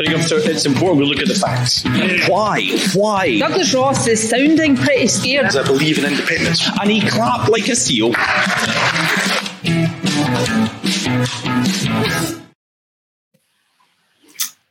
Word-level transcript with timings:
it's 0.00 0.66
important 0.66 1.00
we 1.00 1.06
look 1.06 1.20
at 1.20 1.28
the 1.28 1.34
facts. 1.34 1.84
Why? 2.28 2.68
Why? 2.94 3.38
Douglas 3.38 3.74
Ross 3.74 4.06
is 4.06 4.28
sounding 4.28 4.76
pretty 4.76 5.08
scared. 5.08 5.56
I 5.56 5.64
believe 5.64 5.98
in 5.98 6.04
independence. 6.04 6.68
And 6.80 6.90
he 6.90 7.00
clapped 7.00 7.50
like 7.50 7.68
a 7.68 7.74
seal. 7.74 8.12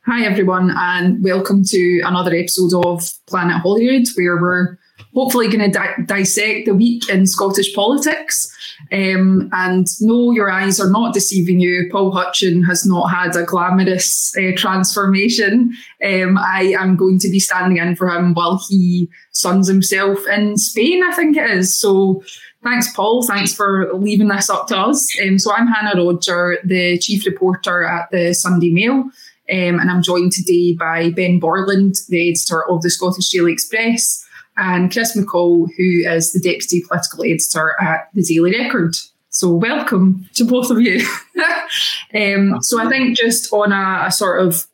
Hi, 0.06 0.24
everyone, 0.24 0.72
and 0.74 1.22
welcome 1.22 1.62
to 1.64 2.00
another 2.06 2.34
episode 2.34 2.72
of 2.86 3.02
Planet 3.26 3.60
Holyrood, 3.60 4.06
where 4.16 4.40
we're 4.40 4.78
hopefully 5.14 5.48
going 5.48 5.70
to 5.70 5.78
di- 5.78 5.94
dissect 6.04 6.66
the 6.66 6.74
week 6.74 7.08
in 7.08 7.26
Scottish 7.26 7.74
politics. 7.74 8.54
Um, 8.92 9.48
and 9.52 9.86
no, 10.00 10.30
your 10.30 10.50
eyes 10.50 10.80
are 10.80 10.90
not 10.90 11.14
deceiving 11.14 11.60
you. 11.60 11.88
Paul 11.90 12.12
Hutcheon 12.12 12.64
has 12.66 12.86
not 12.86 13.08
had 13.08 13.34
a 13.36 13.44
glamorous 13.44 14.34
uh, 14.36 14.52
transformation. 14.56 15.74
Um, 16.04 16.38
I 16.38 16.74
am 16.78 16.96
going 16.96 17.18
to 17.20 17.28
be 17.28 17.40
standing 17.40 17.78
in 17.78 17.96
for 17.96 18.08
him 18.08 18.34
while 18.34 18.62
he 18.68 19.08
suns 19.32 19.68
himself 19.68 20.20
in 20.26 20.56
Spain, 20.56 21.02
I 21.04 21.12
think 21.12 21.36
it 21.36 21.50
is. 21.50 21.78
So 21.78 22.22
thanks, 22.62 22.92
Paul. 22.92 23.26
Thanks 23.26 23.52
for 23.52 23.92
leaving 23.94 24.28
this 24.28 24.48
up 24.48 24.68
to 24.68 24.78
us. 24.78 25.08
Um, 25.22 25.38
so 25.38 25.52
I'm 25.52 25.66
Hannah 25.66 26.02
Rodger, 26.02 26.58
the 26.64 26.98
chief 26.98 27.26
reporter 27.26 27.84
at 27.84 28.10
the 28.10 28.34
Sunday 28.34 28.70
Mail. 28.70 29.10
Um, 29.50 29.80
and 29.80 29.90
I'm 29.90 30.02
joined 30.02 30.32
today 30.32 30.74
by 30.74 31.10
Ben 31.10 31.40
Borland, 31.40 31.96
the 32.08 32.30
editor 32.30 32.68
of 32.68 32.82
the 32.82 32.90
Scottish 32.90 33.30
Daily 33.30 33.52
Express, 33.52 34.24
and 34.58 34.92
Chris 34.92 35.16
McCall, 35.16 35.68
who 35.76 36.08
is 36.10 36.32
the 36.32 36.40
deputy 36.40 36.82
political 36.86 37.24
editor 37.24 37.76
at 37.80 38.08
the 38.12 38.22
Daily 38.22 38.58
Record. 38.58 38.94
So, 39.30 39.54
welcome 39.54 40.28
to 40.34 40.44
both 40.44 40.70
of 40.70 40.80
you. 40.80 41.06
um, 42.14 42.62
so, 42.62 42.80
I 42.80 42.88
think 42.88 43.16
just 43.16 43.52
on 43.52 43.72
a, 43.72 44.06
a 44.06 44.12
sort 44.12 44.40
of 44.42 44.66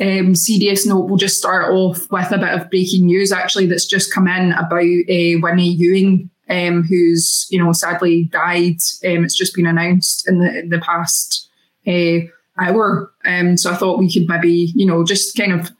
um, 0.00 0.34
serious 0.34 0.84
note, 0.86 1.06
we'll 1.06 1.16
just 1.16 1.38
start 1.38 1.72
off 1.72 2.10
with 2.10 2.32
a 2.32 2.38
bit 2.38 2.48
of 2.48 2.68
breaking 2.68 3.06
news 3.06 3.32
actually 3.32 3.66
that's 3.66 3.86
just 3.86 4.12
come 4.12 4.26
in 4.26 4.52
about 4.52 4.82
uh, 4.82 5.40
Winnie 5.40 5.68
Ewing, 5.68 6.28
um, 6.50 6.82
who's 6.82 7.46
you 7.50 7.62
know 7.62 7.72
sadly 7.72 8.24
died. 8.24 8.78
Um, 9.04 9.24
it's 9.24 9.36
just 9.36 9.54
been 9.54 9.66
announced 9.66 10.28
in 10.28 10.40
the 10.40 10.60
in 10.60 10.68
the 10.68 10.80
past. 10.80 11.48
Uh, 11.86 12.28
hour. 12.58 13.12
Um, 13.24 13.56
so 13.56 13.70
I 13.70 13.76
thought 13.76 13.98
we 13.98 14.12
could 14.12 14.28
maybe, 14.28 14.72
you 14.74 14.86
know, 14.86 15.04
just 15.04 15.36
kind 15.36 15.52
of, 15.52 15.70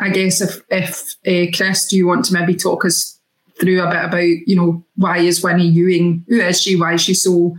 I 0.00 0.10
guess, 0.10 0.40
if 0.40 0.62
if 0.70 1.16
uh, 1.26 1.50
Chris, 1.56 1.86
do 1.86 1.96
you 1.96 2.06
want 2.06 2.24
to 2.26 2.34
maybe 2.34 2.54
talk 2.54 2.84
us 2.84 3.18
through 3.60 3.82
a 3.82 3.90
bit 3.90 4.04
about, 4.04 4.46
you 4.46 4.54
know, 4.54 4.84
why 4.96 5.18
is 5.18 5.42
Winnie 5.42 5.66
Ewing, 5.66 6.24
who 6.28 6.40
is 6.40 6.60
she, 6.60 6.78
why 6.78 6.94
is 6.94 7.00
she 7.00 7.14
so 7.14 7.56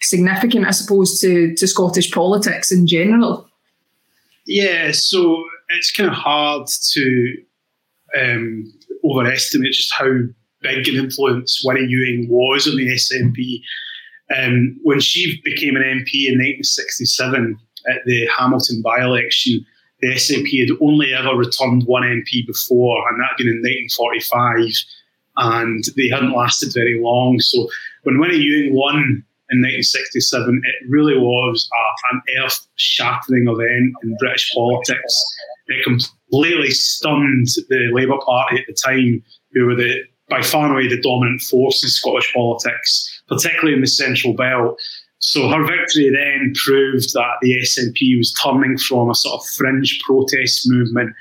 significant, 0.00 0.66
I 0.66 0.70
suppose, 0.70 1.20
to 1.20 1.54
to 1.56 1.66
Scottish 1.66 2.10
politics 2.10 2.70
in 2.70 2.86
general? 2.86 3.48
Yeah, 4.46 4.92
so 4.92 5.44
it's 5.70 5.92
kind 5.92 6.08
of 6.08 6.16
hard 6.16 6.66
to 6.92 7.36
um, 8.18 8.72
overestimate 9.04 9.72
just 9.72 9.92
how 9.96 10.10
big 10.62 10.88
an 10.88 10.96
influence 10.96 11.62
Winnie 11.64 11.86
Ewing 11.86 12.26
was 12.28 12.68
on 12.68 12.76
the 12.76 12.88
SNP. 12.88 13.60
Um, 14.36 14.78
when 14.82 15.00
she 15.00 15.40
became 15.44 15.76
an 15.76 15.82
MP 15.82 16.28
in 16.28 16.38
1967, 16.38 17.58
at 17.88 18.04
the 18.06 18.26
Hamilton 18.26 18.82
by 18.82 19.02
election, 19.02 19.64
the 20.00 20.08
SNP 20.08 20.60
had 20.60 20.76
only 20.80 21.12
ever 21.14 21.36
returned 21.36 21.84
one 21.84 22.02
MP 22.02 22.46
before, 22.46 23.08
and 23.08 23.20
that 23.20 23.30
had 23.30 23.36
been 23.38 23.48
in 23.48 23.62
1945, 23.62 24.74
and 25.36 25.84
they 25.96 26.08
hadn't 26.08 26.36
lasted 26.36 26.72
very 26.74 27.00
long. 27.00 27.38
So 27.40 27.68
when 28.04 28.18
Winnie 28.18 28.36
Ewing 28.36 28.74
won 28.74 29.24
in 29.50 29.58
1967, 29.60 30.62
it 30.64 30.88
really 30.88 31.18
was 31.18 31.68
a, 31.72 32.14
an 32.14 32.22
earth 32.44 32.66
shattering 32.76 33.48
event 33.48 33.94
in 34.02 34.16
British 34.18 34.52
politics. 34.54 35.24
It 35.66 35.84
completely 35.84 36.70
stunned 36.70 37.48
the 37.68 37.90
Labour 37.92 38.18
Party 38.24 38.58
at 38.58 38.66
the 38.66 38.74
time, 38.74 39.22
who 39.52 39.66
were 39.66 39.76
the 39.76 40.04
by 40.30 40.42
far 40.42 40.66
and 40.66 40.74
away 40.74 40.88
the 40.88 41.02
dominant 41.02 41.42
force 41.42 41.82
in 41.82 41.90
Scottish 41.90 42.32
politics, 42.32 43.22
particularly 43.28 43.74
in 43.74 43.80
the 43.80 43.88
Central 43.88 44.32
Belt. 44.32 44.80
So 45.20 45.48
her 45.48 45.64
victory 45.64 46.10
then 46.10 46.52
proved 46.64 47.12
that 47.12 47.36
the 47.42 47.54
SNP 47.62 48.16
was 48.16 48.32
turning 48.42 48.78
from 48.78 49.10
a 49.10 49.14
sort 49.14 49.40
of 49.40 49.46
fringe 49.48 50.00
protest 50.06 50.62
movement 50.64 51.14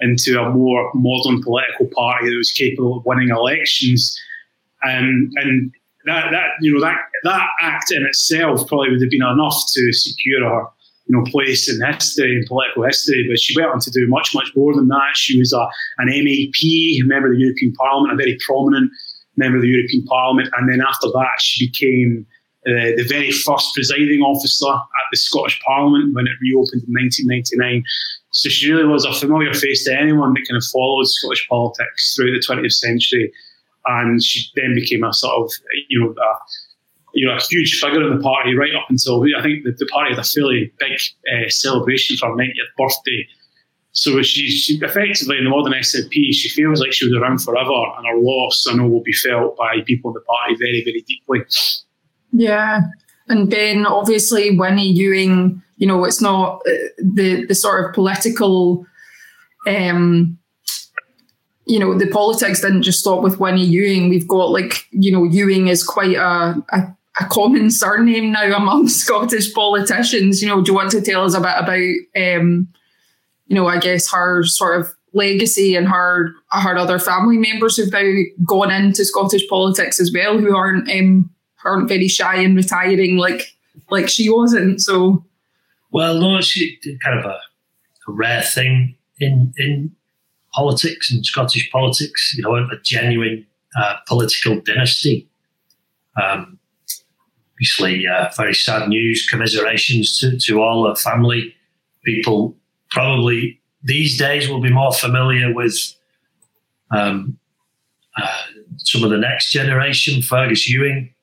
into 0.00 0.40
a 0.40 0.50
more 0.50 0.90
modern 0.94 1.40
political 1.42 1.86
party 1.94 2.28
that 2.28 2.36
was 2.36 2.50
capable 2.50 2.98
of 2.98 3.06
winning 3.06 3.30
elections. 3.30 4.20
Um, 4.84 5.30
and 5.36 5.72
that, 6.04 6.32
that 6.32 6.48
you 6.60 6.74
know 6.74 6.80
that 6.80 6.98
that 7.22 7.46
act 7.62 7.92
in 7.92 8.04
itself 8.04 8.66
probably 8.66 8.90
would 8.90 9.00
have 9.00 9.10
been 9.10 9.22
enough 9.22 9.56
to 9.72 9.92
secure 9.92 10.46
her 10.46 10.66
you 11.06 11.16
know 11.16 11.24
place 11.30 11.72
in 11.72 11.80
history 11.86 12.36
in 12.36 12.44
political 12.48 12.82
history. 12.84 13.24
But 13.28 13.38
she 13.38 13.58
went 13.58 13.72
on 13.72 13.80
to 13.80 13.90
do 13.90 14.06
much 14.08 14.34
much 14.34 14.50
more 14.56 14.74
than 14.74 14.88
that. 14.88 15.12
She 15.14 15.38
was 15.38 15.52
a, 15.52 15.66
an 15.98 16.08
MEP, 16.08 17.06
member 17.06 17.28
of 17.28 17.38
the 17.38 17.44
European 17.44 17.72
Parliament, 17.74 18.12
a 18.12 18.16
very 18.16 18.36
prominent 18.44 18.90
member 19.36 19.58
of 19.58 19.62
the 19.62 19.68
European 19.68 20.04
Parliament, 20.06 20.48
and 20.58 20.70
then 20.70 20.80
after 20.80 21.06
that 21.06 21.40
she 21.40 21.68
became 21.68 22.26
uh, 22.66 22.96
the 22.96 23.04
very 23.08 23.30
first 23.30 23.74
presiding 23.74 24.20
officer 24.20 24.72
at 24.72 25.06
the 25.10 25.18
Scottish 25.18 25.60
Parliament 25.66 26.14
when 26.14 26.26
it 26.26 26.32
reopened 26.40 26.82
in 26.88 26.94
1999. 26.94 27.84
So 28.30 28.48
she 28.48 28.72
really 28.72 28.88
was 28.88 29.04
a 29.04 29.12
familiar 29.12 29.52
face 29.52 29.84
to 29.84 29.92
anyone 29.92 30.32
that 30.34 30.46
kind 30.48 30.56
of 30.56 30.64
followed 30.72 31.04
Scottish 31.04 31.46
politics 31.48 32.14
through 32.16 32.32
the 32.32 32.44
20th 32.44 32.72
century. 32.72 33.32
And 33.86 34.22
she 34.22 34.50
then 34.56 34.74
became 34.74 35.04
a 35.04 35.12
sort 35.12 35.44
of, 35.44 35.52
you 35.88 36.00
know, 36.00 36.10
a, 36.10 36.30
you 37.12 37.28
know, 37.28 37.36
a 37.36 37.40
huge 37.40 37.78
figure 37.80 38.02
in 38.02 38.16
the 38.16 38.22
party 38.22 38.54
right 38.54 38.74
up 38.74 38.86
until 38.88 39.22
I 39.38 39.42
think 39.42 39.64
the, 39.64 39.72
the 39.72 39.86
party 39.92 40.10
had 40.10 40.18
a 40.18 40.24
fairly 40.24 40.72
big 40.78 40.98
uh, 41.32 41.48
celebration 41.48 42.16
for 42.16 42.30
her 42.30 42.34
90th 42.34 42.72
birthday. 42.78 43.28
So 43.92 44.20
she, 44.22 44.48
she 44.48 44.74
effectively 44.82 45.38
in 45.38 45.44
the 45.44 45.50
modern 45.50 45.74
SNP, 45.74 46.32
she 46.32 46.48
feels 46.48 46.80
like 46.80 46.92
she 46.92 47.06
was 47.06 47.14
around 47.14 47.38
forever, 47.38 47.70
and 47.96 48.06
her 48.06 48.18
loss, 48.18 48.66
I 48.68 48.74
know, 48.74 48.88
will 48.88 49.04
be 49.04 49.12
felt 49.12 49.56
by 49.56 49.82
people 49.86 50.10
in 50.10 50.14
the 50.14 50.20
party 50.20 50.56
very, 50.58 50.82
very 50.82 51.04
deeply. 51.06 51.42
Yeah. 52.34 52.82
And 53.28 53.48
Ben, 53.48 53.86
obviously, 53.86 54.56
Winnie 54.56 54.90
Ewing, 54.90 55.62
you 55.76 55.86
know, 55.86 56.04
it's 56.04 56.20
not 56.20 56.60
uh, 56.66 56.72
the, 56.98 57.46
the 57.46 57.54
sort 57.54 57.84
of 57.84 57.94
political, 57.94 58.86
um, 59.66 60.38
you 61.66 61.78
know, 61.78 61.96
the 61.96 62.08
politics 62.08 62.60
didn't 62.60 62.82
just 62.82 63.00
stop 63.00 63.22
with 63.22 63.40
Winnie 63.40 63.64
Ewing. 63.64 64.10
We've 64.10 64.28
got 64.28 64.50
like, 64.50 64.86
you 64.90 65.10
know, 65.10 65.24
Ewing 65.24 65.68
is 65.68 65.82
quite 65.82 66.16
a, 66.16 66.62
a, 66.70 66.96
a 67.20 67.24
common 67.30 67.70
surname 67.70 68.32
now 68.32 68.54
among 68.56 68.88
Scottish 68.88 69.54
politicians. 69.54 70.42
You 70.42 70.48
know, 70.48 70.60
do 70.60 70.72
you 70.72 70.76
want 70.76 70.90
to 70.90 71.00
tell 71.00 71.24
us 71.24 71.34
a 71.34 71.40
bit 71.40 71.56
about, 71.56 72.36
um, 72.36 72.68
you 73.46 73.54
know, 73.54 73.66
I 73.66 73.78
guess 73.78 74.10
her 74.12 74.44
sort 74.44 74.80
of 74.80 74.94
legacy 75.14 75.76
and 75.76 75.88
her 75.88 76.32
her 76.50 76.76
other 76.76 76.98
family 76.98 77.38
members 77.38 77.76
who've 77.76 77.92
now 77.92 78.22
gone 78.44 78.70
into 78.70 79.04
Scottish 79.04 79.48
politics 79.48 80.00
as 80.00 80.12
well, 80.12 80.38
who 80.38 80.56
aren't 80.56 80.90
um, 80.90 81.30
aren't 81.64 81.88
very 81.88 82.08
shy 82.08 82.36
and 82.36 82.56
retiring 82.56 83.16
like 83.16 83.54
like 83.90 84.08
she 84.08 84.30
wasn't. 84.30 84.80
So, 84.80 85.24
well, 85.90 86.18
no, 86.20 86.40
she 86.40 86.78
kind 87.02 87.18
of 87.18 87.24
a, 87.24 87.38
a 88.08 88.12
rare 88.12 88.42
thing 88.42 88.96
in 89.20 89.52
in 89.56 89.94
politics 90.52 91.10
and 91.10 91.24
Scottish 91.24 91.70
politics. 91.70 92.34
You 92.36 92.42
know, 92.44 92.56
a, 92.56 92.80
genuine 92.82 93.46
uh, 93.78 93.96
political 94.06 94.60
dynasty. 94.60 95.28
Um, 96.22 96.58
obviously, 97.54 98.06
uh, 98.06 98.30
very 98.36 98.54
sad 98.54 98.88
news. 98.88 99.28
Commiserations 99.28 100.18
to, 100.18 100.38
to 100.38 100.62
all 100.62 100.88
her 100.88 100.96
family. 100.96 101.54
People 102.04 102.54
probably 102.90 103.60
these 103.82 104.18
days 104.18 104.48
will 104.48 104.60
be 104.60 104.72
more 104.72 104.92
familiar 104.92 105.52
with 105.52 105.94
um, 106.90 107.38
uh, 108.16 108.42
some 108.78 109.04
of 109.04 109.10
the 109.10 109.18
next 109.18 109.50
generation. 109.50 110.22
Fergus 110.22 110.68
Ewing, 110.68 111.13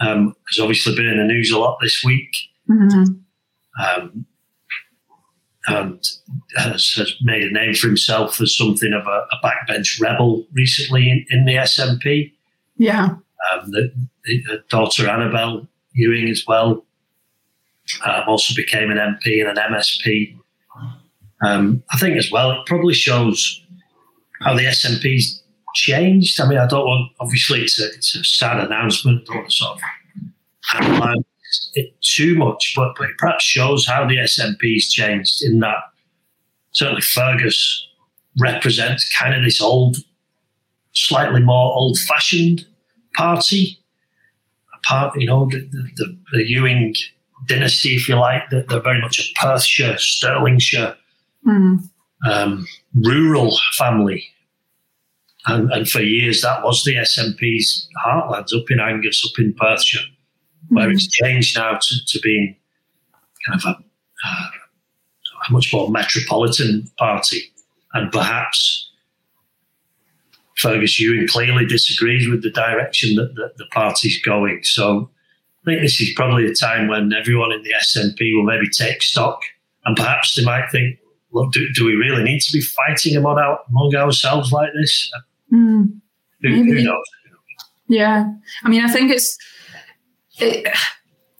um, 0.00 0.34
has 0.48 0.58
obviously 0.60 0.94
been 0.94 1.06
in 1.06 1.18
the 1.18 1.24
news 1.24 1.50
a 1.50 1.58
lot 1.58 1.78
this 1.80 2.02
week. 2.04 2.30
Mm-hmm. 2.68 3.14
Um, 3.82 4.26
and 5.66 6.06
has, 6.56 6.92
has, 6.96 7.14
made 7.22 7.42
a 7.42 7.50
name 7.50 7.74
for 7.74 7.86
himself 7.86 8.40
as 8.40 8.56
something 8.56 8.92
of 8.92 9.06
a, 9.06 9.26
a 9.32 9.40
backbench 9.42 10.00
rebel 10.00 10.46
recently 10.52 11.10
in, 11.10 11.24
in 11.30 11.46
the 11.46 11.54
SNP. 11.54 12.32
Yeah. 12.76 13.16
Um, 13.52 13.70
the, 13.70 13.92
the, 14.24 14.62
daughter 14.68 15.08
Annabel 15.08 15.66
Ewing 15.92 16.28
as 16.28 16.44
well 16.46 16.84
um, 18.04 18.22
also 18.26 18.54
became 18.54 18.90
an 18.90 18.98
MP 18.98 19.40
and 19.40 19.56
an 19.58 19.72
MSP. 19.72 20.36
Um, 21.44 21.82
I 21.92 21.98
think 21.98 22.16
as 22.16 22.30
well, 22.30 22.52
it 22.52 22.66
probably 22.66 22.94
shows 22.94 23.62
how 24.42 24.54
the 24.54 24.64
SNP's 24.64 25.42
changed? 25.74 26.40
I 26.40 26.48
mean, 26.48 26.58
I 26.58 26.66
don't 26.66 26.86
want, 26.86 27.12
obviously, 27.20 27.62
it's 27.62 27.80
a, 27.80 27.86
it's 27.86 28.14
a 28.14 28.24
sad 28.24 28.64
announcement. 28.64 29.22
I 29.22 29.24
don't 29.26 29.36
want 29.36 29.50
to 29.50 29.56
sort 29.56 29.78
of 29.78 31.24
it 31.74 31.94
too 32.00 32.36
much, 32.36 32.72
but, 32.76 32.94
but 32.98 33.10
it 33.10 33.18
perhaps 33.18 33.44
shows 33.44 33.86
how 33.86 34.06
the 34.06 34.16
SNP's 34.16 34.92
changed 34.92 35.42
in 35.42 35.60
that 35.60 35.78
certainly 36.72 37.02
Fergus 37.02 37.86
represents 38.40 39.08
kind 39.16 39.34
of 39.34 39.44
this 39.44 39.60
old, 39.60 39.98
slightly 40.92 41.40
more 41.40 41.72
old 41.74 41.98
fashioned 41.98 42.66
party. 43.16 43.78
A 44.74 44.88
part, 44.88 45.18
you 45.18 45.26
know, 45.26 45.48
the, 45.50 45.60
the, 45.96 46.18
the 46.32 46.48
Ewing 46.48 46.94
dynasty, 47.46 47.94
if 47.94 48.08
you 48.08 48.16
like, 48.16 48.42
they're, 48.50 48.64
they're 48.68 48.80
very 48.80 49.00
much 49.00 49.18
a 49.18 49.40
Perthshire, 49.40 49.94
Stirlingshire. 49.94 50.96
Mm. 51.46 51.90
um, 52.26 52.66
rural 52.94 53.58
family. 53.76 54.26
And, 55.46 55.70
and, 55.72 55.88
for 55.88 56.00
years, 56.00 56.40
that 56.40 56.62
was 56.64 56.84
the 56.84 56.94
SNP's 56.94 57.88
heartlands 58.04 58.54
up 58.56 58.70
in 58.70 58.80
Angus, 58.80 59.22
up 59.24 59.38
in 59.38 59.52
Perthshire, 59.54 60.00
where 60.68 60.86
mm-hmm. 60.86 60.94
it's 60.94 61.06
changed 61.08 61.56
now 61.56 61.78
to, 61.80 61.94
to 62.06 62.20
being 62.20 62.56
kind 63.46 63.60
of 63.60 63.66
a, 63.66 63.76
uh, 64.26 64.48
a 65.48 65.52
much 65.52 65.70
more 65.72 65.90
metropolitan 65.90 66.90
party. 66.98 67.42
And 67.92 68.10
perhaps 68.10 68.90
Fergus 70.56 70.98
Ewing 70.98 71.28
clearly 71.28 71.66
disagrees 71.66 72.28
with 72.28 72.42
the 72.42 72.50
direction 72.50 73.16
that, 73.16 73.34
that 73.34 73.56
the 73.58 73.66
party's 73.66 74.20
going. 74.22 74.60
So 74.62 75.10
I 75.62 75.70
think 75.70 75.82
this 75.82 76.00
is 76.00 76.12
probably 76.14 76.46
a 76.46 76.54
time 76.54 76.88
when 76.88 77.12
everyone 77.12 77.52
in 77.52 77.62
the 77.62 77.74
SNP 77.82 78.34
will 78.34 78.44
maybe 78.44 78.68
take 78.70 79.02
stock 79.02 79.40
and 79.84 79.96
perhaps 79.96 80.34
they 80.34 80.44
might 80.44 80.70
think, 80.70 80.98
look, 81.32 81.52
do, 81.52 81.66
do 81.74 81.84
we 81.84 81.94
really 81.94 82.22
need 82.22 82.40
to 82.40 82.52
be 82.52 82.60
fighting 82.60 83.16
among, 83.16 83.38
our, 83.38 83.60
among 83.68 83.94
ourselves 83.94 84.52
like 84.52 84.70
this? 84.80 85.10
Mm, 85.52 86.00
who, 86.42 86.48
who, 86.50 86.82
knows? 86.82 87.04
Yeah. 87.88 88.32
I 88.62 88.68
mean, 88.68 88.84
I 88.84 88.88
think 88.88 89.10
it's. 89.10 89.36
It, 90.38 90.66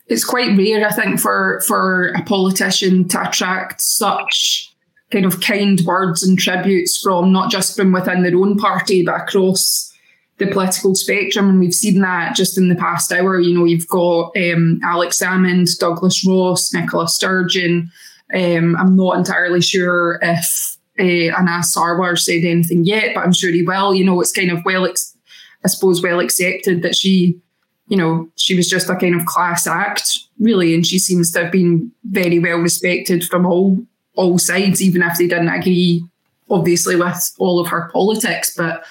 it's 0.07 0.23
quite 0.23 0.55
rare, 0.55 0.87
I 0.87 0.91
think, 0.91 1.19
for 1.19 1.61
for 1.67 2.09
a 2.09 2.21
politician 2.23 3.07
to 3.09 3.27
attract 3.27 3.81
such 3.81 4.71
kind 5.11 5.25
of 5.25 5.41
kind 5.41 5.81
words 5.85 6.23
and 6.23 6.37
tributes 6.37 6.99
from 7.01 7.31
not 7.31 7.49
just 7.49 7.75
from 7.75 7.91
within 7.91 8.23
their 8.23 8.35
own 8.35 8.57
party, 8.57 9.03
but 9.03 9.21
across 9.21 9.91
the 10.37 10.47
political 10.47 10.93
spectrum. 10.95 11.49
And 11.49 11.59
we've 11.59 11.73
seen 11.73 12.01
that 12.01 12.35
just 12.35 12.57
in 12.57 12.69
the 12.69 12.75
past 12.75 13.11
hour. 13.11 13.39
You 13.39 13.57
know, 13.57 13.65
you've 13.65 13.87
got 13.87 14.35
um, 14.37 14.79
Alex 14.83 15.19
Salmond, 15.19 15.77
Douglas 15.79 16.25
Ross, 16.27 16.73
Nicola 16.73 17.07
Sturgeon. 17.07 17.91
Um, 18.33 18.75
I'm 18.75 18.95
not 18.95 19.17
entirely 19.17 19.61
sure 19.61 20.19
if 20.21 20.74
uh, 20.99 21.37
Anas 21.37 21.75
Sarwar 21.75 22.17
said 22.17 22.43
anything 22.43 22.85
yet, 22.85 23.13
but 23.13 23.21
I'm 23.21 23.33
sure 23.33 23.51
he 23.51 23.63
will. 23.63 23.93
You 23.93 24.05
know, 24.05 24.21
it's 24.21 24.31
kind 24.31 24.51
of 24.51 24.63
well, 24.65 24.85
ex- 24.85 25.15
I 25.63 25.67
suppose, 25.67 26.01
well 26.01 26.19
accepted 26.19 26.81
that 26.83 26.95
she, 26.95 27.39
you 27.87 27.97
know, 27.97 28.29
she 28.35 28.55
was 28.55 28.69
just 28.69 28.89
a 28.89 28.95
kind 28.95 29.15
of 29.15 29.25
class 29.25 29.67
act, 29.67 30.19
really, 30.39 30.73
and 30.73 30.85
she 30.85 30.99
seems 30.99 31.31
to 31.31 31.43
have 31.43 31.51
been 31.51 31.91
very 32.05 32.39
well 32.39 32.57
respected 32.57 33.23
from 33.25 33.45
all 33.45 33.77
all 34.15 34.37
sides, 34.39 34.81
even 34.81 35.01
if 35.01 35.17
they 35.17 35.27
didn't 35.27 35.49
agree, 35.49 36.03
obviously, 36.49 36.95
with 36.95 37.35
all 37.37 37.59
of 37.59 37.67
her 37.67 37.89
politics. 37.91 38.53
But 38.55 38.85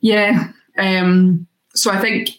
yeah, 0.00 0.52
um, 0.78 1.46
so 1.74 1.90
I 1.90 2.00
think 2.00 2.30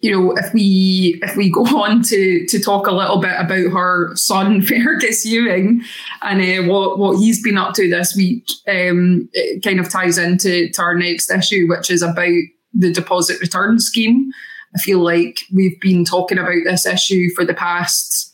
you 0.00 0.10
know 0.10 0.32
if 0.36 0.52
we 0.52 1.18
if 1.22 1.36
we 1.36 1.50
go 1.52 1.62
on 1.62 2.02
to 2.02 2.46
to 2.46 2.58
talk 2.58 2.86
a 2.86 2.94
little 2.94 3.18
bit 3.18 3.34
about 3.38 3.72
her 3.72 4.14
son 4.16 4.62
Fergus 4.66 5.24
Ewing 5.24 5.82
and 6.22 6.40
uh, 6.40 6.70
what 6.72 6.98
what 6.98 7.18
he's 7.18 7.42
been 7.42 7.58
up 7.58 7.74
to 7.74 7.88
this 7.88 8.14
week, 8.16 8.48
um, 8.68 9.28
it 9.32 9.62
kind 9.62 9.80
of 9.80 9.90
ties 9.90 10.18
into 10.18 10.68
to 10.70 10.82
our 10.82 10.94
next 10.94 11.30
issue, 11.30 11.68
which 11.68 11.90
is 11.90 12.02
about 12.02 12.42
the 12.72 12.92
deposit 12.92 13.40
return 13.40 13.78
scheme. 13.78 14.32
I 14.74 14.78
feel 14.78 15.00
like 15.00 15.40
we've 15.52 15.80
been 15.80 16.04
talking 16.04 16.38
about 16.38 16.62
this 16.64 16.86
issue 16.86 17.30
for 17.34 17.44
the 17.44 17.54
past 17.54 18.30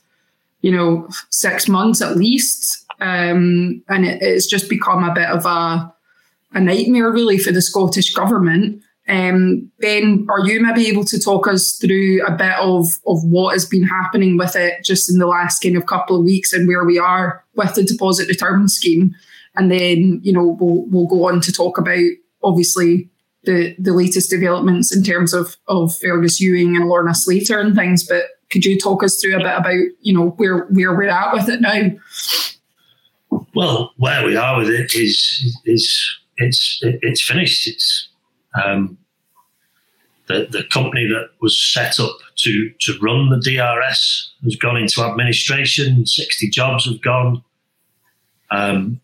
you 0.67 0.73
know, 0.73 1.09
six 1.31 1.69
months 1.69 2.03
at 2.03 2.17
least. 2.17 2.85
Um, 3.01 3.85
and 3.89 4.05
it, 4.05 4.21
it's 4.21 4.47
just 4.47 4.69
become 4.69 5.05
a 5.05 5.15
bit 5.15 5.29
of 5.29 5.47
a, 5.47 5.95
a 6.55 6.61
nightmare, 6.61 7.11
really, 7.13 7.39
for 7.39 7.53
the 7.53 7.63
Scottish 7.63 8.13
government. 8.13 8.83
Um, 9.09 9.71
ben, 9.79 10.27
are 10.29 10.41
you 10.41 10.61
maybe 10.61 10.89
able 10.89 11.05
to 11.05 11.21
talk 11.21 11.47
us 11.47 11.77
through 11.77 12.25
a 12.27 12.33
bit 12.33 12.57
of, 12.59 12.87
of 13.07 13.23
what 13.25 13.53
has 13.53 13.65
been 13.65 13.85
happening 13.85 14.37
with 14.37 14.57
it 14.57 14.85
just 14.85 15.09
in 15.09 15.19
the 15.19 15.29
last 15.29 15.61
kind 15.61 15.77
of 15.77 15.87
couple 15.87 16.17
of 16.17 16.25
weeks 16.25 16.53
and 16.53 16.67
where 16.67 16.85
we 16.85 16.99
are 16.99 17.45
with 17.55 17.75
the 17.75 17.85
deposit 17.85 18.29
return 18.29 18.69
scheme? 18.69 19.15
And 19.55 19.71
then, 19.71 20.21
you 20.23 20.33
know, 20.33 20.57
we'll, 20.61 20.85
we'll 20.87 21.07
go 21.07 21.29
on 21.29 21.41
to 21.43 21.53
talk 21.53 21.79
about 21.79 22.05
obviously 22.43 23.09
the, 23.45 23.77
the 23.79 23.93
latest 23.93 24.29
developments 24.29 24.95
in 24.95 25.03
terms 25.03 25.33
of, 25.33 25.57
of 25.69 25.97
Fergus 25.97 26.41
Ewing 26.41 26.75
and 26.77 26.89
Lorna 26.89 27.15
Slater 27.15 27.61
and 27.61 27.77
things. 27.77 28.05
But 28.05 28.25
could 28.51 28.65
you 28.65 28.79
talk 28.79 29.03
us 29.03 29.21
through 29.21 29.37
a 29.37 29.39
bit 29.39 29.47
about 29.47 29.91
you 30.01 30.15
know 30.15 30.31
where 30.31 30.67
where 30.67 30.95
we're 30.95 31.09
at 31.09 31.33
with 31.33 31.49
it 31.49 31.61
now? 31.61 31.91
Well, 33.55 33.93
where 33.97 34.25
we 34.25 34.37
are 34.37 34.59
with 34.59 34.69
it 34.69 34.95
is 34.95 35.59
is 35.65 36.19
it's 36.37 36.81
it's 36.83 37.23
finished. 37.23 37.67
It's 37.67 38.09
um, 38.63 38.99
the 40.27 40.47
the 40.51 40.65
company 40.71 41.07
that 41.07 41.31
was 41.41 41.61
set 41.73 41.99
up 42.01 42.17
to 42.37 42.71
to 42.81 42.99
run 43.01 43.31
the 43.31 43.41
DRS 43.41 44.33
has 44.45 44.57
gone 44.57 44.77
into 44.77 45.03
administration. 45.03 46.07
Sixty 46.07 46.49
jobs 46.49 46.87
have 46.87 47.01
gone. 47.03 47.43
Um, 48.51 49.01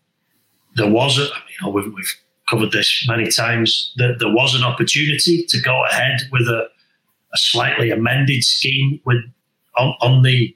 there 0.75 0.89
was 0.89 1.17
you 1.17 1.27
know, 1.61 1.69
we've, 1.69 1.93
we've 1.93 2.15
covered 2.49 2.71
this 2.71 3.05
many 3.07 3.29
times. 3.29 3.93
That 3.97 4.17
there 4.19 4.33
was 4.33 4.55
an 4.55 4.63
opportunity 4.63 5.45
to 5.47 5.61
go 5.61 5.85
ahead 5.85 6.21
with 6.31 6.47
a 6.47 6.67
a 7.33 7.37
slightly 7.37 7.89
amended 7.89 8.43
scheme 8.43 8.99
with 9.05 9.23
on, 9.77 9.95
on 10.01 10.21
the 10.21 10.55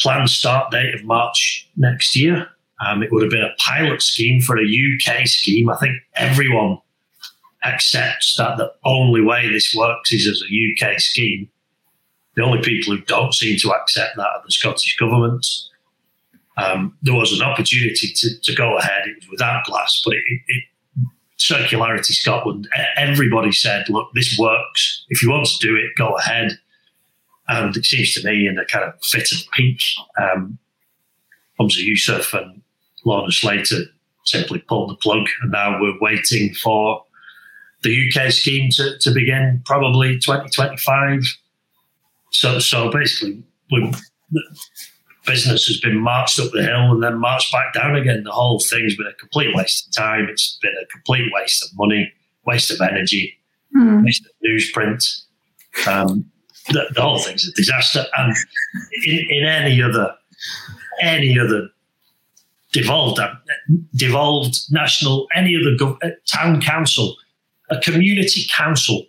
planned 0.00 0.30
start 0.30 0.70
date 0.70 0.94
of 0.94 1.04
March 1.04 1.68
next 1.76 2.16
year. 2.16 2.48
Um, 2.84 3.02
it 3.02 3.12
would 3.12 3.22
have 3.22 3.30
been 3.30 3.42
a 3.42 3.54
pilot 3.58 4.02
scheme 4.02 4.40
for 4.40 4.58
a 4.58 4.64
UK 4.64 5.26
scheme. 5.26 5.70
I 5.70 5.76
think 5.76 5.94
everyone 6.16 6.78
accepts 7.64 8.36
that 8.36 8.56
the 8.56 8.72
only 8.84 9.20
way 9.20 9.48
this 9.48 9.74
works 9.74 10.12
is 10.12 10.26
as 10.26 10.42
a 10.42 10.86
UK 10.88 11.00
scheme. 11.00 11.48
The 12.34 12.42
only 12.42 12.62
people 12.62 12.96
who 12.96 13.02
don't 13.02 13.34
seem 13.34 13.58
to 13.58 13.72
accept 13.72 14.16
that 14.16 14.26
are 14.26 14.42
the 14.44 14.52
Scottish 14.52 14.96
government. 14.96 15.46
Um, 16.56 16.96
there 17.02 17.14
was 17.14 17.32
an 17.32 17.42
opportunity 17.42 18.12
to, 18.14 18.40
to 18.40 18.54
go 18.54 18.78
ahead. 18.78 19.06
It 19.06 19.16
was 19.16 19.28
without 19.30 19.64
glass, 19.64 20.02
but 20.04 20.14
it, 20.14 20.40
it, 20.48 20.64
Circularity 21.38 22.12
Scotland, 22.12 22.68
everybody 22.96 23.50
said, 23.52 23.88
look, 23.88 24.08
this 24.14 24.36
works. 24.38 25.04
If 25.08 25.22
you 25.22 25.30
want 25.30 25.46
to 25.46 25.66
do 25.66 25.74
it, 25.74 25.90
go 25.96 26.16
ahead. 26.16 26.52
And 27.48 27.76
it 27.76 27.84
seems 27.84 28.14
to 28.14 28.24
me, 28.24 28.46
in 28.46 28.58
a 28.58 28.64
kind 28.66 28.84
of 28.84 28.94
fit 29.02 29.32
of 29.32 29.38
pique, 29.52 29.82
um, 30.20 30.58
Humza 31.58 31.80
Yousaf 31.84 32.32
and 32.40 32.62
Lorna 33.04 33.32
Slater 33.32 33.84
simply 34.24 34.60
pulled 34.60 34.90
the 34.90 34.96
plug. 34.96 35.26
And 35.42 35.50
now 35.50 35.80
we're 35.80 35.98
waiting 36.00 36.54
for 36.54 37.04
the 37.82 38.08
UK 38.08 38.30
scheme 38.32 38.70
to, 38.72 38.98
to 38.98 39.10
begin 39.12 39.62
probably 39.64 40.18
2025. 40.18 41.22
So, 42.30 42.58
so 42.58 42.90
basically, 42.90 43.42
business 45.26 45.66
has 45.66 45.80
been 45.80 45.98
marched 45.98 46.40
up 46.40 46.50
the 46.52 46.62
hill 46.62 46.92
and 46.92 47.02
then 47.02 47.18
marched 47.18 47.52
back 47.52 47.72
down 47.74 47.96
again. 47.96 48.24
The 48.24 48.32
whole 48.32 48.58
thing's 48.58 48.96
been 48.96 49.06
a 49.06 49.14
complete 49.14 49.54
waste 49.54 49.88
of 49.88 49.94
time. 49.94 50.28
It's 50.28 50.58
been 50.62 50.74
a 50.82 50.86
complete 50.86 51.30
waste 51.32 51.64
of 51.64 51.70
money, 51.76 52.12
waste 52.46 52.70
of 52.70 52.80
energy, 52.80 53.38
mm. 53.76 54.04
waste 54.04 54.24
of 54.24 54.32
newsprint. 54.46 55.22
Um, 55.86 56.30
the, 56.68 56.86
the, 56.94 57.02
whole 57.02 57.18
thing's 57.18 57.46
a 57.48 57.52
disaster. 57.52 58.04
And 58.16 58.34
in, 59.04 59.26
in 59.30 59.44
any 59.44 59.82
other 59.82 60.14
any 61.00 61.38
other 61.38 61.68
devolved 62.72 63.20
devolved 63.94 64.56
national 64.70 65.26
any 65.34 65.56
other 65.56 65.76
gov- 65.76 65.98
uh, 66.02 66.10
town 66.26 66.60
council, 66.60 67.16
a 67.72 67.80
community 67.80 68.46
council 68.54 69.06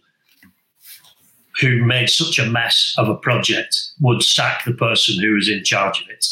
who 1.60 1.84
made 1.84 2.10
such 2.10 2.40
a 2.40 2.46
mess 2.46 2.96
of 2.98 3.08
a 3.10 3.16
project 3.16 3.76
would 4.02 4.24
sack 4.24 4.66
the 4.66 4.74
person 4.74 5.22
who 5.22 5.36
was 5.36 5.50
in 5.50 5.64
charge 5.64 6.02
of 6.02 6.10
it. 6.10 6.26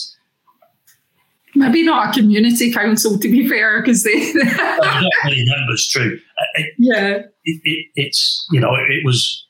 Maybe 1.53 1.83
not 1.83 2.09
a 2.09 2.19
community 2.19 2.71
council, 2.71 3.19
to 3.19 3.27
be 3.27 3.47
fair, 3.47 3.81
because 3.81 4.03
they. 4.03 4.33
not 4.33 5.03
many 5.25 5.45
members, 5.45 5.87
true. 5.89 6.17
It, 6.55 6.73
yeah. 6.77 7.17
It, 7.43 7.61
it, 7.63 7.85
it's, 7.95 8.47
you 8.51 8.59
know, 8.59 8.73
it, 8.73 9.05
was 9.05 9.45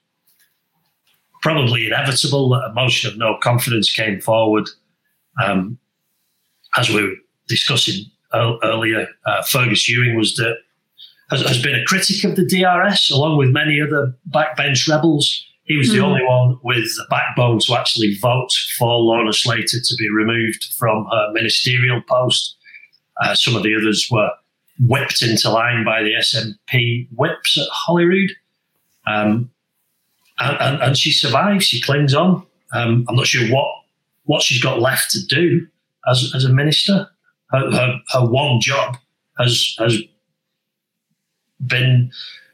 probably 1.43 1.85
inevitable 1.85 2.49
that 2.49 2.65
a 2.69 2.73
motion 2.73 3.11
of 3.11 3.17
no 3.17 3.37
confidence 3.41 3.93
came 3.93 4.19
forward. 4.19 4.67
Um, 5.43 5.77
as 6.75 6.89
we 6.89 7.03
were 7.03 7.15
discussing 7.47 8.05
earlier, 8.33 9.07
uh, 9.25 9.43
Fergus 9.43 9.87
Ewing 9.87 10.17
was 10.17 10.35
the, 10.35 10.55
has, 11.31 11.41
has 11.41 11.61
been 11.61 11.75
a 11.75 11.85
critic 11.85 12.23
of 12.23 12.35
the 12.35 12.45
DRS, 12.45 13.09
along 13.09 13.37
with 13.37 13.49
many 13.49 13.81
other 13.81 14.13
backbench 14.29 14.87
rebels 14.87 15.45
he 15.71 15.77
was 15.77 15.87
mm. 15.87 15.93
the 15.93 15.97
hmm. 15.99 16.05
only 16.05 16.25
one 16.25 16.59
with 16.63 16.83
the 16.97 17.05
backbone 17.09 17.59
to 17.59 17.75
actually 17.75 18.17
vote 18.21 18.49
for 18.77 18.89
Lorna 18.89 19.31
Slater 19.31 19.77
to 19.81 19.95
be 19.97 20.09
removed 20.09 20.65
from 20.77 21.07
her 21.09 21.31
ministerial 21.31 22.01
post. 22.01 22.57
Uh, 23.21 23.35
some 23.35 23.55
of 23.55 23.63
the 23.63 23.73
others 23.75 24.09
were 24.11 24.31
whipped 24.79 25.21
into 25.21 25.49
line 25.49 25.85
by 25.85 26.03
the 26.03 26.13
SNP 26.13 27.07
whips 27.15 27.57
at 27.57 27.67
Holyrood. 27.71 28.31
Um, 29.07 29.51
and, 30.39 30.57
and, 30.59 30.81
and, 30.81 30.97
she 30.97 31.11
survives, 31.11 31.65
she 31.65 31.81
clings 31.81 32.13
on. 32.13 32.45
Um, 32.73 33.05
I'm 33.07 33.15
not 33.15 33.27
sure 33.27 33.47
what, 33.47 33.67
what 34.25 34.41
she's 34.41 34.61
got 34.61 34.81
left 34.81 35.11
to 35.11 35.25
do 35.25 35.67
as, 36.09 36.33
as 36.35 36.43
a 36.43 36.49
minister. 36.49 37.09
Her, 37.51 37.71
her, 37.71 37.99
her 38.11 38.25
one 38.25 38.59
job 38.59 38.97
has, 39.37 39.75
has 39.79 40.01
been 41.65 42.11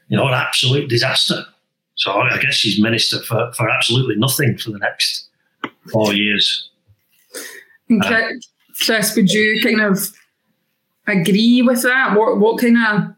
you 0.08 0.16
know, 0.16 0.26
an 0.26 0.34
absolute 0.34 0.88
disaster. 0.88 1.44
So 1.94 2.12
I 2.12 2.38
guess 2.40 2.60
he's 2.60 2.80
minister 2.80 3.20
for, 3.20 3.52
for 3.52 3.68
absolutely 3.68 4.16
nothing 4.16 4.56
for 4.56 4.70
the 4.70 4.78
next 4.78 5.28
four 5.92 6.14
years. 6.14 6.70
Okay. 7.90 8.24
Uh, 8.24 8.28
Chris, 8.84 9.14
could 9.14 9.30
you 9.30 9.60
kind 9.62 9.80
of 9.80 9.98
agree 11.06 11.62
with 11.62 11.82
that? 11.82 12.16
What 12.16 12.38
what 12.38 12.60
kind 12.60 12.76
of 12.76 13.14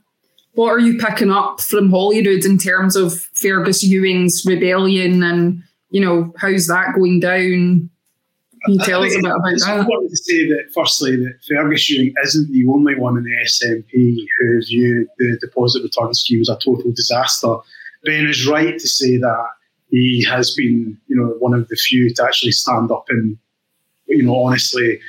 what 0.53 0.71
are 0.71 0.79
you 0.79 0.99
picking 0.99 1.31
up 1.31 1.61
from 1.61 1.91
Holyrood 1.91 2.45
in 2.45 2.57
terms 2.57 2.97
of 2.97 3.21
Fergus 3.35 3.83
Ewing's 3.83 4.45
rebellion 4.47 5.23
and 5.23 5.63
you 5.91 6.01
know 6.01 6.33
how's 6.39 6.67
that 6.69 6.95
going 6.95 7.21
down? 7.21 7.91
Can 8.65 8.75
you 8.75 8.81
tell 8.81 9.03
us 9.03 9.15
a 9.15 9.19
bit 9.19 9.25
about 9.25 9.43
that? 9.43 9.79
important 9.81 10.11
to 10.11 10.17
say 10.17 10.49
that, 10.49 10.71
firstly, 10.75 11.17
that 11.17 11.39
Fergus 11.49 11.89
Ewing 11.89 12.13
isn't 12.25 12.53
the 12.53 12.67
only 12.69 12.95
one 12.95 13.17
in 13.17 13.25
the 13.25 13.37
SNP 13.47 14.27
who 14.39 14.63
viewed 14.63 15.09
the 15.19 15.39
deposit 15.41 15.83
return 15.83 16.13
scheme 16.15 16.41
as 16.41 16.49
a 16.49 16.57
total 16.57 16.93
disaster. 16.93 17.57
Ben 18.05 18.27
is 18.27 18.47
right 18.47 18.79
to 18.79 18.89
say 18.89 19.17
that 19.17 19.47
he 19.91 20.25
has 20.29 20.55
been, 20.55 20.99
you 21.07 21.17
know, 21.17 21.35
one 21.39 21.55
of 21.55 21.69
the 21.69 21.77
few 21.77 22.13
to 22.15 22.25
actually 22.25 22.53
stand 22.53 22.91
up 22.91 23.05
and, 23.09 23.39
you 24.07 24.23
know, 24.23 24.45
honestly 24.45 25.01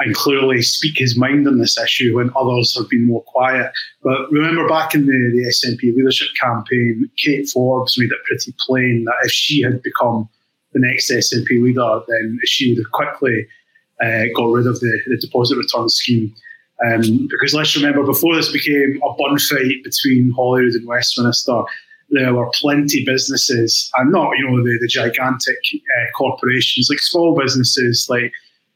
and 0.00 0.14
clearly 0.14 0.62
speak 0.62 0.98
his 0.98 1.16
mind 1.16 1.46
on 1.46 1.58
this 1.58 1.78
issue 1.78 2.16
when 2.16 2.30
others 2.34 2.76
have 2.76 2.88
been 2.88 3.06
more 3.06 3.22
quiet. 3.24 3.70
But 4.02 4.30
remember 4.30 4.66
back 4.66 4.94
in 4.94 5.06
the, 5.06 5.12
the 5.12 5.46
SNP 5.48 5.94
leadership 5.94 6.28
campaign, 6.40 7.08
Kate 7.18 7.48
Forbes 7.48 7.98
made 7.98 8.10
it 8.10 8.24
pretty 8.24 8.54
plain 8.66 9.04
that 9.04 9.16
if 9.22 9.30
she 9.30 9.60
had 9.60 9.82
become 9.82 10.28
the 10.72 10.80
next 10.80 11.10
SNP 11.10 11.62
leader, 11.62 12.00
then 12.08 12.38
she 12.44 12.70
would 12.70 12.78
have 12.78 12.92
quickly 12.92 13.46
uh, 14.02 14.24
got 14.34 14.46
rid 14.46 14.66
of 14.66 14.80
the, 14.80 15.00
the 15.06 15.18
deposit 15.18 15.56
return 15.56 15.88
scheme. 15.88 16.34
Um, 16.86 17.28
because 17.28 17.52
let's 17.52 17.76
remember, 17.76 18.04
before 18.04 18.34
this 18.34 18.50
became 18.50 19.00
a 19.04 19.14
bun 19.14 19.38
fight 19.38 19.84
between 19.84 20.30
Holyrood 20.30 20.74
and 20.74 20.86
Westminster, 20.86 21.62
there 22.10 22.34
were 22.34 22.50
plenty 22.54 23.04
businesses, 23.04 23.90
and 23.96 24.10
not 24.10 24.30
you 24.36 24.50
know 24.50 24.62
the, 24.62 24.78
the 24.80 24.88
gigantic 24.88 25.58
uh, 25.74 26.10
corporations, 26.16 26.88
like 26.90 26.98
small 26.98 27.38
businesses, 27.38 28.06
like 28.08 28.32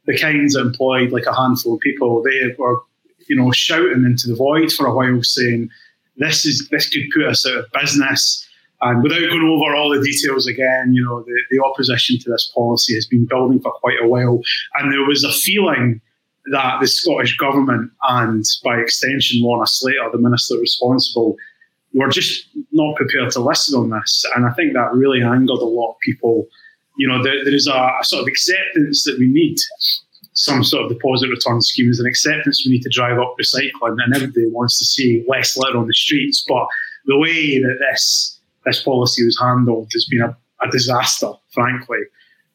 the 0.06 0.16
kinds 0.16 0.54
that 0.54 0.60
employed 0.60 1.12
like 1.12 1.26
a 1.26 1.34
handful 1.34 1.74
of 1.74 1.80
people. 1.80 2.22
They 2.22 2.54
were 2.58 2.80
you 3.28 3.36
know 3.36 3.50
shouting 3.52 4.04
into 4.04 4.28
the 4.28 4.36
void 4.36 4.72
for 4.72 4.86
a 4.86 4.94
while, 4.94 5.22
saying 5.22 5.70
this 6.16 6.46
is 6.46 6.68
this 6.68 6.88
could 6.88 7.02
put 7.12 7.26
us 7.26 7.46
out 7.46 7.58
of 7.58 7.72
business. 7.72 8.46
And 8.84 9.02
without 9.02 9.20
going 9.20 9.42
over 9.42 9.74
all 9.74 9.88
the 9.88 10.04
details 10.04 10.46
again, 10.46 10.92
you 10.92 11.02
know, 11.02 11.22
the, 11.22 11.42
the 11.50 11.64
opposition 11.64 12.18
to 12.18 12.30
this 12.30 12.52
policy 12.54 12.94
has 12.94 13.06
been 13.06 13.24
building 13.24 13.58
for 13.60 13.72
quite 13.72 13.96
a 14.02 14.06
while. 14.06 14.42
And 14.74 14.92
there 14.92 15.06
was 15.06 15.24
a 15.24 15.32
feeling 15.32 16.02
that 16.52 16.82
the 16.82 16.86
Scottish 16.86 17.34
Government 17.38 17.90
and, 18.10 18.44
by 18.62 18.76
extension, 18.76 19.42
Lorna 19.42 19.66
Slater, 19.66 20.10
the 20.12 20.18
minister 20.18 20.58
responsible, 20.58 21.36
were 21.94 22.10
just 22.10 22.46
not 22.72 22.94
prepared 22.96 23.30
to 23.32 23.40
listen 23.40 23.78
on 23.78 23.88
this. 23.88 24.22
And 24.36 24.44
I 24.44 24.52
think 24.52 24.74
that 24.74 24.92
really 24.92 25.22
angered 25.22 25.62
a 25.62 25.64
lot 25.64 25.92
of 25.92 25.96
people. 26.04 26.46
You 26.98 27.08
know, 27.08 27.22
there, 27.22 27.42
there 27.42 27.54
is 27.54 27.66
a, 27.66 27.72
a 27.72 28.04
sort 28.04 28.20
of 28.20 28.28
acceptance 28.28 29.04
that 29.04 29.18
we 29.18 29.28
need 29.28 29.56
some 30.34 30.62
sort 30.62 30.84
of 30.84 30.90
deposit 30.90 31.30
return 31.30 31.62
schemes, 31.62 32.00
an 32.00 32.06
acceptance 32.06 32.64
we 32.66 32.72
need 32.72 32.82
to 32.82 32.90
drive 32.90 33.18
up 33.18 33.34
recycling, 33.40 33.96
and 34.04 34.14
everybody 34.14 34.46
wants 34.50 34.78
to 34.78 34.84
see 34.84 35.24
less 35.26 35.56
litter 35.56 35.78
on 35.78 35.86
the 35.86 35.94
streets. 35.94 36.44
But 36.46 36.66
the 37.06 37.16
way 37.16 37.58
that 37.60 37.78
this 37.80 38.38
this 38.64 38.82
policy 38.82 39.24
was 39.24 39.38
handled 39.40 39.90
has 39.92 40.06
been 40.06 40.22
a, 40.22 40.36
a 40.62 40.70
disaster, 40.70 41.32
frankly. 41.52 41.98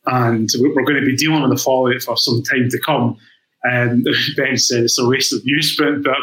And 0.05 0.49
we're 0.59 0.85
going 0.85 0.99
to 0.99 1.05
be 1.05 1.15
dealing 1.15 1.41
with 1.41 1.51
the 1.51 1.63
fallout 1.63 2.01
for 2.01 2.17
some 2.17 2.41
time 2.43 2.69
to 2.69 2.79
come. 2.79 3.17
And 3.63 4.07
Ben 4.37 4.57
said 4.57 4.83
it's 4.83 4.99
a 4.99 5.07
waste 5.07 5.33
of 5.33 5.41
newsprint, 5.43 6.03
but 6.03 6.15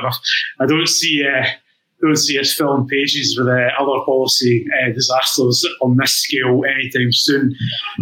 I 0.60 0.66
don't 0.66 0.88
see 0.88 1.24
uh, 1.24 1.46
don't 2.02 2.16
see 2.16 2.38
us 2.38 2.52
filling 2.52 2.86
pages 2.88 3.36
with 3.38 3.48
uh, 3.48 3.68
other 3.78 4.04
policy 4.04 4.66
uh, 4.82 4.92
disasters 4.92 5.66
on 5.80 5.96
this 5.96 6.12
scale 6.12 6.62
anytime 6.68 7.10
soon. 7.10 7.54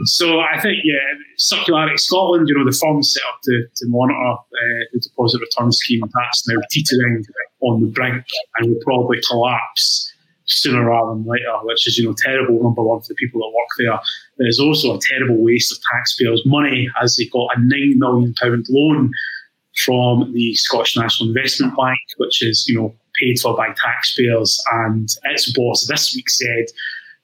So 0.05 0.41
I 0.41 0.61
think, 0.61 0.79
yeah, 0.85 0.99
Circularity 1.39 1.99
Scotland, 1.99 2.49
you 2.49 2.59
know, 2.59 2.65
the 2.65 2.77
firm 2.77 3.03
set 3.03 3.23
up 3.29 3.41
to, 3.45 3.67
to 3.77 3.87
monitor 3.87 4.33
uh, 4.33 4.85
the 4.93 5.01
deposit 5.01 5.41
return 5.41 5.71
scheme, 5.71 6.01
that's 6.01 6.49
now 6.49 6.57
teetering 6.71 7.25
on 7.61 7.83
the 7.83 7.87
brink 7.87 8.25
and 8.57 8.71
will 8.71 8.81
probably 8.85 9.21
collapse 9.29 10.13
sooner 10.47 10.85
rather 10.85 11.15
than 11.15 11.25
later, 11.27 11.53
which 11.63 11.87
is, 11.89 11.99
you 11.99 12.07
know, 12.07 12.15
terrible, 12.17 12.63
number 12.63 12.83
one, 12.83 13.01
for 13.01 13.09
the 13.09 13.15
people 13.15 13.41
that 13.41 13.55
work 13.55 13.69
there. 13.79 13.99
There's 14.39 14.61
also 14.61 14.97
a 14.97 15.01
terrible 15.01 15.43
waste 15.43 15.73
of 15.73 15.79
taxpayers' 15.93 16.43
money 16.45 16.89
as 17.03 17.17
they 17.17 17.27
got 17.27 17.49
a 17.57 17.61
£9 17.61 17.97
million 17.97 18.35
loan 18.69 19.11
from 19.85 20.33
the 20.33 20.55
Scottish 20.55 20.97
National 20.97 21.31
Investment 21.31 21.75
Bank, 21.77 21.99
which 22.19 22.43
is, 22.43 22.67
you 22.69 22.77
know, 22.77 22.95
paid 23.21 23.39
for 23.39 23.57
by 23.57 23.69
taxpayers. 23.73 24.63
And 24.73 25.09
its 25.25 25.53
boss 25.53 25.87
this 25.87 26.15
week 26.15 26.29
said, 26.29 26.67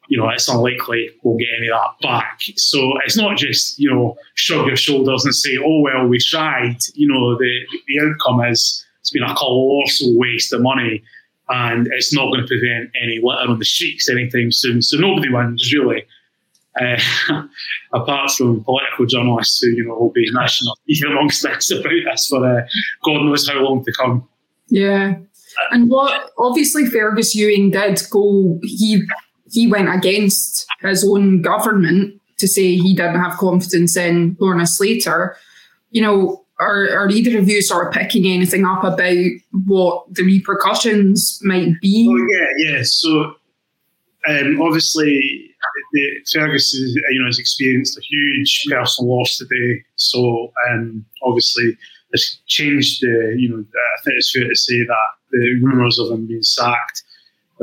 you 0.08 0.18
know, 0.18 0.28
it's 0.28 0.48
unlikely 0.48 1.10
we'll 1.22 1.38
get 1.38 1.48
any 1.56 1.68
of 1.70 1.78
that 1.78 2.06
back. 2.06 2.40
So 2.56 2.94
it's 3.04 3.16
not 3.16 3.36
just, 3.36 3.78
you 3.78 3.90
know, 3.90 4.16
shrug 4.34 4.66
your 4.66 4.76
shoulders 4.76 5.24
and 5.24 5.34
say, 5.34 5.56
oh, 5.64 5.80
well, 5.82 6.08
we 6.08 6.18
tried. 6.18 6.78
You 6.94 7.08
know, 7.08 7.38
the, 7.38 7.60
the 7.86 8.00
outcome 8.04 8.44
is 8.50 8.84
it's 9.00 9.10
been 9.10 9.22
a 9.22 9.34
colossal 9.34 10.18
waste 10.18 10.52
of 10.52 10.62
money 10.62 11.02
and 11.50 11.88
it's 11.92 12.14
not 12.14 12.26
going 12.26 12.40
to 12.40 12.46
prevent 12.46 12.90
any 13.02 13.18
litter 13.22 13.50
on 13.50 13.58
the 13.58 13.64
streets 13.64 14.08
anytime 14.08 14.52
soon. 14.52 14.80
So 14.80 14.96
nobody 14.96 15.28
wins 15.30 15.72
really, 15.74 16.04
uh, 16.80 17.00
apart 17.92 18.30
from 18.30 18.62
political 18.62 19.06
journalists 19.06 19.60
who 19.60 19.70
you 19.70 19.84
know 19.84 19.96
will 19.96 20.12
be 20.12 20.30
gnashing 20.32 20.68
up 20.68 20.78
even 20.86 21.12
amongst 21.12 21.44
us 21.44 21.70
about 21.72 21.90
this 22.04 22.28
for 22.28 22.46
uh, 22.46 22.62
God 23.04 23.24
knows 23.24 23.48
how 23.48 23.60
long 23.60 23.84
to 23.84 23.92
come. 23.92 24.28
Yeah, 24.68 25.16
and 25.72 25.90
what 25.90 26.30
obviously 26.38 26.86
Fergus 26.86 27.34
Ewing 27.34 27.72
did 27.72 28.00
go 28.10 28.60
he 28.62 29.02
he 29.50 29.66
went 29.66 29.92
against 29.92 30.66
his 30.80 31.04
own 31.04 31.42
government 31.42 32.20
to 32.38 32.46
say 32.46 32.76
he 32.76 32.94
didn't 32.94 33.20
have 33.20 33.38
confidence 33.38 33.96
in 33.96 34.36
Lorna 34.38 34.66
Slater. 34.66 35.36
You 35.90 36.02
know, 36.02 36.44
are, 36.60 36.90
are 36.90 37.08
either 37.08 37.38
of 37.38 37.48
you 37.48 37.62
sort 37.62 37.86
of 37.86 37.92
picking 37.92 38.26
anything 38.26 38.64
up 38.64 38.84
about 38.84 39.16
what 39.66 40.04
the 40.14 40.22
repercussions 40.22 41.40
might 41.42 41.80
be? 41.80 42.06
Oh 42.08 42.26
yeah, 42.38 42.72
yeah. 42.72 42.82
So 42.84 43.34
um, 44.28 44.60
obviously, 44.60 45.50
the, 45.92 46.20
Fergus 46.32 46.74
you 46.74 47.20
know 47.20 47.26
has 47.26 47.38
experienced 47.38 47.98
a 47.98 48.02
huge 48.02 48.64
personal 48.70 49.16
loss 49.16 49.38
today. 49.38 49.82
So 49.96 50.52
um, 50.70 51.04
obviously, 51.22 51.76
it's 52.12 52.40
changed 52.46 53.02
the 53.02 53.34
you 53.38 53.48
know 53.48 53.64
I 53.64 54.02
think 54.04 54.16
it's 54.18 54.32
fair 54.32 54.48
to 54.48 54.54
say 54.54 54.84
that 54.84 55.08
the 55.30 55.60
rumours 55.62 55.98
of 55.98 56.10
him 56.10 56.26
being 56.26 56.42
sacked 56.42 57.02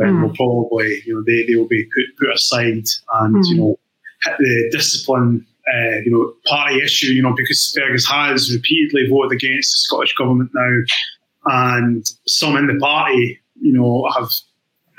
um, 0.01 0.05
mm. 0.05 0.21
will 0.23 0.35
probably 0.35 1.01
you 1.05 1.13
know 1.13 1.23
they, 1.25 1.45
they 1.45 1.55
will 1.55 1.67
be 1.67 1.85
put 1.85 2.17
put 2.17 2.33
aside 2.33 2.83
and 3.13 3.35
mm. 3.35 3.47
you 3.47 3.57
know 3.57 3.79
hit 4.23 4.37
the 4.39 4.69
discipline 4.71 5.45
uh, 5.73 5.97
you 6.05 6.11
know, 6.11 6.33
party 6.45 6.81
issue, 6.81 7.07
you 7.07 7.21
know, 7.21 7.33
because 7.35 7.73
Fergus 7.75 8.09
has 8.09 8.53
repeatedly 8.53 9.07
voted 9.09 9.33
against 9.33 9.71
the 9.73 9.77
Scottish 9.77 10.15
government 10.15 10.51
now, 10.53 10.83
and 11.45 12.05
some 12.25 12.55
in 12.57 12.67
the 12.67 12.77
party, 12.79 13.39
you 13.61 13.73
know, 13.73 14.09
have, 14.17 14.29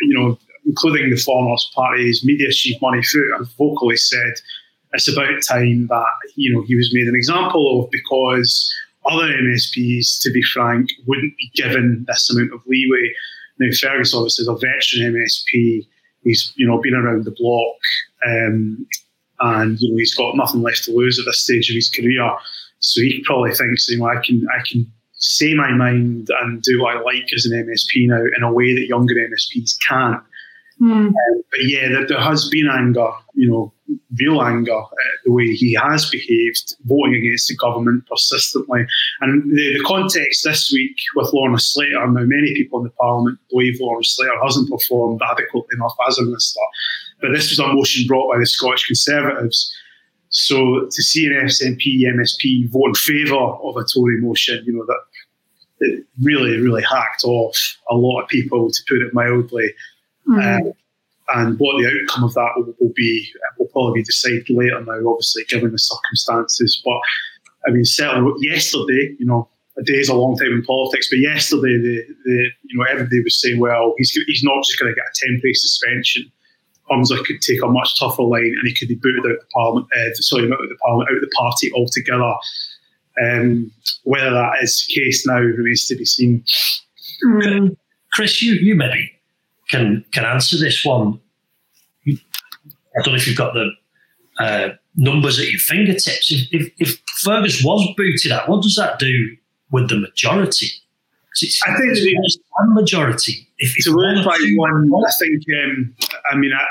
you 0.01 0.19
know, 0.19 0.39
including 0.67 1.11
the 1.11 1.17
former 1.17 1.57
party's 1.75 2.25
media 2.25 2.51
chief, 2.51 2.77
Murray 2.83 3.03
Foote, 3.03 3.39
have 3.39 3.51
vocally 3.57 3.97
said 3.97 4.35
it's 4.93 5.09
about 5.09 5.43
time 5.47 5.87
that, 5.89 6.07
you 6.37 6.55
know, 6.55 6.63
he 6.63 6.75
was 6.75 6.93
made 6.95 7.07
an 7.07 7.15
example 7.15 7.83
of 7.83 7.91
because 7.91 8.75
other 9.11 9.29
MSPs, 9.29 10.21
to 10.23 10.31
be 10.33 10.43
frank, 10.43 10.89
wouldn't 11.07 11.37
be 11.37 11.51
given 11.55 12.05
this 12.09 12.31
amount 12.31 12.53
of 12.53 12.61
leeway. 12.67 13.13
Now, 13.59 13.69
Fergus 13.79 14.15
obviously 14.15 14.43
is 14.43 14.49
a 14.49 14.55
veteran 14.55 15.15
MSP. 15.15 15.87
He's, 16.25 16.53
you 16.57 16.67
know, 16.67 16.81
been 16.81 16.95
around 16.95 17.25
the 17.25 17.35
block. 17.37 17.77
Um, 18.27 18.87
and 19.41 19.81
you 19.81 19.91
know 19.91 19.99
he's 19.99 20.15
got 20.15 20.37
nothing 20.37 20.63
left 20.63 20.85
to 20.85 20.93
lose 20.93 21.19
at 21.19 21.25
this 21.25 21.41
stage 21.41 21.71
of 21.71 21.75
his 21.75 21.91
career. 21.91 22.31
So 22.81 23.01
he 23.01 23.23
probably 23.25 23.55
thinks, 23.55 23.89
you 23.89 23.99
know, 23.99 24.07
I 24.07 24.21
can 24.25 24.47
I 24.55 24.63
can 24.69 24.91
say 25.13 25.55
my 25.55 25.73
mind 25.73 26.29
and 26.41 26.63
do 26.63 26.81
what 26.81 26.97
I 26.97 27.01
like 27.01 27.27
as 27.35 27.45
an 27.45 27.67
MSP 27.67 28.09
now 28.09 28.23
in 28.37 28.43
a 28.43 28.53
way 28.53 28.75
that 28.75 28.87
younger 28.87 29.15
MSPs 29.15 29.77
can't. 29.89 30.23
Mm. 30.81 31.09
Um, 31.09 31.13
but 31.51 31.61
yeah, 31.65 31.89
there, 31.89 32.07
there, 32.07 32.21
has 32.21 32.49
been 32.49 32.69
anger, 32.71 33.11
you 33.35 33.51
know, 33.51 33.73
real 34.17 34.41
anger 34.43 34.79
at 34.79 35.25
the 35.25 35.33
way 35.33 35.53
he 35.53 35.75
has 35.75 36.09
behaved, 36.09 36.77
voting 36.85 37.17
against 37.17 37.49
the 37.49 37.57
government 37.57 38.07
persistently. 38.07 38.87
And 39.21 39.43
the, 39.51 39.79
the 39.79 39.85
context 39.85 40.45
this 40.45 40.71
week 40.73 40.97
with 41.17 41.33
Lorna 41.33 41.59
Slater, 41.59 42.07
now 42.07 42.23
many 42.25 42.55
people 42.55 42.79
in 42.79 42.85
the 42.85 42.91
Parliament 42.91 43.41
believe 43.51 43.81
Lorna 43.81 44.05
Slater 44.05 44.41
hasn't 44.45 44.71
performed 44.71 45.21
adequately 45.29 45.75
enough 45.75 45.97
as 46.07 46.19
a 46.19 46.23
minister. 46.23 46.61
But 47.21 47.33
this 47.33 47.51
was 47.51 47.59
a 47.59 47.67
motion 47.67 48.07
brought 48.07 48.33
by 48.33 48.39
the 48.39 48.47
Scottish 48.47 48.87
Conservatives. 48.87 49.75
So 50.31 50.89
to 50.91 51.03
see 51.03 51.27
an 51.27 51.33
SNP, 51.33 52.03
MSP 52.03 52.71
vote 52.71 52.89
in 52.89 52.95
favour 52.95 53.37
of 53.37 53.77
a 53.77 53.85
Tory 53.85 54.21
motion, 54.21 54.63
you 54.67 54.75
know, 54.75 54.85
that 54.85 55.01
it 55.81 56.05
really, 56.23 56.59
really 56.61 56.83
hacked 56.83 57.25
off 57.25 57.57
a 57.91 57.95
lot 57.95 58.23
of 58.23 58.29
people, 58.29 58.71
to 58.71 58.81
put 58.89 59.03
it 59.03 59.15
mildly. 59.15 59.73
Mm. 60.29 60.73
And 61.35 61.59
what 61.59 61.81
the 61.81 61.89
outcome 61.89 62.25
of 62.25 62.35
that 62.35 62.53
will, 62.57 62.75
will, 62.81 62.93
be 62.95 63.31
will 63.59 63.69
probably 63.69 64.01
be 64.01 64.05
decided 64.05 64.49
later 64.49 64.81
now, 64.81 65.11
obviously, 65.11 65.45
given 65.49 65.73
the 65.73 65.79
circumstances. 65.79 66.81
But 66.85 67.01
I 67.67 67.71
mean, 67.71 67.85
certainly 67.85 68.33
yesterday, 68.41 69.15
you 69.19 69.27
know, 69.27 69.49
a 69.79 69.83
day 69.83 69.95
is 69.95 70.09
a 70.09 70.15
long 70.15 70.37
time 70.37 70.53
in 70.53 70.63
politics, 70.63 71.09
but 71.11 71.19
yesterday, 71.19 71.79
the, 71.79 72.03
the 72.25 72.49
you 72.65 72.79
know, 72.79 72.85
everybody 72.91 73.23
was 73.23 73.41
saying, 73.41 73.61
well, 73.61 73.95
he's, 73.97 74.11
he's 74.27 74.43
not 74.43 74.65
just 74.65 74.79
going 74.79 74.93
to 74.93 74.97
get 74.97 75.05
a 75.05 75.27
temporary 75.27 75.55
suspension. 75.55 76.31
Humza 76.91 77.23
could 77.25 77.41
take 77.41 77.63
a 77.63 77.69
much 77.69 77.99
tougher 77.99 78.23
line 78.23 78.55
and 78.59 78.67
he 78.67 78.75
could 78.75 78.89
be 78.89 78.95
booted 78.95 79.25
out 79.27 79.33
of 79.33 79.41
the 79.41 79.47
parliament, 79.53 79.87
uh, 79.97 80.15
sorry, 80.15 80.49
not 80.49 80.59
out 80.59 80.65
of 80.65 80.69
the 80.71 80.77
parliament, 80.77 81.11
out 81.11 81.17
of 81.17 81.23
the 81.23 81.35
party 81.37 81.73
altogether. 81.73 82.35
Um, 83.21 83.73
whether 84.05 84.31
that 84.31 84.63
is 84.63 84.87
the 84.87 84.95
case 84.95 85.27
now 85.27 85.41
remains 85.41 85.87
to 85.89 85.97
be 85.97 86.05
seen. 86.05 86.45
Mm. 87.25 87.77
Chris, 88.13 88.41
you 88.43 88.55
you 88.55 88.77
maybe 88.77 89.11
can 89.69 90.05
can 90.13 90.25
answer 90.25 90.57
this 90.57 90.85
one. 90.85 91.21
I 92.07 93.03
don't 93.03 93.15
know 93.15 93.17
if 93.17 93.27
you've 93.27 93.37
got 93.37 93.55
the 93.55 93.71
uh, 94.39 94.71
numbers 94.97 95.39
at 95.39 95.51
your 95.51 95.61
fingertips. 95.61 96.33
If, 96.33 96.49
if, 96.53 96.73
if, 96.79 97.03
Fergus 97.23 97.65
was 97.65 97.87
booted 97.97 98.31
out, 98.31 98.49
what 98.49 98.63
does 98.63 98.77
that 98.77 98.99
do 98.99 99.37
with 99.71 99.89
the 99.89 99.99
majority? 99.99 100.69
I 101.67 101.77
think 101.77 101.93
it's 101.95 102.39
one 102.59 102.75
majority. 102.75 103.47
If 103.59 103.75
it's 103.77 103.89
one 103.89 104.25
by 104.25 104.39
one, 104.57 104.91
I 105.07 105.13
think. 105.19 105.43
Um, 105.63 105.95
I 106.31 106.37
mean, 106.37 106.53
I, 106.53 106.65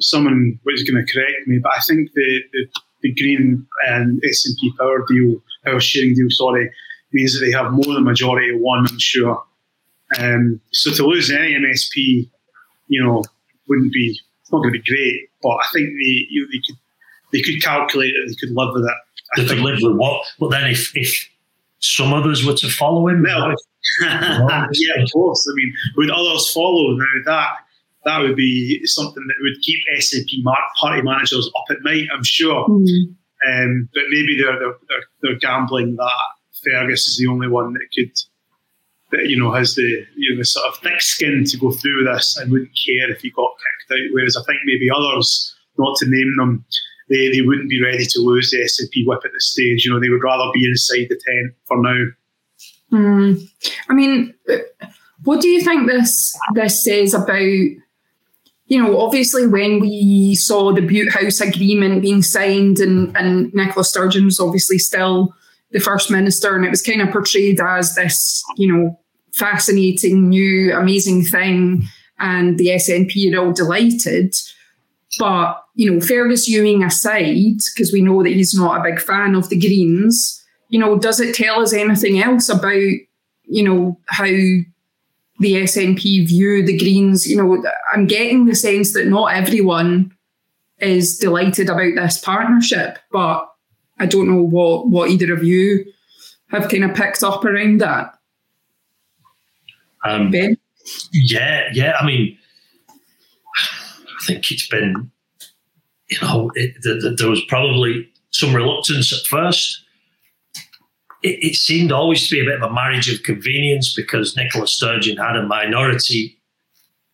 someone 0.00 0.58
was 0.64 0.82
going 0.82 1.04
to 1.04 1.12
correct 1.12 1.46
me, 1.46 1.58
but 1.62 1.72
I 1.72 1.80
think 1.86 2.10
the 2.14 2.40
the, 2.52 2.66
the 3.02 3.12
Green 3.14 3.66
and 3.88 4.20
SNP 4.22 4.76
power 4.78 5.04
deal, 5.08 5.42
power 5.64 5.80
sharing 5.80 6.14
deal, 6.14 6.28
sorry, 6.30 6.70
means 7.12 7.38
that 7.38 7.44
they 7.44 7.52
have 7.52 7.72
more 7.72 7.94
than 7.94 8.04
majority 8.04 8.54
of 8.54 8.60
one. 8.60 8.86
I'm 8.88 8.98
sure. 8.98 9.42
Um, 10.18 10.60
so 10.72 10.92
to 10.92 11.06
lose 11.06 11.30
any 11.30 11.54
MSP, 11.54 12.28
you 12.88 13.02
know, 13.02 13.22
wouldn't 13.68 13.92
be 13.92 14.18
it's 14.40 14.52
not 14.52 14.58
going 14.58 14.72
to 14.72 14.80
be 14.80 14.90
great. 14.90 15.28
But 15.42 15.50
I 15.50 15.66
think 15.72 15.88
they 15.88 16.26
you 16.30 16.42
know, 16.42 16.48
they 16.52 16.60
could 16.66 16.76
they 17.32 17.42
could 17.42 17.62
calculate 17.62 18.12
it, 18.14 18.28
they 18.28 18.34
could 18.34 18.54
live 18.54 18.74
with 18.74 18.84
it. 18.84 18.96
I 19.36 19.42
they 19.42 19.48
could 19.48 19.58
live 19.58 19.78
with 19.82 19.96
what? 19.96 20.26
But 20.38 20.50
then 20.50 20.68
if 20.70 20.96
if 20.96 21.28
some 21.78 22.12
others 22.12 22.44
were 22.44 22.54
to 22.54 22.68
follow 22.68 23.08
him, 23.08 23.22
well, 23.22 23.54
yeah, 24.02 25.02
of 25.02 25.12
course. 25.12 25.46
I 25.50 25.54
mean, 25.54 25.72
would 25.96 26.10
others 26.10 26.52
follow 26.52 26.96
now 26.96 27.06
that? 27.26 27.50
That 28.06 28.20
would 28.20 28.36
be 28.36 28.80
something 28.86 29.22
that 29.26 29.34
would 29.42 29.60
keep 29.60 29.78
SNP 29.98 30.42
party 30.80 31.02
managers 31.02 31.50
up 31.54 31.64
at 31.70 31.84
night, 31.84 32.06
I'm 32.14 32.24
sure. 32.24 32.66
Mm. 32.66 33.14
Um, 33.46 33.88
but 33.92 34.04
maybe 34.08 34.38
they're, 34.38 34.58
they're, 34.58 34.76
they're, 34.88 35.04
they're 35.22 35.38
gambling 35.38 35.96
that 35.96 36.12
Fergus 36.64 37.06
is 37.06 37.18
the 37.18 37.26
only 37.30 37.48
one 37.48 37.74
that 37.74 37.86
could 37.94 38.12
that 39.12 39.28
you 39.28 39.36
know 39.36 39.52
has 39.52 39.74
the 39.74 40.06
you 40.16 40.32
know 40.32 40.38
the 40.38 40.44
sort 40.44 40.66
of 40.66 40.76
thick 40.78 41.00
skin 41.00 41.44
to 41.44 41.56
go 41.56 41.72
through 41.72 42.04
this 42.04 42.36
and 42.36 42.50
wouldn't 42.50 42.70
care 42.86 43.10
if 43.10 43.20
he 43.20 43.30
got 43.30 43.52
kicked 43.58 43.98
out. 43.98 44.12
Whereas 44.12 44.36
I 44.36 44.42
think 44.44 44.60
maybe 44.64 44.88
others, 44.90 45.54
not 45.78 45.96
to 45.98 46.06
name 46.06 46.34
them, 46.38 46.64
they, 47.08 47.28
they 47.30 47.42
wouldn't 47.42 47.70
be 47.70 47.82
ready 47.82 48.06
to 48.06 48.20
lose 48.20 48.50
the 48.50 48.58
SNP 48.58 49.06
whip 49.06 49.22
at 49.24 49.32
this 49.32 49.50
stage. 49.50 49.84
You 49.84 49.92
know, 49.92 50.00
they 50.00 50.08
would 50.08 50.22
rather 50.22 50.50
be 50.54 50.64
inside 50.64 51.06
the 51.08 51.20
tent 51.20 51.54
for 51.66 51.80
now. 51.82 52.06
Mm. 52.92 53.48
I 53.88 53.94
mean, 53.94 54.34
what 55.24 55.40
do 55.40 55.48
you 55.48 55.60
think 55.60 55.88
this 55.88 56.36
this 56.54 56.84
says 56.84 57.14
about? 57.14 57.40
You 57.40 58.80
know, 58.80 59.00
obviously, 59.00 59.48
when 59.48 59.80
we 59.80 60.36
saw 60.36 60.72
the 60.72 60.80
Bute 60.80 61.12
House 61.12 61.40
agreement 61.40 62.02
being 62.02 62.22
signed, 62.22 62.78
and 62.78 63.16
and 63.16 63.52
Nicola 63.54 63.84
Sturgeon 63.84 64.26
was 64.26 64.40
obviously 64.40 64.78
still 64.78 65.34
the 65.72 65.80
first 65.80 66.10
minister, 66.10 66.54
and 66.54 66.64
it 66.64 66.70
was 66.70 66.82
kind 66.82 67.00
of 67.00 67.10
portrayed 67.10 67.60
as 67.60 67.94
this, 67.94 68.42
you 68.56 68.72
know, 68.72 68.98
fascinating, 69.32 70.28
new, 70.28 70.72
amazing 70.72 71.24
thing, 71.24 71.84
and 72.18 72.58
the 72.58 72.68
SNP 72.68 73.34
are 73.34 73.44
all 73.44 73.52
delighted. 73.52 74.34
But 75.18 75.64
you 75.74 75.90
know, 75.90 76.00
Fergus 76.00 76.48
Ewing 76.48 76.84
aside, 76.84 77.58
because 77.74 77.92
we 77.92 78.02
know 78.02 78.22
that 78.22 78.30
he's 78.32 78.54
not 78.54 78.80
a 78.80 78.90
big 78.90 79.00
fan 79.00 79.34
of 79.34 79.48
the 79.48 79.58
Greens, 79.58 80.39
you 80.70 80.78
know, 80.78 80.98
does 80.98 81.20
it 81.20 81.34
tell 81.34 81.60
us 81.60 81.72
anything 81.72 82.20
else 82.22 82.48
about, 82.48 82.72
you 82.72 83.62
know, 83.62 83.98
how 84.06 84.24
the 84.24 84.64
SNP 85.40 86.28
view 86.28 86.64
the 86.64 86.78
Greens? 86.78 87.28
You 87.28 87.36
know, 87.36 87.64
I'm 87.92 88.06
getting 88.06 88.46
the 88.46 88.54
sense 88.54 88.92
that 88.94 89.08
not 89.08 89.34
everyone 89.34 90.14
is 90.78 91.18
delighted 91.18 91.68
about 91.68 91.96
this 91.96 92.18
partnership, 92.18 93.00
but 93.10 93.52
I 93.98 94.06
don't 94.06 94.30
know 94.30 94.42
what 94.42 94.88
what 94.88 95.10
either 95.10 95.34
of 95.34 95.42
you 95.42 95.84
have 96.50 96.68
kind 96.68 96.84
of 96.84 96.94
picked 96.94 97.22
up 97.24 97.44
around 97.44 97.80
that. 97.80 98.14
Um, 100.04 100.30
ben, 100.30 100.56
yeah, 101.12 101.68
yeah. 101.72 101.96
I 102.00 102.06
mean, 102.06 102.38
I 103.58 104.24
think 104.24 104.50
it's 104.52 104.68
been, 104.68 105.10
you 106.08 106.18
know, 106.22 106.50
it, 106.54 106.76
the, 106.82 106.94
the, 106.94 107.10
there 107.10 107.28
was 107.28 107.44
probably 107.46 108.08
some 108.30 108.54
reluctance 108.54 109.12
at 109.12 109.26
first. 109.26 109.84
It, 111.22 111.44
it, 111.44 111.54
seemed 111.54 111.92
always 111.92 112.26
to 112.28 112.34
be 112.34 112.40
a 112.40 112.44
bit 112.44 112.62
of 112.62 112.70
a 112.70 112.72
marriage 112.72 113.12
of 113.12 113.22
convenience 113.22 113.94
because 113.94 114.36
Nicola 114.36 114.66
Sturgeon 114.66 115.18
had 115.18 115.36
a 115.36 115.46
minority 115.46 116.38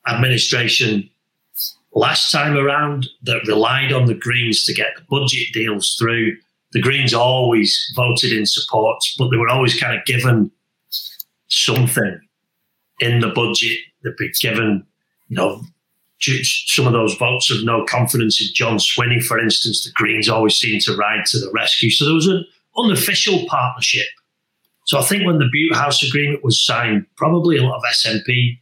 administration 0.09 1.11
last 1.92 2.31
time 2.31 2.57
around 2.57 3.09
that 3.23 3.47
relied 3.49 3.92
on 3.92 4.07
the 4.07 4.14
Greens 4.14 4.64
to 4.64 4.75
get 4.75 4.95
the 4.97 5.03
budget 5.11 5.53
deals 5.53 5.97
through 5.99 6.37
the 6.73 6.83
Greens 6.83 7.14
always 7.14 7.92
voted 7.97 8.33
in 8.33 8.45
support, 8.45 9.03
but 9.19 9.31
they 9.31 9.38
were 9.38 9.49
always 9.49 9.81
kind 9.81 9.99
of 9.99 10.05
given 10.05 10.51
something 11.49 12.21
in 13.01 13.21
the 13.21 13.29
budget. 13.29 13.79
They'd 14.03 14.16
be 14.19 14.31
given, 14.40 14.85
you 15.29 15.37
know, 15.37 15.62
some 16.21 16.87
of 16.87 16.92
those 16.92 17.14
votes 17.14 17.51
of 17.51 17.64
no 17.64 17.85
confidence 17.85 18.42
in 18.42 18.49
John 18.53 18.77
Swinney, 18.77 19.25
for 19.25 19.38
instance. 19.38 19.85
The 19.85 19.92
Greens 19.92 20.29
always 20.29 20.57
seemed 20.57 20.83
to 20.83 20.97
ride 20.97 21.25
to 21.27 21.38
the 21.38 21.51
rescue. 21.53 21.90
So 21.90 22.05
there 22.05 22.14
was 22.14 22.27
an 22.27 22.45
unofficial 22.78 23.46
partnership. 23.48 24.06
So 24.86 24.98
I 24.98 25.02
think 25.02 25.26
when 25.26 25.38
the 25.38 25.48
Bute 25.50 25.74
House 25.74 26.02
Agreement 26.02 26.44
was 26.44 26.64
signed, 26.64 27.06
probably 27.16 27.56
a 27.56 27.62
lot 27.62 27.76
of 27.76 27.82
SNP 27.92 28.58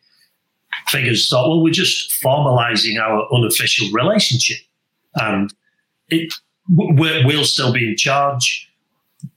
figures 0.88 1.28
thought, 1.28 1.48
well, 1.48 1.62
we're 1.62 1.72
just 1.72 2.12
formalising 2.22 2.98
our 3.00 3.26
unofficial 3.32 3.88
relationship. 3.92 4.58
And 5.16 5.52
it 6.08 6.32
we'll 6.68 7.44
still 7.44 7.72
be 7.72 7.88
in 7.88 7.96
charge. 7.96 8.70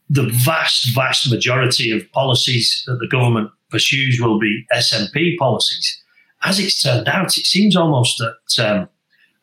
The 0.09 0.29
vast, 0.45 0.95
vast 0.95 1.29
majority 1.29 1.91
of 1.91 2.09
policies 2.11 2.83
that 2.87 2.99
the 2.99 3.07
government 3.07 3.51
pursues 3.69 4.19
will 4.21 4.39
be 4.39 4.65
SNP 4.73 5.37
policies. 5.37 6.01
As 6.43 6.59
it's 6.59 6.81
turned 6.81 7.07
out, 7.07 7.37
it 7.37 7.45
seems 7.45 7.75
almost 7.75 8.17
that, 8.19 8.65
um, 8.65 8.89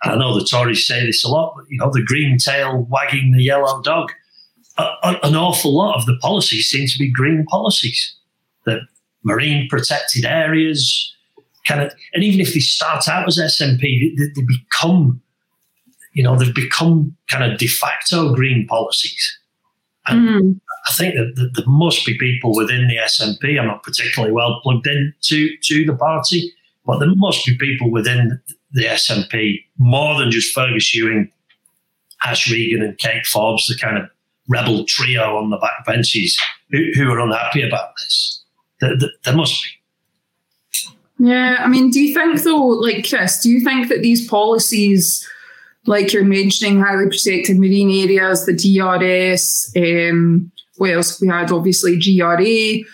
I 0.03 0.17
know 0.17 0.39
the 0.39 0.47
Tories 0.47 0.87
say 0.87 1.05
this 1.05 1.25
a 1.25 1.29
lot, 1.29 1.55
but 1.57 1.67
you 1.69 1.79
know, 1.79 1.91
the 1.93 2.05
green 2.05 2.39
tail 2.39 2.87
wagging 2.89 3.33
the 3.33 3.43
yellow 3.43 3.83
dog. 3.83 4.13
A, 4.77 4.83
a, 4.83 5.19
an 5.23 5.37
awful 5.37 5.75
lot 5.75 5.97
of 5.97 6.07
the 6.07 6.17
policies 6.21 6.69
seem 6.69 6.87
to 6.87 6.99
be 6.99 7.11
green 7.11 7.45
policies. 7.47 8.17
The 8.65 8.81
marine 9.23 9.69
protected 9.69 10.25
areas, 10.25 11.15
kind 11.67 11.83
of, 11.83 11.93
and 12.13 12.25
even 12.25 12.41
if 12.41 12.55
they 12.55 12.61
start 12.61 13.09
out 13.09 13.29
as 13.29 13.39
SNP, 13.39 14.17
they, 14.17 14.25
they 14.35 14.47
become 14.47 15.23
you 16.15 16.23
know, 16.23 16.39
they've 16.39 16.55
become 16.55 17.15
kind 17.29 17.53
of 17.53 17.59
de 17.59 17.67
facto 17.67 18.35
green 18.35 18.67
policies. 18.67 19.39
And 20.07 20.29
mm. 20.29 20.61
I 20.89 20.93
think 20.95 21.15
that, 21.17 21.33
that, 21.37 21.51
there 21.55 21.67
must 21.67 22.07
be 22.07 22.17
people 22.19 22.55
within 22.55 22.87
the 22.89 22.97
SNP. 22.97 23.59
I'm 23.59 23.67
not 23.67 23.83
particularly 23.83 24.33
well 24.33 24.61
plugged 24.63 24.87
into 24.87 25.57
to 25.61 25.85
the 25.85 25.97
party, 25.97 26.53
but 26.87 26.99
there 26.99 27.13
must 27.17 27.45
be 27.45 27.57
people 27.57 27.91
within 27.91 28.41
the 28.73 28.85
SNP 28.85 29.65
more 29.79 30.19
than 30.19 30.31
just 30.31 30.55
Fergus 30.55 30.95
Ewing, 30.95 31.31
Ash 32.25 32.51
Regan, 32.51 32.83
and 32.83 32.99
Kate 32.99 33.27
Forbes, 33.27 33.67
the 33.67 33.77
kind 33.77 33.99
of 33.99 34.09
rebel 34.49 34.85
trio 34.87 35.37
on 35.37 35.51
the 35.51 35.57
back 35.57 35.85
benches 35.87 36.39
who, 36.71 36.91
who 36.95 37.11
are 37.11 37.21
unhappy 37.21 37.67
about 37.67 37.91
this. 37.97 38.43
There, 38.81 38.99
there, 38.99 39.11
there 39.25 39.37
must 39.37 39.63
be. 39.63 39.71
Yeah, 41.27 41.59
I 41.61 41.69
mean, 41.69 41.91
do 41.91 42.01
you 42.01 42.13
think 42.13 42.43
though, 42.43 42.67
like 42.67 43.09
Chris, 43.09 43.41
do 43.41 43.49
you 43.49 43.61
think 43.61 43.89
that 43.89 44.03
these 44.03 44.29
policies 44.29 45.27
like 45.87 46.13
you're 46.13 46.25
mentioning, 46.25 46.81
highly 46.81 47.07
protected 47.07 47.59
marine 47.59 47.91
areas, 47.91 48.47
the 48.47 48.55
DRS. 48.55 49.73
Um, 49.77 50.51
what 50.77 50.91
else 50.91 51.21
we 51.21 51.29
had? 51.29 51.53
Obviously, 51.53 51.99
GRA. 51.99 52.43
You 52.43 52.87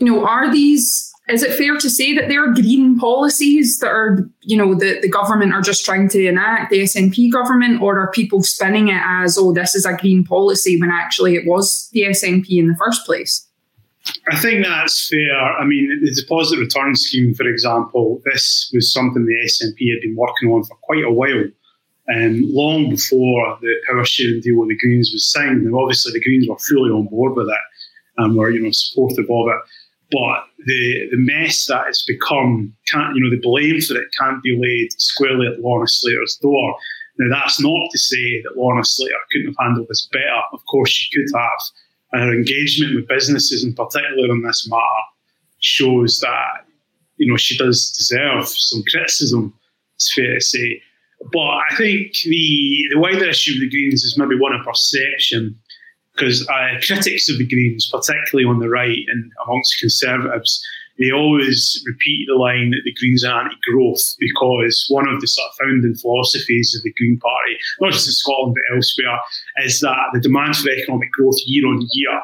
know, 0.00 0.26
are 0.26 0.50
these? 0.52 1.09
Is 1.30 1.42
it 1.42 1.56
fair 1.56 1.76
to 1.78 1.88
say 1.88 2.14
that 2.14 2.28
there 2.28 2.44
are 2.44 2.52
green 2.52 2.98
policies 2.98 3.78
that 3.78 3.88
are, 3.88 4.28
you 4.42 4.56
know, 4.56 4.74
that 4.74 5.02
the 5.02 5.08
government 5.08 5.52
are 5.52 5.60
just 5.60 5.84
trying 5.84 6.08
to 6.10 6.26
enact, 6.26 6.70
the 6.70 6.80
SNP 6.80 7.32
government, 7.32 7.80
or 7.80 7.98
are 7.98 8.10
people 8.10 8.42
spinning 8.42 8.88
it 8.88 9.00
as, 9.04 9.38
oh, 9.38 9.52
this 9.52 9.74
is 9.74 9.86
a 9.86 9.96
green 9.96 10.24
policy 10.24 10.80
when 10.80 10.90
actually 10.90 11.36
it 11.36 11.46
was 11.46 11.88
the 11.92 12.02
SNP 12.02 12.46
in 12.50 12.68
the 12.68 12.76
first 12.76 13.06
place? 13.06 13.46
I 14.30 14.36
think 14.36 14.64
that's 14.64 15.08
fair. 15.08 15.36
I 15.36 15.64
mean, 15.64 16.00
the 16.02 16.14
deposit 16.14 16.58
return 16.58 16.96
scheme, 16.96 17.34
for 17.34 17.46
example, 17.46 18.20
this 18.24 18.70
was 18.74 18.92
something 18.92 19.24
the 19.24 19.48
SNP 19.48 19.92
had 19.92 20.00
been 20.00 20.16
working 20.16 20.50
on 20.50 20.64
for 20.64 20.76
quite 20.82 21.04
a 21.04 21.10
while 21.10 21.44
um, 22.14 22.42
long 22.46 22.90
before 22.90 23.58
the 23.60 23.74
power 23.88 24.04
sharing 24.04 24.40
deal 24.40 24.58
with 24.58 24.70
the 24.70 24.78
Greens 24.78 25.10
was 25.12 25.30
signed. 25.30 25.64
And 25.64 25.74
obviously, 25.74 26.12
the 26.12 26.22
Greens 26.22 26.48
were 26.48 26.58
fully 26.58 26.90
on 26.90 27.06
board 27.06 27.36
with 27.36 27.48
it 27.48 27.62
and 28.16 28.36
were, 28.36 28.50
you 28.50 28.62
know, 28.62 28.70
supportive 28.72 29.30
of 29.30 29.48
it. 29.48 29.60
But 30.10 30.44
the 30.66 31.08
the 31.10 31.16
mess 31.16 31.66
that 31.66 31.86
it's 31.88 32.04
become 32.04 32.74
can't, 32.88 33.14
you 33.14 33.22
know, 33.22 33.30
the 33.30 33.40
blame 33.40 33.80
for 33.80 33.96
it 33.96 34.08
can't 34.18 34.42
be 34.42 34.58
laid 34.58 34.92
squarely 35.00 35.46
at 35.46 35.60
Lorna 35.60 35.86
Slater's 35.86 36.36
door. 36.42 36.76
Now, 37.18 37.38
that's 37.38 37.60
not 37.60 37.90
to 37.90 37.98
say 37.98 38.42
that 38.42 38.56
Lorna 38.56 38.84
Slater 38.84 39.14
couldn't 39.30 39.48
have 39.48 39.66
handled 39.66 39.88
this 39.88 40.08
better. 40.10 40.40
Of 40.52 40.60
course, 40.70 40.90
she 40.90 41.10
could 41.14 41.38
have. 41.38 41.60
And 42.12 42.22
her 42.22 42.34
engagement 42.34 42.96
with 42.96 43.08
businesses, 43.08 43.62
in 43.62 43.74
particular 43.74 44.30
on 44.30 44.42
this 44.42 44.66
matter, 44.68 44.82
shows 45.60 46.18
that, 46.20 46.66
you 47.18 47.30
know, 47.30 47.36
she 47.36 47.56
does 47.56 47.92
deserve 47.96 48.48
some 48.48 48.82
criticism, 48.90 49.54
it's 49.96 50.12
fair 50.14 50.34
to 50.34 50.40
say. 50.40 50.82
But 51.32 51.60
I 51.70 51.74
think 51.76 52.14
the 52.24 52.86
the 52.92 52.98
wider 52.98 53.26
issue 53.26 53.54
of 53.54 53.60
the 53.60 53.68
Greens 53.68 54.02
is 54.02 54.16
maybe 54.16 54.38
one 54.38 54.54
of 54.54 54.64
perception. 54.64 55.59
Because 56.20 56.46
uh, 56.48 56.78
critics 56.86 57.30
of 57.30 57.38
the 57.38 57.46
Greens, 57.46 57.90
particularly 57.90 58.48
on 58.48 58.60
the 58.60 58.68
right 58.68 59.04
and 59.08 59.32
amongst 59.44 59.80
Conservatives, 59.80 60.62
they 60.98 61.10
always 61.10 61.82
repeat 61.86 62.26
the 62.28 62.36
line 62.36 62.70
that 62.70 62.82
the 62.84 62.92
Greens 62.92 63.24
are 63.24 63.42
anti-growth 63.42 64.16
because 64.18 64.86
one 64.90 65.08
of 65.08 65.20
the 65.20 65.26
sort 65.26 65.48
of 65.48 65.54
founding 65.56 65.94
philosophies 65.94 66.74
of 66.76 66.82
the 66.82 66.92
Green 66.92 67.18
Party, 67.18 67.56
not 67.80 67.92
just 67.92 68.06
in 68.06 68.12
Scotland 68.12 68.54
but 68.54 68.76
elsewhere, 68.76 69.18
is 69.64 69.80
that 69.80 69.96
the 70.12 70.20
demand 70.20 70.56
for 70.56 70.68
economic 70.68 71.10
growth 71.12 71.38
year 71.46 71.66
on 71.66 71.80
year, 71.92 72.20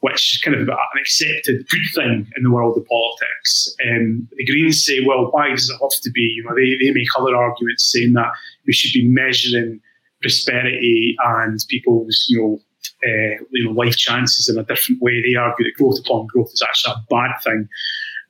which 0.00 0.34
is 0.34 0.40
kind 0.42 0.54
of 0.54 0.68
an 0.68 0.76
accepted 1.00 1.66
good 1.66 1.86
thing 1.94 2.30
in 2.36 2.42
the 2.42 2.50
world 2.50 2.76
of 2.76 2.84
politics. 2.84 3.74
Um, 3.88 4.28
the 4.36 4.44
Greens 4.44 4.84
say, 4.84 5.00
well, 5.00 5.30
why 5.30 5.48
does 5.48 5.70
it 5.70 5.78
have 5.80 5.98
to 6.02 6.10
be? 6.10 6.34
You 6.36 6.44
know, 6.44 6.54
they, 6.54 6.76
they 6.84 6.92
make 6.92 7.08
other 7.18 7.34
arguments 7.34 7.90
saying 7.90 8.12
that 8.12 8.32
we 8.66 8.74
should 8.74 8.92
be 8.92 9.08
measuring 9.08 9.80
prosperity 10.20 11.16
and 11.24 11.58
people's, 11.70 12.26
you 12.28 12.38
know, 12.38 12.60
uh, 13.06 13.44
you 13.50 13.64
know, 13.64 13.72
life 13.72 13.96
chances 13.96 14.48
in 14.48 14.58
a 14.58 14.64
different 14.64 15.00
way. 15.02 15.22
They 15.22 15.36
argue 15.36 15.64
that 15.64 15.76
growth 15.76 15.98
upon 16.00 16.26
growth 16.26 16.50
is 16.52 16.62
actually 16.62 16.94
a 16.94 17.04
bad 17.10 17.32
thing. 17.42 17.68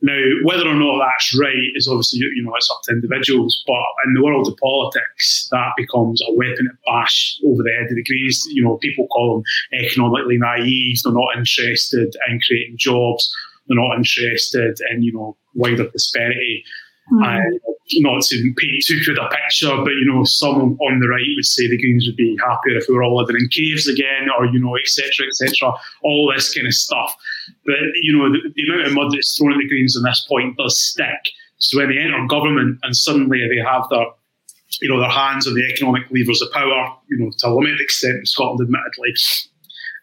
Now, 0.03 0.21
whether 0.43 0.69
or 0.69 0.75
not 0.75 0.99
that's 0.99 1.35
right 1.39 1.73
is 1.75 1.89
obviously, 1.89 2.19
you 2.19 2.43
know, 2.43 2.55
it's 2.57 2.71
up 2.71 2.81
to 2.85 2.93
individuals. 2.93 3.65
But 3.67 3.83
in 4.07 4.13
the 4.13 4.23
world 4.23 4.47
of 4.47 4.57
politics, 4.59 5.49
that 5.51 5.73
becomes 5.79 6.21
a 6.29 6.35
weapon 6.35 6.67
to 6.67 6.77
bash 6.85 7.39
over 7.47 7.63
the 7.63 7.71
head 7.71 7.91
of 7.91 7.97
the 7.97 8.05
Greens. 8.05 8.45
You 8.49 8.65
know, 8.65 8.77
people 8.79 9.07
call 9.09 9.37
them 9.37 9.81
economically 9.81 10.37
naive. 10.37 10.99
They're 11.03 11.13
not 11.13 11.37
interested 11.37 12.15
in 12.29 12.41
creating 12.47 12.77
jobs. 12.77 13.35
They're 13.67 13.79
not 13.79 13.97
interested 13.97 14.79
in, 14.91 15.03
you 15.03 15.13
know, 15.13 15.37
wider 15.55 15.85
prosperity. 15.85 16.65
Mm. 17.13 17.23
Uh, 17.23 17.59
not 17.97 18.23
to 18.23 18.55
paint 18.57 18.85
too 18.87 18.99
good 19.05 19.19
a 19.19 19.29
picture, 19.29 19.77
but 19.77 19.91
you 19.91 20.07
know, 20.07 20.25
some 20.25 20.79
on 20.81 21.01
the 21.01 21.09
right 21.09 21.21
would 21.37 21.45
say 21.45 21.69
the 21.69 21.77
Greens 21.77 22.07
would 22.07 22.17
be 22.17 22.37
happier 22.41 22.79
if 22.79 22.89
we 22.89 22.95
were 22.95 23.03
all 23.03 23.17
living 23.17 23.37
in 23.39 23.49
caves 23.49 23.87
again, 23.87 24.29
or 24.39 24.47
you 24.47 24.59
know, 24.59 24.75
etc., 24.77 25.27
etc. 25.27 25.73
All 26.03 26.33
this 26.35 26.55
kind 26.55 26.67
of 26.67 26.75
stuff. 26.75 27.15
But 27.67 27.77
you 28.01 28.17
know, 28.17 28.33
the, 28.33 28.53
the, 28.55 28.63
amount 28.73 28.87
of 28.87 28.95
mud 28.95 29.13
that's 29.13 29.37
thrown 29.37 29.53
at 29.53 29.59
the 29.59 29.69
Greens 29.69 29.97
on 29.97 30.03
this 30.05 30.27
point 30.29 30.57
does 30.57 30.81
stick. 30.81 31.33
So 31.59 31.79
when 31.79 31.91
they 31.91 31.99
enter 31.99 32.27
government 32.27 32.79
and 32.83 32.97
suddenly 32.97 33.39
they 33.49 33.63
have 33.63 33.87
their 33.91 34.07
you 34.81 34.89
know, 34.89 34.99
their 34.99 35.11
hands 35.11 35.47
on 35.47 35.55
the 35.55 35.65
economic 35.65 36.03
levers 36.11 36.43
of 36.43 36.51
power, 36.53 36.97
you 37.09 37.19
know, 37.19 37.31
to 37.39 37.49
a 37.49 37.55
limited 37.55 37.81
extent 37.81 38.17
in 38.17 38.27
Scotland, 38.27 38.61
admittedly, 38.61 39.15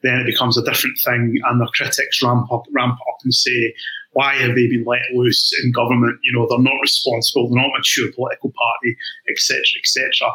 then 0.04 0.20
it 0.20 0.26
becomes 0.26 0.58
a 0.58 0.64
different 0.64 0.98
thing, 1.04 1.40
and 1.44 1.60
their 1.60 1.68
critics 1.74 2.24
ramp 2.24 2.52
up, 2.52 2.64
ramp 2.72 2.94
up 2.94 3.18
and 3.24 3.34
say, 3.34 3.74
why 4.13 4.36
have 4.36 4.56
they 4.56 4.67
been 4.67 4.84
let 4.86 5.02
loose 5.13 5.52
in 5.63 5.71
government? 5.71 6.19
You 6.24 6.34
know, 6.34 6.47
they're 6.50 6.60
not 6.60 6.80
responsible, 6.82 7.50
they're 7.50 7.62
not 7.62 7.69
a 7.69 7.78
mature 7.78 8.12
political 8.12 8.52
party, 8.52 8.97
etc., 9.30 9.62
etc. 9.80 10.34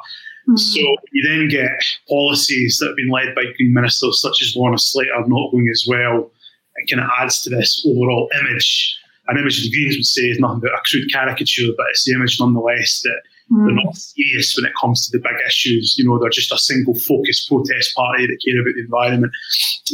Mm. 0.49 0.59
So 0.59 0.81
you 1.13 1.29
then 1.29 1.49
get 1.49 1.71
policies 2.09 2.79
that 2.79 2.89
have 2.89 2.97
been 2.97 3.11
led 3.11 3.35
by 3.35 3.45
Green 3.57 3.75
ministers 3.75 4.21
such 4.21 4.41
as 4.43 4.55
Lorna 4.57 4.79
Slater 4.79 5.13
not 5.27 5.51
going 5.51 5.69
as 5.71 5.85
well. 5.89 6.31
It 6.77 6.91
kind 6.91 7.03
of 7.03 7.11
adds 7.21 7.43
to 7.43 7.51
this 7.51 7.85
overall 7.87 8.29
image. 8.41 8.97
An 9.29 9.39
image 9.39 9.63
the 9.63 9.71
Greens 9.71 9.97
would 9.97 10.05
say 10.05 10.23
is 10.23 10.39
nothing 10.39 10.61
but 10.61 10.71
a 10.71 10.81
crude 10.89 11.13
caricature, 11.13 11.73
but 11.77 11.87
it's 11.91 12.05
the 12.05 12.13
image 12.13 12.39
nonetheless 12.39 13.01
that 13.03 13.21
mm. 13.53 13.67
they're 13.67 13.85
not 13.85 13.97
serious 13.97 14.57
when 14.57 14.67
it 14.67 14.77
comes 14.81 15.09
to 15.09 15.19
the 15.19 15.23
big 15.23 15.37
issues. 15.47 15.97
You 15.99 16.05
know, 16.05 16.19
they're 16.19 16.31
just 16.31 16.53
a 16.53 16.59
single 16.59 16.95
focused 16.95 17.49
protest 17.49 17.97
party 17.97 18.27
that 18.27 18.39
care 18.45 18.61
about 18.61 18.75
the 18.77 18.85
environment. 18.85 19.33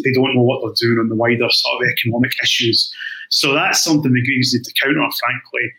They 0.04 0.12
don't 0.12 0.34
know 0.34 0.42
what 0.42 0.60
they're 0.60 0.88
doing 0.88 0.98
on 0.98 1.08
the 1.08 1.16
wider 1.16 1.48
sort 1.48 1.82
of 1.82 1.88
economic 1.88 2.32
issues. 2.42 2.92
So 3.32 3.54
that's 3.54 3.82
something 3.82 4.12
the 4.12 4.22
Greens 4.22 4.52
need 4.52 4.62
to 4.64 4.72
counter, 4.82 5.00
frankly. 5.00 5.72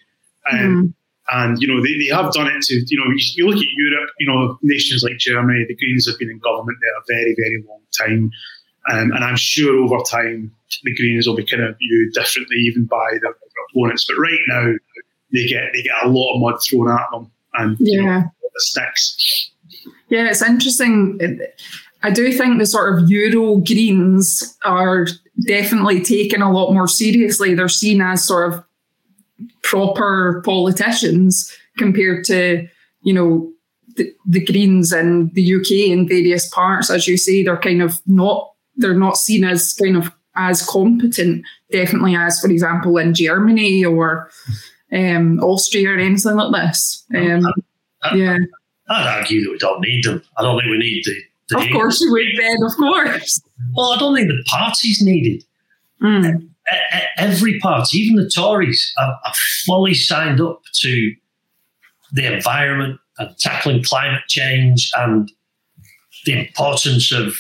Um, 0.52 0.60
mm. 0.60 0.94
And, 1.32 1.62
you 1.62 1.68
know, 1.68 1.82
they, 1.82 1.94
they 2.00 2.14
have 2.14 2.34
done 2.34 2.48
it 2.48 2.62
to, 2.64 2.84
you 2.88 2.98
know, 2.98 3.06
you, 3.14 3.22
you, 3.36 3.48
look 3.48 3.62
at 3.62 3.72
Europe, 3.78 4.10
you 4.20 4.28
know, 4.28 4.58
nations 4.64 5.04
like 5.04 5.18
Germany, 5.20 5.64
the 5.68 5.76
Greens 5.76 6.08
have 6.10 6.18
been 6.18 6.32
in 6.32 6.40
government 6.40 6.78
there 6.82 6.98
a 6.98 7.04
very, 7.08 7.36
very 7.38 7.64
long 7.68 7.80
time. 7.98 8.32
Um, 8.92 9.12
and 9.12 9.24
I'm 9.24 9.38
sure 9.38 9.78
over 9.78 10.04
time, 10.04 10.52
the 10.84 10.96
Greens 10.96 11.28
will 11.28 11.36
be 11.36 11.46
kind 11.46 11.64
of 11.64 11.78
viewed 11.78 12.14
differently, 12.14 12.58
even 12.58 12.86
by 12.86 13.08
their, 13.12 13.22
their 13.22 13.64
opponents. 13.72 14.06
But 14.08 14.20
right 14.20 14.40
now, 14.48 14.74
they 15.32 15.46
get 15.48 15.72
they 15.74 15.84
get 15.84 16.04
a 16.04 16.10
lot 16.10 16.36
of 16.36 16.42
mud 16.42 16.60
thrown 16.62 16.90
at 16.92 17.06
them, 17.12 17.32
and 17.54 17.78
yeah, 17.80 17.96
you 17.96 18.06
know, 18.06 18.18
it 18.18 18.52
sticks. 18.58 19.52
Yeah, 20.10 20.28
it's 20.28 20.42
interesting. 20.42 21.40
I 22.04 22.12
do 22.12 22.34
think 22.34 22.60
the 22.60 22.66
sort 22.66 23.00
of 23.00 23.10
Euro 23.10 23.58
Greens 23.58 24.58
are 24.66 25.08
definitely 25.48 26.02
taken 26.02 26.42
a 26.42 26.52
lot 26.52 26.74
more 26.74 26.88
seriously. 26.88 27.54
They're 27.54 27.70
seen 27.70 28.02
as 28.02 28.26
sort 28.26 28.54
of 28.54 28.64
proper 29.64 30.42
politicians 30.46 31.52
compared 31.78 32.24
to, 32.26 32.68
you 33.02 33.14
know, 33.14 33.52
the, 33.96 34.12
the 34.26 34.44
Greens 34.44 34.92
in 34.92 35.32
the 35.34 35.56
UK 35.56 35.72
in 35.90 36.08
various 36.08 36.48
parts. 36.50 36.90
As 36.90 37.08
you 37.08 37.18
say, 37.18 37.44
they're 37.44 37.58
kind 37.58 37.82
of 37.82 38.02
not 38.06 38.52
they're 38.76 38.96
not 38.96 39.18
seen 39.18 39.44
as 39.44 39.74
kind 39.74 39.96
of 39.96 40.12
as 40.36 40.66
competent, 40.68 41.46
definitely 41.72 42.16
as, 42.16 42.40
for 42.40 42.50
example, 42.50 42.98
in 42.98 43.14
Germany 43.14 43.86
or 43.86 44.32
um, 44.92 45.40
Austria 45.40 45.92
or 45.92 45.98
anything 46.00 46.36
like 46.36 46.52
this. 46.52 47.06
Um, 47.16 47.46
I, 48.02 48.16
yeah. 48.16 48.38
I'd 48.90 49.20
argue 49.20 49.44
that 49.44 49.52
we 49.52 49.58
don't 49.60 49.82
need 49.82 50.04
them. 50.04 50.24
I 50.38 50.42
don't 50.42 50.60
think 50.60 50.72
we 50.72 50.78
need 50.78 51.04
the. 51.06 51.16
Of 51.52 51.68
course 51.72 52.02
you 52.02 52.12
would, 52.12 52.26
Ben. 52.38 52.64
Of 52.64 52.76
course. 52.76 53.42
Well, 53.76 53.92
I 53.94 53.98
don't 53.98 54.16
think 54.16 54.28
the 54.28 54.44
party's 54.48 55.02
needed. 55.02 55.44
Mm. 56.02 56.50
Every 57.18 57.60
party, 57.60 57.98
even 58.00 58.16
the 58.16 58.30
Tories, 58.30 58.94
are, 58.98 59.20
are 59.26 59.34
fully 59.66 59.94
signed 59.94 60.40
up 60.40 60.62
to 60.82 61.14
the 62.14 62.34
environment 62.34 63.00
and 63.18 63.38
tackling 63.38 63.84
climate 63.84 64.24
change 64.28 64.92
and 64.98 65.32
the 66.26 66.48
importance 66.48 67.12
of 67.12 67.36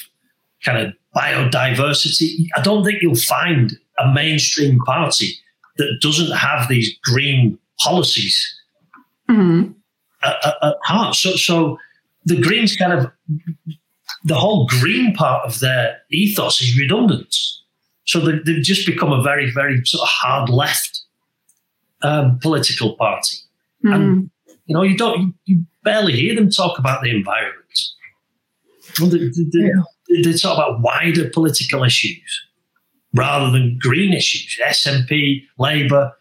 kind 0.66 0.78
of 0.78 0.94
biodiversity. 1.16 2.48
I 2.56 2.62
don't 2.62 2.84
think 2.84 3.02
you'll 3.02 3.16
find 3.16 3.74
a 4.00 4.12
mainstream 4.12 4.80
party 4.80 5.34
that 5.78 6.00
doesn't 6.02 6.36
have 6.36 6.68
these 6.68 6.98
green 7.04 7.58
policies 7.80 8.62
mm-hmm. 9.30 9.72
at, 10.24 10.56
at, 10.62 10.76
heart. 10.84 11.16
So, 11.16 11.36
so 11.36 11.78
the 12.26 12.42
Greens 12.42 12.76
kind 12.76 12.94
of 12.94 13.12
the 14.24 14.36
whole 14.36 14.68
green 14.68 15.14
part 15.14 15.46
of 15.46 15.60
their 15.60 15.98
ethos 16.12 16.62
is 16.62 16.78
redundant. 16.78 17.36
So 18.06 18.20
they, 18.20 18.54
have 18.54 18.64
just 18.64 18.86
become 18.86 19.12
a 19.12 19.22
very, 19.22 19.52
very 19.52 19.82
sort 19.86 20.04
of 20.04 20.10
hard 20.10 20.50
left 20.50 21.02
um, 22.02 22.40
political 22.40 22.96
party. 22.96 23.38
Mm-hmm. 23.84 23.94
And 23.94 24.30
you 24.66 24.76
know, 24.76 24.84
you 24.84 24.98
don't, 24.98 25.36
you, 25.46 25.66
barely 25.84 26.14
hear 26.14 26.34
them 26.34 26.50
talk 26.50 26.80
about 26.80 27.04
the 27.04 27.10
environment. 27.10 27.80
Well, 29.00 29.10
they, 29.10 29.18
they, 29.18 29.68
yeah. 29.68 30.22
they, 30.24 30.32
talk 30.32 30.58
about 30.58 30.82
wider 30.82 31.30
political 31.30 31.84
issues 31.84 32.46
rather 33.14 33.52
than 33.52 33.78
green 33.82 34.14
issues. 34.14 34.58
SNP, 34.66 35.44
Labour, 35.60 36.14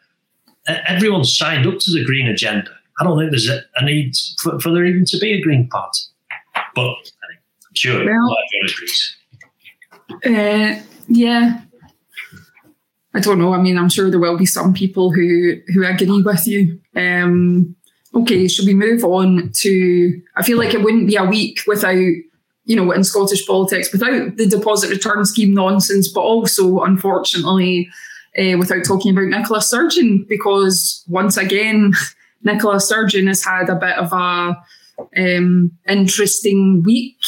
everyone's 0.67 1.37
signed 1.37 1.67
up 1.67 1.79
to 1.79 1.93
the 1.93 2.05
green 2.05 2.27
agenda. 2.27 2.71
I 2.99 3.05
don't 3.05 3.19
think 3.19 3.31
there's 3.31 3.49
a, 3.49 3.61
a 3.77 3.85
need 3.85 4.15
for, 4.41 4.59
for, 4.61 4.71
there 4.71 4.85
even 4.85 5.05
to 5.07 5.19
be 5.19 5.33
a 5.33 5.41
green 5.41 5.69
party. 5.69 6.03
But 6.75 6.97
sure, 7.75 8.05
well. 8.05 8.37
Uh, 10.25 10.81
yeah. 11.09 11.61
I 13.15 13.21
don't 13.21 13.39
know. 13.39 13.53
I 13.53 13.61
mean, 13.61 13.77
I'm 13.77 13.91
sure 13.91 14.11
there 14.11 14.19
will 14.19 14.39
be 14.39 14.47
some 14.47 14.73
people 14.73 15.13
who 15.13 15.57
who 15.75 15.85
agree 15.85 16.23
with 16.23 16.47
you. 16.47 16.81
Um, 16.97 17.77
okay, 18.15 18.49
should 18.49 18.67
we 18.67 18.75
move 18.75 19.05
on 19.05 19.51
to? 19.57 20.23
I 20.37 20.43
feel 20.43 20.57
like 20.57 20.73
it 20.73 20.83
wouldn't 20.83 21.09
be 21.09 21.17
a 21.17 21.25
week 21.25 21.61
without 21.67 22.15
you 22.65 22.77
know, 22.77 22.93
in 22.93 23.05
Scottish 23.05 23.47
politics 23.47 23.93
without 23.93 24.37
the 24.37 24.47
deposit 24.47 24.91
return 24.91 25.25
scheme 25.25 25.53
nonsense, 25.55 26.09
but 26.09 26.21
also, 26.21 26.81
unfortunately, 26.81 27.89
uh, 28.39 28.57
without 28.59 28.85
talking 28.85 29.13
about 29.13 29.27
Nicola 29.27 29.61
Sturgeon, 29.61 30.25
because 30.29 31.05
once 31.09 31.37
again, 31.37 31.93
Nicola 32.43 32.81
Sturgeon 32.81 33.27
has 33.27 33.45
had 33.45 33.69
a 33.69 33.75
bit 33.75 33.97
of 33.99 34.13
a 34.13 34.57
um, 35.17 35.73
interesting 35.89 36.83
week, 36.83 37.19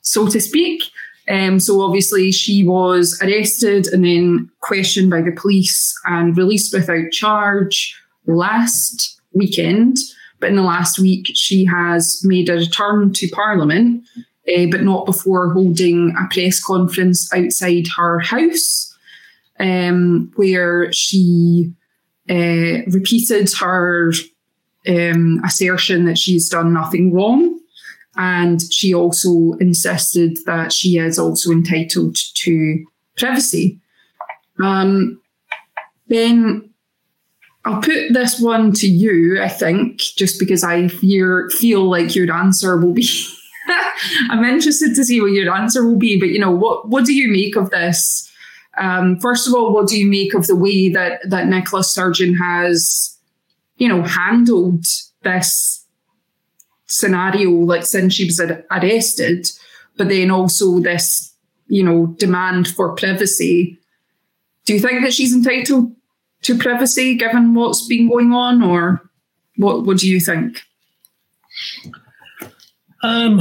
so 0.00 0.28
to 0.28 0.40
speak. 0.40 0.82
Um, 1.28 1.60
so 1.60 1.80
obviously 1.82 2.32
she 2.32 2.64
was 2.64 3.20
arrested 3.22 3.86
and 3.88 4.04
then 4.04 4.50
questioned 4.60 5.10
by 5.10 5.22
the 5.22 5.32
police 5.32 5.94
and 6.06 6.36
released 6.36 6.74
without 6.74 7.10
charge 7.12 7.96
last 8.26 9.20
weekend. 9.32 9.98
But 10.40 10.50
in 10.50 10.56
the 10.56 10.62
last 10.62 10.98
week, 10.98 11.30
she 11.34 11.64
has 11.66 12.20
made 12.24 12.48
a 12.48 12.54
return 12.54 13.12
to 13.12 13.28
Parliament 13.28 14.04
uh, 14.48 14.66
but 14.70 14.82
not 14.82 15.06
before 15.06 15.52
holding 15.52 16.14
a 16.18 16.32
press 16.32 16.62
conference 16.62 17.32
outside 17.32 17.86
her 17.96 18.20
house, 18.20 18.96
um, 19.58 20.32
where 20.36 20.92
she 20.92 21.72
uh, 22.28 22.82
repeated 22.88 23.52
her 23.54 24.12
um, 24.88 25.40
assertion 25.44 26.06
that 26.06 26.18
she's 26.18 26.48
done 26.48 26.72
nothing 26.72 27.12
wrong. 27.12 27.59
And 28.20 28.60
she 28.70 28.92
also 28.92 29.54
insisted 29.60 30.36
that 30.44 30.74
she 30.74 30.98
is 30.98 31.18
also 31.18 31.50
entitled 31.50 32.18
to 32.34 32.84
privacy. 33.16 33.80
Um, 34.62 35.18
then 36.08 36.68
I'll 37.64 37.80
put 37.80 38.12
this 38.12 38.38
one 38.38 38.72
to 38.72 38.86
you, 38.86 39.40
I 39.40 39.48
think, 39.48 40.00
just 40.00 40.38
because 40.38 40.62
I 40.62 40.88
fear, 40.88 41.48
feel 41.58 41.88
like 41.88 42.14
your 42.14 42.30
answer 42.30 42.76
will 42.76 42.92
be 42.92 43.08
I'm 44.28 44.44
interested 44.44 44.94
to 44.96 45.04
see 45.04 45.22
what 45.22 45.32
your 45.32 45.54
answer 45.54 45.86
will 45.86 45.96
be. 45.96 46.20
But 46.20 46.28
you 46.28 46.40
know, 46.40 46.50
what 46.50 46.90
what 46.90 47.06
do 47.06 47.14
you 47.14 47.32
make 47.32 47.56
of 47.56 47.70
this? 47.70 48.30
Um, 48.76 49.18
first 49.18 49.48
of 49.48 49.54
all, 49.54 49.72
what 49.72 49.88
do 49.88 49.98
you 49.98 50.06
make 50.06 50.34
of 50.34 50.46
the 50.46 50.56
way 50.56 50.90
that 50.90 51.22
that 51.30 51.48
Nicola 51.48 51.84
Sturgeon 51.84 52.34
has, 52.34 53.16
you 53.78 53.88
know, 53.88 54.02
handled 54.02 54.84
this 55.22 55.79
scenario, 56.90 57.50
like 57.50 57.86
since 57.86 58.14
she 58.14 58.26
was 58.26 58.40
arrested, 58.40 59.48
but 59.96 60.08
then 60.08 60.30
also 60.30 60.80
this, 60.80 61.32
you 61.68 61.82
know, 61.82 62.06
demand 62.18 62.68
for 62.68 62.94
privacy. 62.94 63.78
Do 64.66 64.74
you 64.74 64.80
think 64.80 65.02
that 65.02 65.14
she's 65.14 65.34
entitled 65.34 65.94
to 66.42 66.58
privacy 66.58 67.16
given 67.16 67.54
what's 67.54 67.86
been 67.86 68.08
going 68.08 68.32
on, 68.32 68.62
or 68.62 69.02
what? 69.56 69.84
What 69.84 69.98
do 69.98 70.08
you 70.08 70.20
think? 70.20 70.60
Um, 73.02 73.40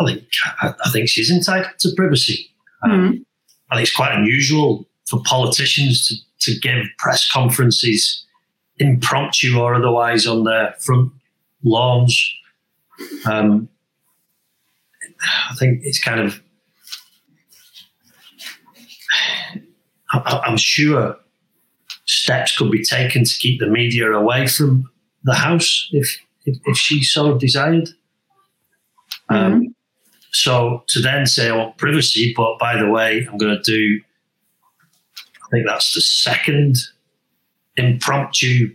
I 0.00 0.04
think 0.04 0.24
I, 0.62 0.90
think 0.90 1.08
she's 1.08 1.30
entitled 1.30 1.78
to 1.80 1.90
privacy. 1.96 2.50
Um, 2.84 2.90
mm. 2.90 3.24
I 3.70 3.76
think 3.76 3.88
it's 3.88 3.96
quite 3.96 4.16
unusual 4.16 4.88
for 5.08 5.20
politicians 5.24 6.06
to, 6.06 6.52
to 6.52 6.60
give 6.60 6.84
press 6.98 7.30
conferences 7.30 8.24
impromptu 8.78 9.58
or 9.58 9.74
otherwise 9.74 10.26
on 10.26 10.44
their 10.44 10.74
front 10.80 11.12
lawns. 11.64 12.34
Um, 13.26 13.68
I 15.50 15.54
think 15.56 15.80
it's 15.82 16.02
kind 16.02 16.20
of. 16.20 16.40
I, 20.10 20.42
I'm 20.46 20.56
sure 20.56 21.16
steps 22.06 22.56
could 22.56 22.70
be 22.70 22.82
taken 22.82 23.24
to 23.24 23.34
keep 23.38 23.60
the 23.60 23.66
media 23.66 24.10
away 24.10 24.46
from 24.46 24.90
the 25.24 25.34
house 25.34 25.88
if 25.92 26.18
if, 26.46 26.56
if 26.64 26.76
she 26.76 27.02
so 27.02 27.36
desired. 27.36 27.88
Um, 29.28 29.52
mm-hmm. 29.52 29.64
So 30.32 30.84
to 30.88 31.00
then 31.00 31.26
say 31.26 31.50
I 31.50 31.56
want 31.56 31.76
privacy, 31.78 32.32
but 32.36 32.58
by 32.58 32.76
the 32.76 32.88
way, 32.88 33.26
I'm 33.30 33.38
going 33.38 33.56
to 33.56 33.62
do. 33.62 34.00
I 35.44 35.48
think 35.50 35.66
that's 35.66 35.94
the 35.94 36.00
second 36.00 36.76
impromptu 37.76 38.74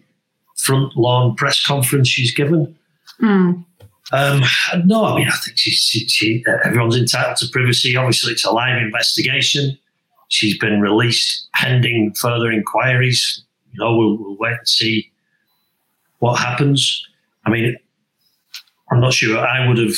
front 0.57 0.95
lawn 0.95 1.35
press 1.35 1.63
conference 1.65 2.07
she's 2.07 2.33
given. 2.33 2.75
Mm. 3.21 3.65
Um, 4.13 4.43
no, 4.85 5.05
I 5.05 5.15
mean, 5.15 5.27
I 5.27 5.35
think 5.37 5.57
she, 5.57 5.71
she, 5.71 6.07
she, 6.07 6.45
everyone's 6.63 6.95
entitled 6.95 7.37
to 7.37 7.47
privacy. 7.51 7.95
Obviously, 7.95 8.33
it's 8.33 8.45
a 8.45 8.51
live 8.51 8.77
investigation. 8.77 9.75
She's 10.29 10.55
been 10.57 10.81
released 10.81 11.49
pending 11.55 12.13
further 12.13 12.51
inquiries. 12.51 13.43
You 13.71 13.79
know, 13.79 13.97
we'll, 13.97 14.17
we'll 14.19 14.37
wait 14.37 14.57
and 14.59 14.67
see 14.67 15.11
what 16.19 16.35
happens. 16.35 17.03
I 17.45 17.49
mean, 17.49 17.75
I'm 18.91 18.99
not 18.99 19.13
sure 19.13 19.39
I 19.39 19.67
would 19.67 19.79
have 19.79 19.95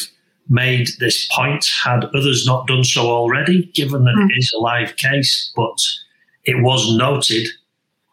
made 0.48 0.88
this 1.00 1.28
point 1.36 1.66
had 1.84 2.06
others 2.16 2.46
not 2.46 2.68
done 2.68 2.86
so 2.86 3.08
already, 3.08 3.66
given 3.74 4.06
that 4.06 4.16
mm. 4.16 4.30
it 4.30 4.38
is 4.38 4.54
a 4.56 4.62
live 4.62 4.96
case. 4.96 5.52
But 5.58 5.78
it 6.46 6.64
was 6.64 6.96
noted 6.98 7.48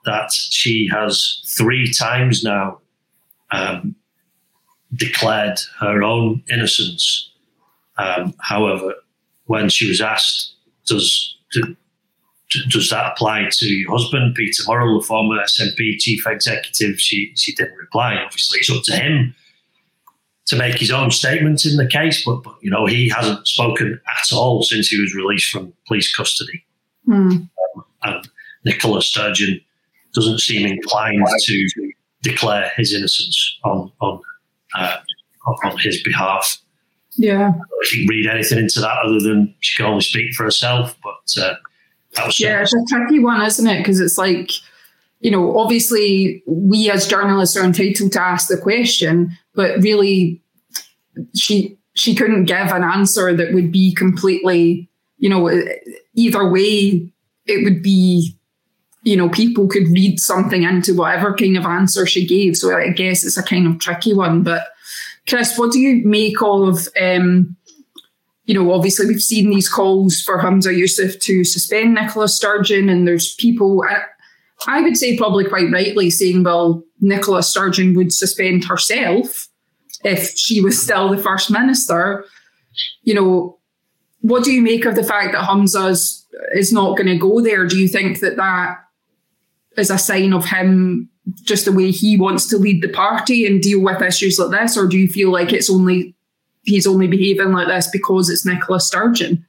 that 0.05 0.33
she 0.33 0.89
has 0.91 1.43
three 1.57 1.93
times 1.93 2.43
now 2.43 2.81
um, 3.53 3.95
declared 4.95 5.59
her 5.81 6.03
own 6.03 6.43
innocence. 6.51 7.31
Um, 7.99 8.35
however, 8.41 8.95
when 9.47 9.69
she 9.69 9.89
was 9.89 10.01
asked, 10.01 10.55
does 10.87 11.37
does 12.69 12.91
that 12.91 13.13
apply 13.13 13.49
to 13.51 13.67
your 13.67 13.91
husband, 13.91 14.35
Peter 14.35 14.63
Murrell, 14.67 15.01
the 15.01 15.07
former 15.07 15.39
SNP 15.43 15.99
chief 15.99 16.27
executive? 16.27 17.01
She 17.01 17.33
she 17.37 17.55
didn't 17.55 17.77
reply. 17.77 18.17
Obviously, 18.17 18.59
it's 18.59 18.71
up 18.71 18.83
to 18.85 18.97
him 18.97 19.35
to 20.47 20.57
make 20.57 20.79
his 20.79 20.91
own 20.91 21.11
statement 21.11 21.65
in 21.65 21.77
the 21.77 21.87
case, 21.87 22.25
but, 22.25 22.43
but 22.43 22.55
you 22.61 22.71
know 22.71 22.87
he 22.87 23.09
hasn't 23.09 23.47
spoken 23.47 24.01
at 24.19 24.33
all 24.35 24.63
since 24.63 24.89
he 24.89 25.01
was 25.01 25.15
released 25.15 25.51
from 25.51 25.73
police 25.87 26.15
custody. 26.15 26.65
Mm. 27.09 27.49
Um, 27.77 27.85
and 28.05 28.29
Nicola 28.65 29.03
Sturgeon 29.03 29.61
doesn't 30.15 30.41
seem 30.41 30.67
inclined 30.67 31.27
to 31.45 31.93
declare 32.23 32.71
his 32.77 32.93
innocence 32.93 33.59
on 33.65 33.91
on 34.01 34.21
uh, 34.77 34.97
on 35.47 35.79
his 35.79 36.03
behalf. 36.03 36.59
Yeah, 37.15 37.53
if 37.81 37.97
you 37.97 38.07
read 38.09 38.27
anything 38.27 38.59
into 38.59 38.81
that 38.81 38.99
other 39.05 39.21
than 39.21 39.55
she 39.61 39.77
can 39.77 39.87
only 39.87 40.03
speak 40.03 40.33
for 40.35 40.45
herself, 40.45 40.97
but 41.03 41.43
uh, 41.43 41.55
that 42.15 42.27
was 42.27 42.41
yeah, 42.41 42.63
it's 42.63 42.75
a 42.75 42.85
tricky 42.89 43.19
one, 43.19 43.43
isn't 43.43 43.67
it? 43.67 43.79
Because 43.79 44.01
it's 44.01 44.17
like 44.17 44.51
you 45.23 45.31
know, 45.31 45.57
obviously 45.57 46.43
we 46.47 46.91
as 46.91 47.07
journalists 47.07 47.57
are 47.57 47.65
entitled 47.65 48.13
to 48.13 48.21
ask 48.21 48.49
the 48.49 48.59
question, 48.59 49.31
but 49.55 49.81
really 49.81 50.43
she 51.35 51.79
she 51.95 52.15
couldn't 52.15 52.47
give 52.47 52.73
an 52.73 52.83
answer 52.83 53.35
that 53.35 53.55
would 53.55 53.71
be 53.71 53.95
completely, 53.95 54.91
you 55.19 55.29
know, 55.29 55.49
either 56.15 56.51
way 56.51 57.13
it 57.47 57.65
would 57.65 57.83
be 57.83 58.37
you 59.03 59.17
know, 59.17 59.29
people 59.29 59.67
could 59.67 59.89
read 59.89 60.21
something 60.21 60.63
into 60.63 60.95
whatever 60.95 61.35
kind 61.35 61.57
of 61.57 61.65
answer 61.65 62.07
she 62.07 62.27
gave. 62.27 62.57
So 62.57 62.77
I 62.77 62.91
guess 62.91 63.25
it's 63.25 63.37
a 63.37 63.43
kind 63.43 63.67
of 63.67 63.79
tricky 63.79 64.15
one. 64.15 64.43
But 64.43 64.69
Chris, 65.29 65.59
what 65.59 65.73
do 65.73 65.81
you 65.81 66.07
make 66.07 66.41
of 66.41 66.89
um, 67.01 67.57
you 68.45 68.55
know, 68.55 68.73
obviously 68.73 69.07
we've 69.07 69.23
seen 69.23 69.51
these 69.51 69.69
calls 69.69 70.21
for 70.21 70.39
Humza 70.39 70.77
Yousaf 70.77 71.21
to 71.21 71.45
suspend 71.45 71.95
Nicola 71.95 72.29
Sturgeon, 72.29 72.89
and 72.89 73.07
there's 73.07 73.35
people 73.37 73.85
I 74.67 74.81
would 74.81 74.97
say 74.97 75.17
probably 75.17 75.45
quite 75.45 75.71
rightly 75.73 76.11
saying, 76.11 76.45
well, 76.45 76.85
Nicola 77.01 77.43
Sturgeon 77.43 77.95
would 77.95 78.13
suspend 78.13 78.65
herself 78.65 79.49
if 80.05 80.37
she 80.37 80.61
was 80.61 80.81
still 80.81 81.09
the 81.09 81.23
first 81.23 81.51
minister. 81.51 82.25
You 83.03 83.15
know, 83.15 83.59
what 84.21 84.45
do 84.45 84.53
you 84.53 84.63
make 84.63 84.85
of 84.85 84.95
the 84.95 85.05
fact 85.05 85.33
that 85.33 85.49
Humza 85.49 85.91
is, 85.91 86.27
is 86.55 86.73
not 86.73 86.97
going 86.97 87.09
to 87.09 87.19
go 87.19 87.41
there? 87.41 87.67
Do 87.67 87.79
you 87.79 87.89
think 87.89 88.21
that 88.21 88.37
that 88.37 88.77
is 89.77 89.91
a 89.91 89.99
sign 89.99 90.33
of 90.33 90.45
him 90.45 91.09
just 91.43 91.65
the 91.65 91.73
way 91.73 91.91
he 91.91 92.17
wants 92.17 92.47
to 92.47 92.59
lead 92.59 92.83
the 92.83 92.89
party 92.89 93.47
and 93.47 93.63
deal 93.63 93.81
with 93.81 94.03
issues 94.03 94.39
like 94.39 94.61
this, 94.61 94.77
or 94.77 94.87
do 94.87 94.99
you 94.99 95.09
feel 95.09 95.31
like 95.31 95.53
it's 95.53 95.71
only 95.71 96.15
he's 96.65 96.87
only 96.87 97.07
behaving 97.07 97.53
like 97.53 97.69
this 97.69 97.89
because 97.91 98.29
it's 98.29 98.47
Nicola 98.47 98.81
Sturgeon? 98.81 99.45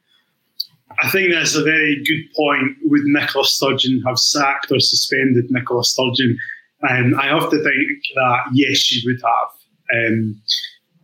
I 1.01 1.09
think 1.09 1.33
that's 1.33 1.55
a 1.55 1.63
very 1.63 2.03
good 2.03 2.33
point. 2.35 2.77
Would 2.83 3.01
Nicola 3.05 3.45
Sturgeon 3.45 4.01
have 4.05 4.19
sacked 4.19 4.71
or 4.71 4.79
suspended 4.79 5.49
Nicola 5.49 5.83
Sturgeon? 5.83 6.37
And 6.83 7.15
um, 7.15 7.19
I 7.19 7.27
have 7.27 7.49
to 7.49 7.57
think 7.57 8.03
that 8.15 8.39
yes, 8.53 8.77
she 8.77 9.05
would 9.07 9.21
have. 9.23 9.49
Um, 9.95 10.41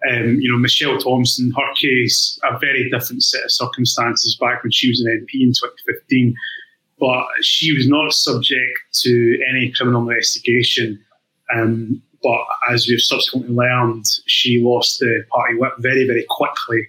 um, 0.09 0.35
you 0.39 0.49
know, 0.49 0.57
Michelle 0.57 0.97
Thomson, 0.97 1.51
her 1.51 1.73
case, 1.75 2.39
a 2.43 2.57
very 2.57 2.89
different 2.89 3.23
set 3.23 3.43
of 3.43 3.51
circumstances 3.51 4.37
back 4.39 4.63
when 4.63 4.71
she 4.71 4.89
was 4.89 5.01
an 5.01 5.07
MP 5.07 5.41
in 5.41 5.49
2015, 5.49 6.33
but 6.99 7.25
she 7.41 7.73
was 7.73 7.87
not 7.87 8.11
subject 8.13 8.79
to 9.01 9.39
any 9.49 9.71
criminal 9.71 10.01
investigation. 10.09 10.99
Um, 11.55 12.01
but 12.21 12.41
as 12.69 12.87
we've 12.87 13.01
subsequently 13.01 13.55
learned, 13.55 14.05
she 14.27 14.61
lost 14.61 14.99
the 14.99 15.23
party 15.31 15.55
whip 15.55 15.73
very, 15.79 16.05
very 16.05 16.25
quickly 16.29 16.87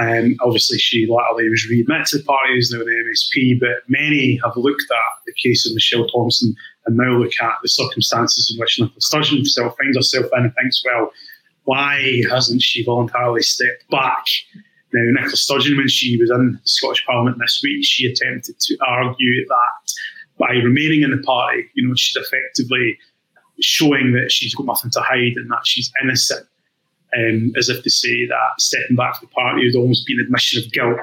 um, 0.00 0.36
obviously, 0.40 0.78
she 0.78 1.06
latterly 1.06 1.48
was 1.48 1.68
readmitted 1.70 2.06
to 2.06 2.18
the 2.18 2.24
party 2.24 2.58
as 2.58 2.70
now 2.72 2.80
an 2.80 2.86
MSP, 2.86 3.60
but 3.60 3.88
many 3.88 4.40
have 4.44 4.56
looked 4.56 4.90
at 4.90 5.24
the 5.24 5.32
case 5.34 5.66
of 5.66 5.74
Michelle 5.74 6.08
Thomson 6.08 6.54
and 6.86 6.96
now 6.96 7.16
look 7.16 7.32
at 7.40 7.54
the 7.62 7.68
circumstances 7.68 8.52
in 8.52 8.60
which 8.60 8.80
Nicola 8.80 9.00
Sturgeon 9.00 9.38
herself 9.38 9.76
finds 9.78 9.96
herself 9.96 10.26
in 10.36 10.44
and 10.44 10.54
thinks, 10.54 10.82
well, 10.84 11.12
why 11.64 12.22
hasn't 12.28 12.60
she 12.60 12.84
voluntarily 12.84 13.42
stepped 13.42 13.88
back? 13.88 14.24
Now, 14.94 15.02
Nicola 15.10 15.36
Sturgeon, 15.36 15.76
when 15.76 15.88
she 15.88 16.16
was 16.16 16.30
in 16.30 16.52
the 16.52 16.60
Scottish 16.64 17.04
Parliament 17.04 17.38
this 17.40 17.60
week, 17.64 17.84
she 17.84 18.06
attempted 18.06 18.58
to 18.60 18.78
argue 18.86 19.46
that 19.48 19.92
by 20.38 20.50
remaining 20.50 21.02
in 21.02 21.10
the 21.10 21.22
party, 21.22 21.68
you 21.74 21.86
know, 21.86 21.94
she's 21.96 22.16
effectively 22.16 22.96
showing 23.60 24.12
that 24.12 24.30
she's 24.30 24.54
got 24.54 24.66
nothing 24.66 24.92
to 24.92 25.00
hide 25.00 25.34
and 25.36 25.50
that 25.50 25.66
she's 25.66 25.92
innocent 26.02 26.46
um, 27.16 27.52
as 27.56 27.68
if 27.68 27.82
to 27.82 27.90
say 27.90 28.26
that 28.26 28.60
stepping 28.60 28.96
back 28.96 29.16
from 29.16 29.28
the 29.28 29.34
party 29.34 29.64
would 29.64 29.76
almost 29.76 30.06
be 30.06 30.14
an 30.14 30.20
admission 30.20 30.62
of 30.62 30.72
guilt. 30.72 31.00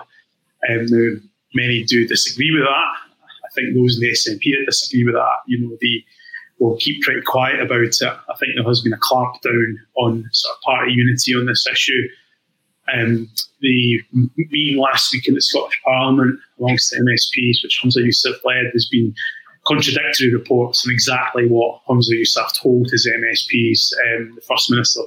Um, 0.70 0.86
now, 0.88 1.20
many 1.54 1.84
do 1.84 2.08
disagree 2.08 2.52
with 2.52 2.64
that. 2.64 2.70
I 2.70 3.54
think 3.54 3.76
those 3.76 3.96
in 3.96 4.02
the 4.02 4.12
SNP 4.12 4.44
that 4.44 4.66
disagree 4.68 5.04
with 5.04 5.16
that, 5.16 5.38
you 5.48 5.60
know, 5.60 5.78
they 5.82 6.06
will 6.60 6.78
keep 6.78 7.02
pretty 7.02 7.22
quiet 7.22 7.60
about 7.60 7.82
it. 7.82 8.02
I 8.02 8.36
think 8.40 8.54
there 8.56 8.64
has 8.64 8.82
been 8.82 8.94
a 8.94 8.98
clampdown 8.98 9.76
on 9.98 10.30
sort 10.32 10.56
of 10.56 10.62
party 10.62 10.94
unity 10.94 11.36
on 11.36 11.46
this 11.46 11.66
issue. 11.70 12.08
Um, 12.94 13.30
the 13.62 14.02
meeting 14.36 14.82
last 14.82 15.14
week 15.14 15.28
in 15.28 15.36
the 15.36 15.42
Scottish 15.42 15.80
Parliament 15.86 16.40
amongst 16.60 16.92
the 16.92 16.98
MSPs, 16.98 17.64
which 17.64 17.80
Humza 17.82 18.06
Yousaf 18.06 18.44
led, 18.44 18.72
has 18.74 18.88
been 18.90 19.14
contradictory 19.66 20.34
reports 20.34 20.86
on 20.86 20.92
exactly 20.92 21.48
what 21.48 21.82
Humza 21.88 22.12
Yousaf 22.12 22.60
told 22.62 22.90
his 22.90 23.08
MSPs. 23.08 23.94
Um, 24.06 24.36
the 24.36 24.42
First 24.48 24.72
Minister 24.72 25.02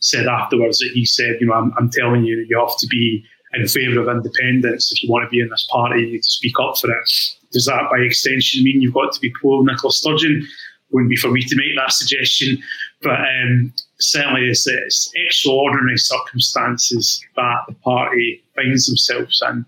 said 0.00 0.26
afterwards 0.26 0.78
that 0.78 0.90
he 0.92 1.04
said, 1.04 1.36
you 1.40 1.46
know, 1.46 1.54
I'm, 1.54 1.72
I'm 1.78 1.90
telling 1.90 2.24
you, 2.24 2.44
you 2.48 2.58
have 2.58 2.76
to 2.78 2.86
be 2.86 3.24
in 3.54 3.66
favour 3.68 4.00
of 4.00 4.08
independence 4.08 4.92
if 4.92 5.02
you 5.02 5.10
want 5.10 5.24
to 5.24 5.30
be 5.30 5.40
in 5.40 5.48
this 5.48 5.66
party. 5.70 6.02
You 6.02 6.12
need 6.12 6.22
to 6.22 6.30
speak 6.30 6.54
up 6.60 6.76
for 6.76 6.90
it. 6.90 7.10
Does 7.52 7.66
that, 7.66 7.88
by 7.90 7.98
extension, 7.98 8.64
mean 8.64 8.80
you've 8.80 8.94
got 8.94 9.12
to 9.12 9.20
be 9.20 9.32
pro 9.40 9.62
Nicola 9.62 9.92
Sturgeon? 9.92 10.46
Wouldn't 10.90 11.10
be 11.10 11.16
for 11.16 11.30
me 11.30 11.42
to 11.42 11.56
make 11.56 11.76
that 11.76 11.92
suggestion, 11.92 12.62
but 13.04 13.20
um, 13.20 13.72
certainly 14.00 14.48
it's, 14.48 14.66
it's 14.66 15.12
extraordinary 15.14 15.98
circumstances 15.98 17.24
that 17.36 17.58
the 17.68 17.74
party 17.74 18.42
finds 18.56 18.86
themselves 18.86 19.42
in. 19.48 19.64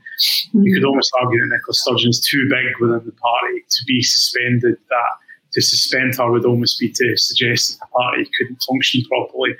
You 0.54 0.74
could 0.74 0.84
almost 0.84 1.12
argue 1.20 1.40
that 1.40 1.46
Nicola 1.46 1.74
Sturgeon 1.74 2.10
is 2.10 2.20
too 2.20 2.48
big 2.50 2.80
within 2.80 3.04
the 3.04 3.12
party 3.12 3.60
to 3.68 3.84
be 3.86 4.02
suspended. 4.02 4.78
That 4.88 5.12
to 5.52 5.62
suspend 5.62 6.16
her 6.16 6.30
would 6.30 6.44
almost 6.44 6.80
be 6.80 6.90
to 6.90 7.16
suggest 7.16 7.78
that 7.78 7.86
the 7.86 7.92
party 7.92 8.30
couldn't 8.38 8.62
function 8.68 9.02
properly. 9.08 9.54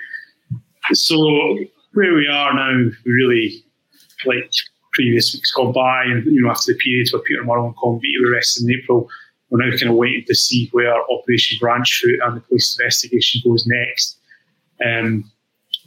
So 0.93 1.59
where 1.93 2.15
we 2.15 2.29
are 2.29 2.55
now, 2.55 2.91
really 3.05 3.65
like 4.25 4.51
previous 4.93 5.35
weeks 5.35 5.53
gone 5.53 5.73
by, 5.73 6.05
and 6.05 6.25
you 6.27 6.43
know 6.43 6.51
after 6.51 6.73
the 6.73 6.79
period 6.79 7.09
where 7.12 7.23
Peter 7.23 7.45
Murrell 7.45 7.67
and 7.67 7.77
Colin 7.77 8.01
Beattie 8.01 8.25
were 8.25 8.33
arrested 8.33 8.65
in 8.65 8.79
April, 8.79 9.09
we're 9.51 9.65
now 9.65 9.77
kind 9.77 9.91
of 9.91 9.97
waiting 9.97 10.25
to 10.27 10.35
see 10.35 10.69
where 10.73 10.95
Operation 11.11 11.59
Branch 11.61 11.87
Branchform 11.87 12.27
and 12.27 12.37
the 12.37 12.41
police 12.41 12.77
investigation 12.79 13.41
goes 13.45 13.67
next. 13.67 14.19
Um, 14.85 15.31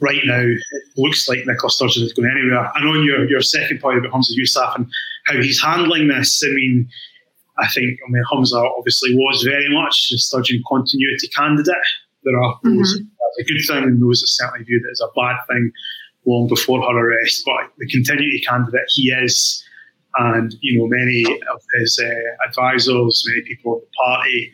right 0.00 0.20
now, 0.24 0.40
it 0.40 0.62
looks 0.96 1.28
like 1.28 1.46
Nicola 1.46 1.70
Sturgeon 1.70 2.04
is 2.04 2.12
going 2.12 2.30
anywhere. 2.30 2.70
And 2.74 2.88
on 2.88 3.04
your, 3.04 3.28
your 3.28 3.42
second 3.42 3.80
point 3.80 3.98
about 3.98 4.12
Humza 4.12 4.32
Yousaf 4.38 4.76
and 4.76 4.86
how 5.26 5.34
he's 5.34 5.62
handling 5.62 6.08
this, 6.08 6.42
I 6.44 6.48
mean, 6.48 6.88
I 7.58 7.68
think, 7.68 7.98
I 8.06 8.10
mean, 8.10 8.22
Humza 8.32 8.70
obviously 8.78 9.14
was 9.14 9.42
very 9.42 9.68
much 9.68 10.10
a 10.14 10.18
Sturgeon 10.18 10.62
continuity 10.66 11.28
candidate. 11.28 11.74
There 12.24 12.40
are 12.40 12.58
those 12.64 12.96
mm-hmm. 12.96 13.04
that's 13.04 13.38
a 13.40 13.52
good 13.52 13.62
thing 13.66 13.84
and 13.84 14.02
those 14.02 14.20
that 14.20 14.28
certainly 14.28 14.64
viewed 14.64 14.82
it 14.82 14.92
as 14.92 15.00
a 15.00 15.08
bad 15.16 15.36
thing 15.48 15.70
long 16.26 16.48
before 16.48 16.80
her 16.80 16.98
arrest. 16.98 17.42
But 17.44 17.72
the 17.78 17.88
continuity 17.88 18.40
candidate 18.46 18.88
he 18.88 19.10
is, 19.10 19.64
and 20.18 20.54
you 20.60 20.78
know 20.78 20.86
many 20.88 21.24
of 21.24 21.62
his 21.78 22.00
uh, 22.02 22.46
advisors, 22.46 23.24
many 23.28 23.42
people 23.42 23.74
in 23.74 23.80
the 23.80 23.86
party 24.04 24.52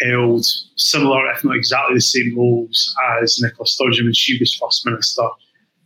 held 0.00 0.44
similar, 0.76 1.30
if 1.32 1.44
not 1.44 1.56
exactly 1.56 1.94
the 1.94 2.00
same 2.00 2.36
roles 2.36 2.94
as 3.22 3.40
Nicola 3.40 3.66
Sturgeon 3.66 4.06
when 4.06 4.14
she 4.14 4.38
was 4.38 4.54
First 4.54 4.84
Minister. 4.86 5.28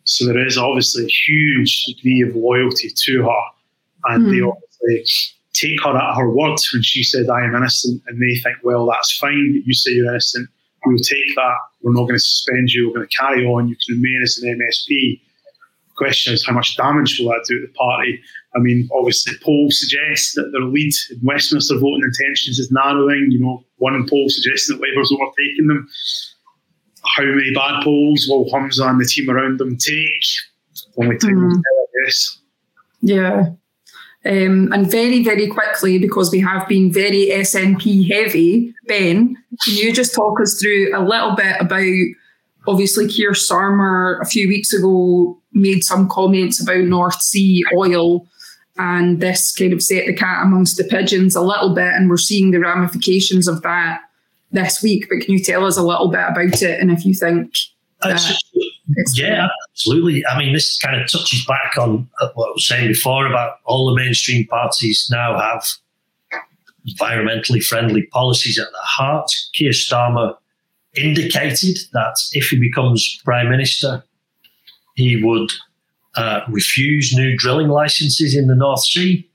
So 0.05 0.27
there 0.27 0.47
is 0.47 0.57
obviously 0.57 1.05
a 1.05 1.09
huge 1.09 1.85
degree 1.85 2.23
of 2.23 2.35
loyalty 2.35 2.91
to 2.95 3.23
her, 3.23 4.13
and 4.13 4.27
mm. 4.27 4.31
they 4.31 4.39
hmm. 4.39 4.49
obviously 4.49 5.05
take 5.53 5.83
her 5.83 5.97
at 5.97 6.17
her 6.17 6.31
word 6.31 6.59
when 6.73 6.83
she 6.83 7.03
said, 7.03 7.29
I 7.29 7.45
am 7.45 7.55
innocent, 7.55 8.03
and 8.07 8.21
they 8.21 8.41
think, 8.41 8.57
well, 8.63 8.87
that's 8.87 9.17
fine 9.19 9.53
that 9.53 9.67
you 9.67 9.75
say 9.75 9.91
you're 9.93 10.09
innocent. 10.09 10.49
We'll 10.87 10.99
take 10.99 11.35
that. 11.37 11.57
We're 11.83 11.93
not 11.93 12.03
going 12.05 12.15
to 12.15 12.21
suspend 12.21 12.71
you. 12.71 12.89
We're 12.89 12.95
going 12.95 13.09
to 13.09 13.17
carry 13.17 13.45
on. 13.45 13.69
You 13.69 13.77
can 13.85 13.97
remain 13.97 14.21
as 14.23 14.39
an 14.39 14.59
MSP. 14.59 15.21
Question 15.99 16.33
is, 16.33 16.47
how 16.47 16.53
much 16.53 16.77
damage 16.77 17.19
will 17.19 17.29
that 17.29 17.45
do 17.49 17.61
to 17.61 17.67
the 17.67 17.73
party? 17.73 18.21
I 18.55 18.61
mean, 18.61 18.89
obviously, 18.97 19.35
polls 19.43 19.81
suggest 19.81 20.37
that 20.37 20.51
their 20.53 20.63
lead 20.63 20.93
in 21.11 21.19
Westminster 21.23 21.75
voting 21.75 22.05
intentions 22.05 22.59
is 22.61 22.71
narrowing. 22.71 23.31
You 23.31 23.41
know, 23.41 23.65
one 23.79 24.07
poll 24.09 24.29
suggesting 24.29 24.77
that 24.77 24.83
Labour's 24.83 25.13
overtaking 25.13 25.67
them. 25.67 25.89
How 27.17 27.25
many 27.25 27.53
bad 27.53 27.83
polls 27.83 28.27
will 28.29 28.47
Humza 28.47 28.89
and 28.89 29.01
the 29.01 29.07
team 29.07 29.29
around 29.29 29.59
them 29.59 29.77
take? 29.77 30.25
Only 30.97 31.19
time 31.19 31.35
mm. 31.35 31.49
will 31.49 31.51
tell, 31.51 31.63
I 31.63 32.05
guess. 32.05 32.39
Yeah. 33.01 33.47
Um, 34.25 34.73
and 34.73 34.91
very, 34.91 35.23
very 35.25 35.49
quickly, 35.49 35.99
because 35.99 36.31
we 36.31 36.41
have 36.41 36.69
been 36.69 36.93
very 36.93 37.27
SNP 37.31 38.09
heavy, 38.11 38.75
Ben, 38.87 39.37
can 39.65 39.75
you 39.75 39.93
just 39.93 40.15
talk 40.15 40.41
us 40.41 40.61
through 40.61 40.97
a 40.97 41.03
little 41.03 41.35
bit 41.35 41.57
about 41.61 41.93
obviously 42.67 43.09
Keir 43.09 43.33
Starmer 43.33 44.21
a 44.21 44.27
few 44.27 44.49
weeks 44.49 44.73
ago 44.73 45.38
made 45.53 45.85
some 45.85 46.09
comments 46.09 46.63
about 46.63 46.85
North 46.85 47.21
Sea 47.21 47.65
oil 47.75 48.27
and 48.77 49.21
this 49.21 49.53
kind 49.53 49.73
of 49.73 49.83
set 49.83 50.07
the 50.07 50.15
cat 50.15 50.45
amongst 50.45 50.77
the 50.77 50.85
pigeons 50.85 51.35
a 51.35 51.43
little 51.43 51.75
bit 51.75 51.93
and 51.95 52.09
we're 52.09 52.17
seeing 52.17 52.53
the 52.53 52.61
ramifications 52.61 53.49
of 53.49 53.63
that 53.63 54.01
this 54.53 54.83
week. 54.83 55.07
But 55.09 55.25
can 55.25 55.35
you 55.35 55.43
tell 55.43 55.65
us 55.65 55.77
a 55.77 55.83
little 55.83 56.09
bit 56.09 56.21
about 56.21 56.63
it 56.63 56.81
and 56.81 56.91
if 56.91 57.05
you 57.05 57.15
think 57.15 57.55
uh, 58.03 58.17
yeah 59.15 59.49
absolutely. 59.71 60.25
I 60.27 60.39
mean 60.39 60.53
this 60.53 60.79
kind 60.79 61.01
of 61.01 61.11
touches 61.11 61.45
back 61.47 61.77
on 61.77 62.09
what 62.35 62.49
i 62.49 62.53
was 62.53 62.67
saying 62.67 62.87
before 62.87 63.27
about 63.27 63.57
all 63.65 63.87
the 63.87 63.97
mainstream 63.97 64.47
parties 64.47 65.09
now 65.11 65.39
have 65.39 65.65
environmentally 66.89 67.63
friendly 67.63 68.07
policies 68.07 68.59
at 68.59 68.69
their 68.71 68.83
heart. 68.83 69.31
Keir 69.55 69.73
Starmer 69.73 70.37
indicated 70.95 71.79
that 71.93 72.15
if 72.33 72.49
he 72.49 72.59
becomes 72.59 73.21
prime 73.25 73.51
minister 73.51 74.03
he 74.99 75.23
would 75.23 75.53
uh, 76.17 76.41
refuse 76.49 77.15
new 77.15 77.37
drilling 77.37 77.69
licenses 77.69 78.37
in 78.37 78.49
the 78.49 78.55
North 78.57 78.81
Sea. 78.81 79.29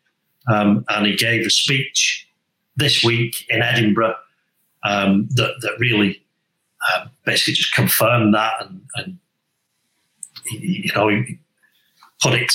Um, 0.51 0.83
and 0.89 1.05
he 1.05 1.15
gave 1.15 1.45
a 1.45 1.49
speech 1.49 2.27
this 2.75 3.01
week 3.01 3.45
in 3.49 3.61
Edinburgh 3.61 4.15
um, 4.83 5.29
that, 5.35 5.53
that 5.61 5.79
really 5.79 6.21
uh, 6.89 7.05
basically 7.25 7.53
just 7.53 7.73
confirmed 7.73 8.33
that 8.33 8.53
and, 8.59 8.81
and 8.95 9.17
you 10.51 10.91
know 10.93 11.23
put 12.21 12.33
it 12.33 12.51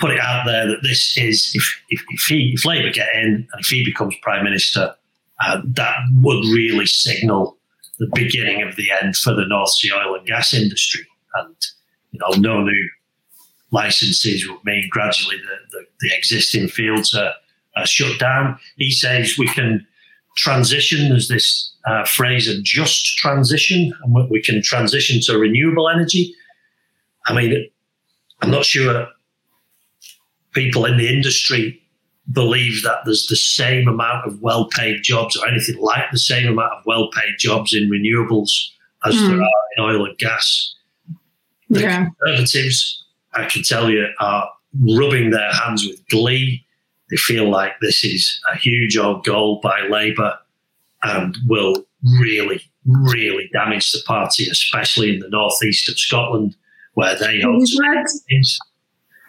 put 0.00 0.10
it 0.10 0.18
out 0.18 0.44
there 0.44 0.66
that 0.66 0.82
this 0.82 1.16
is 1.16 1.52
if 1.54 1.82
if, 1.90 2.02
if, 2.08 2.20
he, 2.22 2.52
if 2.56 2.64
Labour 2.64 2.90
get 2.90 3.14
in 3.14 3.46
and 3.52 3.60
if 3.60 3.66
he 3.66 3.84
becomes 3.84 4.16
prime 4.22 4.42
minister, 4.42 4.92
uh, 5.46 5.60
that 5.64 5.98
would 6.20 6.44
really 6.46 6.86
signal 6.86 7.56
the 8.00 8.10
beginning 8.12 8.62
of 8.62 8.74
the 8.74 8.88
end 9.00 9.16
for 9.16 9.32
the 9.32 9.46
North 9.46 9.70
Sea 9.70 9.92
oil 9.94 10.16
and 10.16 10.26
gas 10.26 10.52
industry. 10.52 11.06
And 11.36 11.54
you 12.14 12.20
know, 12.20 12.40
no 12.40 12.62
new 12.62 12.90
licenses 13.70 14.48
will 14.48 14.60
mean 14.64 14.88
gradually 14.90 15.36
the, 15.36 15.78
the, 15.78 15.84
the 16.00 16.16
existing 16.16 16.68
fields 16.68 17.12
are, 17.12 17.32
are, 17.76 17.86
shut 17.86 18.18
down. 18.20 18.56
He 18.76 18.92
says 18.92 19.36
we 19.36 19.48
can 19.48 19.84
transition, 20.36 21.08
there's 21.08 21.28
this 21.28 21.74
uh, 21.86 22.04
phrase, 22.04 22.48
a 22.48 22.62
just 22.62 23.16
transition, 23.18 23.92
and 24.02 24.30
we 24.30 24.40
can 24.40 24.62
transition 24.62 25.20
to 25.22 25.38
renewable 25.38 25.88
energy. 25.88 26.34
I 27.26 27.34
mean, 27.34 27.68
I'm 28.40 28.50
not 28.50 28.64
sure 28.64 29.08
people 30.52 30.84
in 30.84 30.96
the 30.96 31.12
industry 31.12 31.80
believe 32.32 32.82
that 32.84 32.98
there's 33.04 33.26
the 33.26 33.36
same 33.36 33.88
amount 33.88 34.26
of 34.26 34.40
well 34.40 34.66
paid 34.68 35.02
jobs 35.02 35.36
or 35.36 35.46
anything 35.48 35.76
like 35.78 36.10
the 36.10 36.18
same 36.18 36.48
amount 36.48 36.72
of 36.72 36.86
well 36.86 37.10
paid 37.10 37.34
jobs 37.38 37.74
in 37.74 37.90
renewables 37.90 38.50
as 39.04 39.14
mm. 39.14 39.28
there 39.28 39.42
are 39.42 39.62
in 39.76 39.84
oil 39.84 40.06
and 40.06 40.16
gas. 40.16 40.73
The 41.70 41.80
yeah. 41.80 42.06
conservatives 42.24 43.04
I 43.34 43.46
can 43.46 43.62
tell 43.62 43.90
you, 43.90 44.06
are 44.20 44.48
rubbing 44.96 45.30
their 45.30 45.52
hands 45.52 45.86
with 45.86 46.06
glee. 46.08 46.64
They 47.10 47.16
feel 47.16 47.50
like 47.50 47.72
this 47.80 48.04
is 48.04 48.40
a 48.52 48.56
huge 48.56 48.96
old 48.96 49.24
goal 49.24 49.60
by 49.62 49.82
Labour 49.88 50.34
and 51.02 51.36
will 51.46 51.84
really, 52.18 52.62
really 52.86 53.50
damage 53.52 53.92
the 53.92 54.00
party, 54.06 54.46
especially 54.50 55.14
in 55.14 55.20
the 55.20 55.28
northeast 55.28 55.88
of 55.88 55.98
Scotland, 55.98 56.56
where 56.94 57.16
they 57.16 57.40
hope 57.40 57.62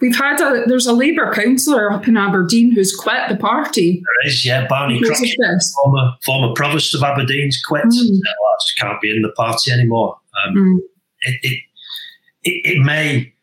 We've 0.01 0.15
had 0.15 0.41
a 0.41 0.65
there's 0.67 0.87
a 0.87 0.93
Labour 0.93 1.33
councillor 1.33 1.89
up 1.89 2.05
in 2.05 2.17
Aberdeen 2.17 2.71
who's 2.71 2.93
quit 2.93 3.29
the 3.29 3.37
party. 3.37 4.03
There 4.03 4.29
is, 4.29 4.45
yeah, 4.45 4.67
Barney 4.67 5.01
Crockett, 5.01 5.37
former 5.73 6.11
former 6.25 6.53
provost 6.53 6.93
of 6.93 7.01
Aberdeen's 7.01 7.61
quit. 7.65 7.85
Mm. 7.85 7.91
Said, 7.91 8.01
well, 8.01 8.51
I 8.51 8.57
just 8.61 8.77
can't 8.77 9.01
be 9.01 9.15
in 9.15 9.21
the 9.21 9.31
party 9.31 9.71
anymore. 9.71 10.19
Um, 10.45 10.53
mm. 10.53 10.79
it, 11.21 11.39
it, 11.43 11.59
it, 12.45 12.77
it 12.77 12.85
may 12.85 13.33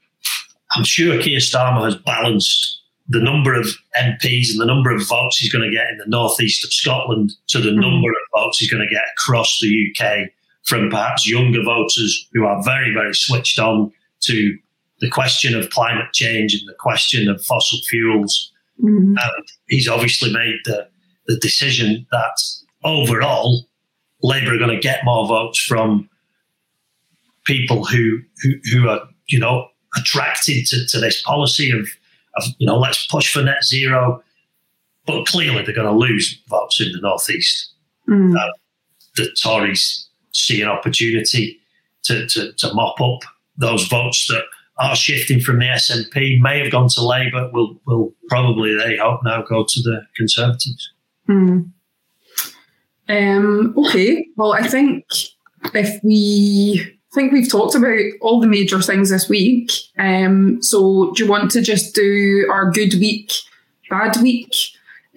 I'm 0.74 0.84
sure 0.84 1.20
Keir 1.20 1.38
Starmer 1.38 1.84
has 1.84 1.96
balanced 1.96 2.80
the 3.08 3.20
number 3.20 3.54
of 3.54 3.66
MPs 3.96 4.50
and 4.50 4.60
the 4.60 4.66
number 4.66 4.90
of 4.90 5.06
votes 5.06 5.36
he's 5.36 5.52
going 5.52 5.68
to 5.68 5.74
get 5.74 5.90
in 5.90 5.98
the 5.98 6.06
northeast 6.06 6.64
of 6.64 6.72
Scotland 6.72 7.32
to 7.48 7.58
the 7.58 7.70
mm-hmm. 7.70 7.80
number 7.80 8.08
of 8.08 8.40
votes 8.40 8.58
he's 8.58 8.70
going 8.70 8.86
to 8.86 8.94
get 8.94 9.04
across 9.18 9.58
the 9.60 9.90
UK 9.90 10.30
from 10.64 10.88
perhaps 10.88 11.28
younger 11.28 11.62
voters 11.62 12.28
who 12.32 12.46
are 12.46 12.62
very, 12.62 12.94
very 12.94 13.14
switched 13.14 13.58
on 13.58 13.92
to 14.20 14.56
the 15.00 15.10
question 15.10 15.54
of 15.56 15.70
climate 15.70 16.12
change 16.12 16.54
and 16.54 16.66
the 16.68 16.76
question 16.78 17.28
of 17.28 17.44
fossil 17.44 17.80
fuels. 17.88 18.52
Mm-hmm. 18.80 19.16
And 19.18 19.46
he's 19.68 19.88
obviously 19.88 20.32
made 20.32 20.54
the, 20.64 20.88
the 21.26 21.36
decision 21.38 22.06
that 22.12 22.40
overall, 22.84 23.66
Labour 24.22 24.54
are 24.54 24.58
going 24.58 24.70
to 24.70 24.80
get 24.80 25.04
more 25.04 25.26
votes 25.26 25.58
from 25.58 26.08
people 27.44 27.84
who, 27.84 28.20
who, 28.42 28.54
who 28.72 28.88
are, 28.88 29.00
you 29.28 29.38
know, 29.38 29.66
attracted 29.96 30.66
to, 30.66 30.86
to 30.88 31.00
this 31.00 31.22
policy 31.22 31.70
of, 31.70 31.88
of, 32.36 32.44
you 32.58 32.66
know, 32.66 32.78
let's 32.78 33.06
push 33.06 33.32
for 33.32 33.42
net 33.42 33.64
zero. 33.64 34.22
But 35.06 35.26
clearly 35.26 35.64
they're 35.64 35.74
going 35.74 35.86
to 35.86 35.92
lose 35.92 36.40
votes 36.48 36.80
in 36.80 36.92
the 36.92 37.00
Northeast. 37.00 37.72
Mm. 38.08 38.38
Uh, 38.38 38.52
the 39.16 39.34
Tories 39.42 40.08
see 40.32 40.62
an 40.62 40.68
opportunity 40.68 41.58
to, 42.04 42.26
to, 42.28 42.52
to 42.52 42.74
mop 42.74 43.00
up 43.00 43.20
those 43.56 43.86
votes 43.86 44.26
that 44.28 44.44
are 44.78 44.96
shifting 44.96 45.40
from 45.40 45.58
the 45.58 45.66
SNP, 45.66 46.40
may 46.40 46.58
have 46.58 46.72
gone 46.72 46.88
to 46.88 47.06
Labour, 47.06 47.50
will, 47.52 47.78
will 47.86 48.14
probably, 48.28 48.74
they 48.74 48.96
hope, 48.96 49.20
now 49.24 49.42
go 49.42 49.64
to 49.68 49.82
the 49.82 50.00
Conservatives. 50.16 50.92
Mm. 51.28 51.70
Um, 53.08 53.74
okay, 53.76 54.26
well, 54.36 54.54
I 54.54 54.66
think 54.66 55.04
if 55.74 56.02
we 56.02 56.98
I 57.12 57.14
think 57.14 57.32
we've 57.32 57.50
talked 57.50 57.74
about 57.74 58.00
all 58.22 58.40
the 58.40 58.46
major 58.46 58.80
things 58.80 59.10
this 59.10 59.28
week. 59.28 59.70
Um, 59.98 60.62
so, 60.62 61.12
do 61.12 61.24
you 61.24 61.30
want 61.30 61.50
to 61.50 61.60
just 61.60 61.94
do 61.94 62.48
our 62.50 62.70
good 62.70 62.94
week, 62.94 63.32
bad 63.90 64.16
week 64.22 64.54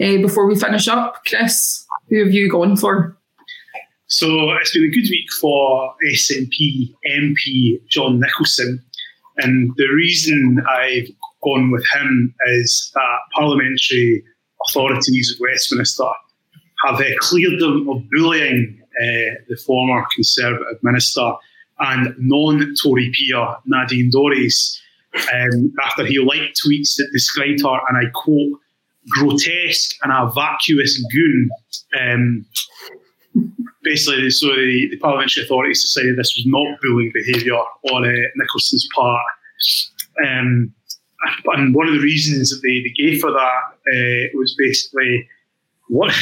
uh, 0.02 0.18
before 0.18 0.46
we 0.46 0.60
finish 0.60 0.90
up? 0.90 1.24
Chris, 1.26 1.86
who 2.10 2.24
have 2.24 2.34
you 2.34 2.50
gone 2.50 2.76
for? 2.76 3.18
So 4.08 4.52
it's 4.62 4.74
been 4.74 4.84
a 4.84 4.90
good 4.90 5.10
week 5.10 5.32
for 5.40 5.94
SNP 6.14 6.94
MP 7.10 7.82
John 7.90 8.22
Nicolson. 8.22 8.80
And 9.38 9.72
the 9.78 9.88
reason 9.88 10.62
I've 10.70 11.10
gone 11.44 11.72
with 11.72 11.86
him 11.94 12.36
is 12.48 12.92
that 12.94 13.18
parliamentary 13.34 14.24
authorities 14.68 15.32
of 15.34 15.40
Westminster 15.40 16.10
have 16.86 17.00
uh, 17.00 17.04
cleared 17.20 17.60
them 17.60 17.90
of 17.90 18.04
bullying 18.12 18.80
uh, 19.02 19.36
the 19.50 19.58
former 19.66 20.06
Conservative 20.14 20.78
minister 20.84 21.34
and 21.80 22.14
non-Tory 22.18 23.12
peer 23.14 23.56
Nadine 23.66 24.12
Dorries 24.12 24.80
um, 25.34 25.74
after 25.84 26.06
he 26.06 26.20
liked 26.20 26.60
tweets 26.66 26.96
that 26.98 27.10
described 27.12 27.62
her, 27.62 27.80
and 27.90 27.98
I 27.98 28.10
quote, 28.14 28.60
grotesque 29.10 29.96
and 30.04 30.12
a 30.12 30.32
vacuous 30.34 31.04
goon. 31.12 31.50
Um, 32.00 32.46
basically, 33.84 34.30
so 34.32 34.48
the, 34.48 34.88
the, 34.92 34.98
parliamentary 34.98 35.44
authorities 35.44 35.82
decided 35.82 36.18
this 36.18 36.36
was 36.36 36.46
not 36.46 36.80
bullying 36.82 37.12
behaviour 37.14 37.56
on 37.92 38.06
uh, 38.06 38.28
Nicolson's 38.36 38.88
part. 38.96 39.26
Um, 40.26 40.74
and 41.46 41.74
one 41.74 41.88
of 41.88 41.94
the 41.94 42.00
reasons 42.00 42.50
that 42.50 42.62
they, 42.64 42.82
they 42.82 42.94
gave 43.10 43.22
for 43.22 43.32
that 43.32 43.62
uh, 43.94 44.28
was 44.34 44.56
basically 44.58 45.28
what. 45.90 46.14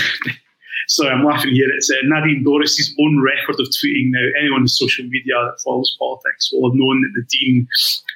Sorry, 0.87 1.09
I'm 1.09 1.25
laughing 1.25 1.53
here. 1.53 1.69
It's 1.75 1.89
uh, 1.89 1.95
Nadine 2.05 2.43
Dorries's 2.43 2.93
own 2.99 3.21
record 3.21 3.59
of 3.59 3.67
tweeting. 3.67 4.11
Now, 4.11 4.25
anyone 4.39 4.61
on 4.61 4.67
social 4.67 5.05
media 5.05 5.33
that 5.35 5.61
follows 5.63 5.95
politics 5.99 6.51
will 6.51 6.69
have 6.69 6.77
known 6.77 7.01
that 7.01 7.21
Nadine 7.21 7.67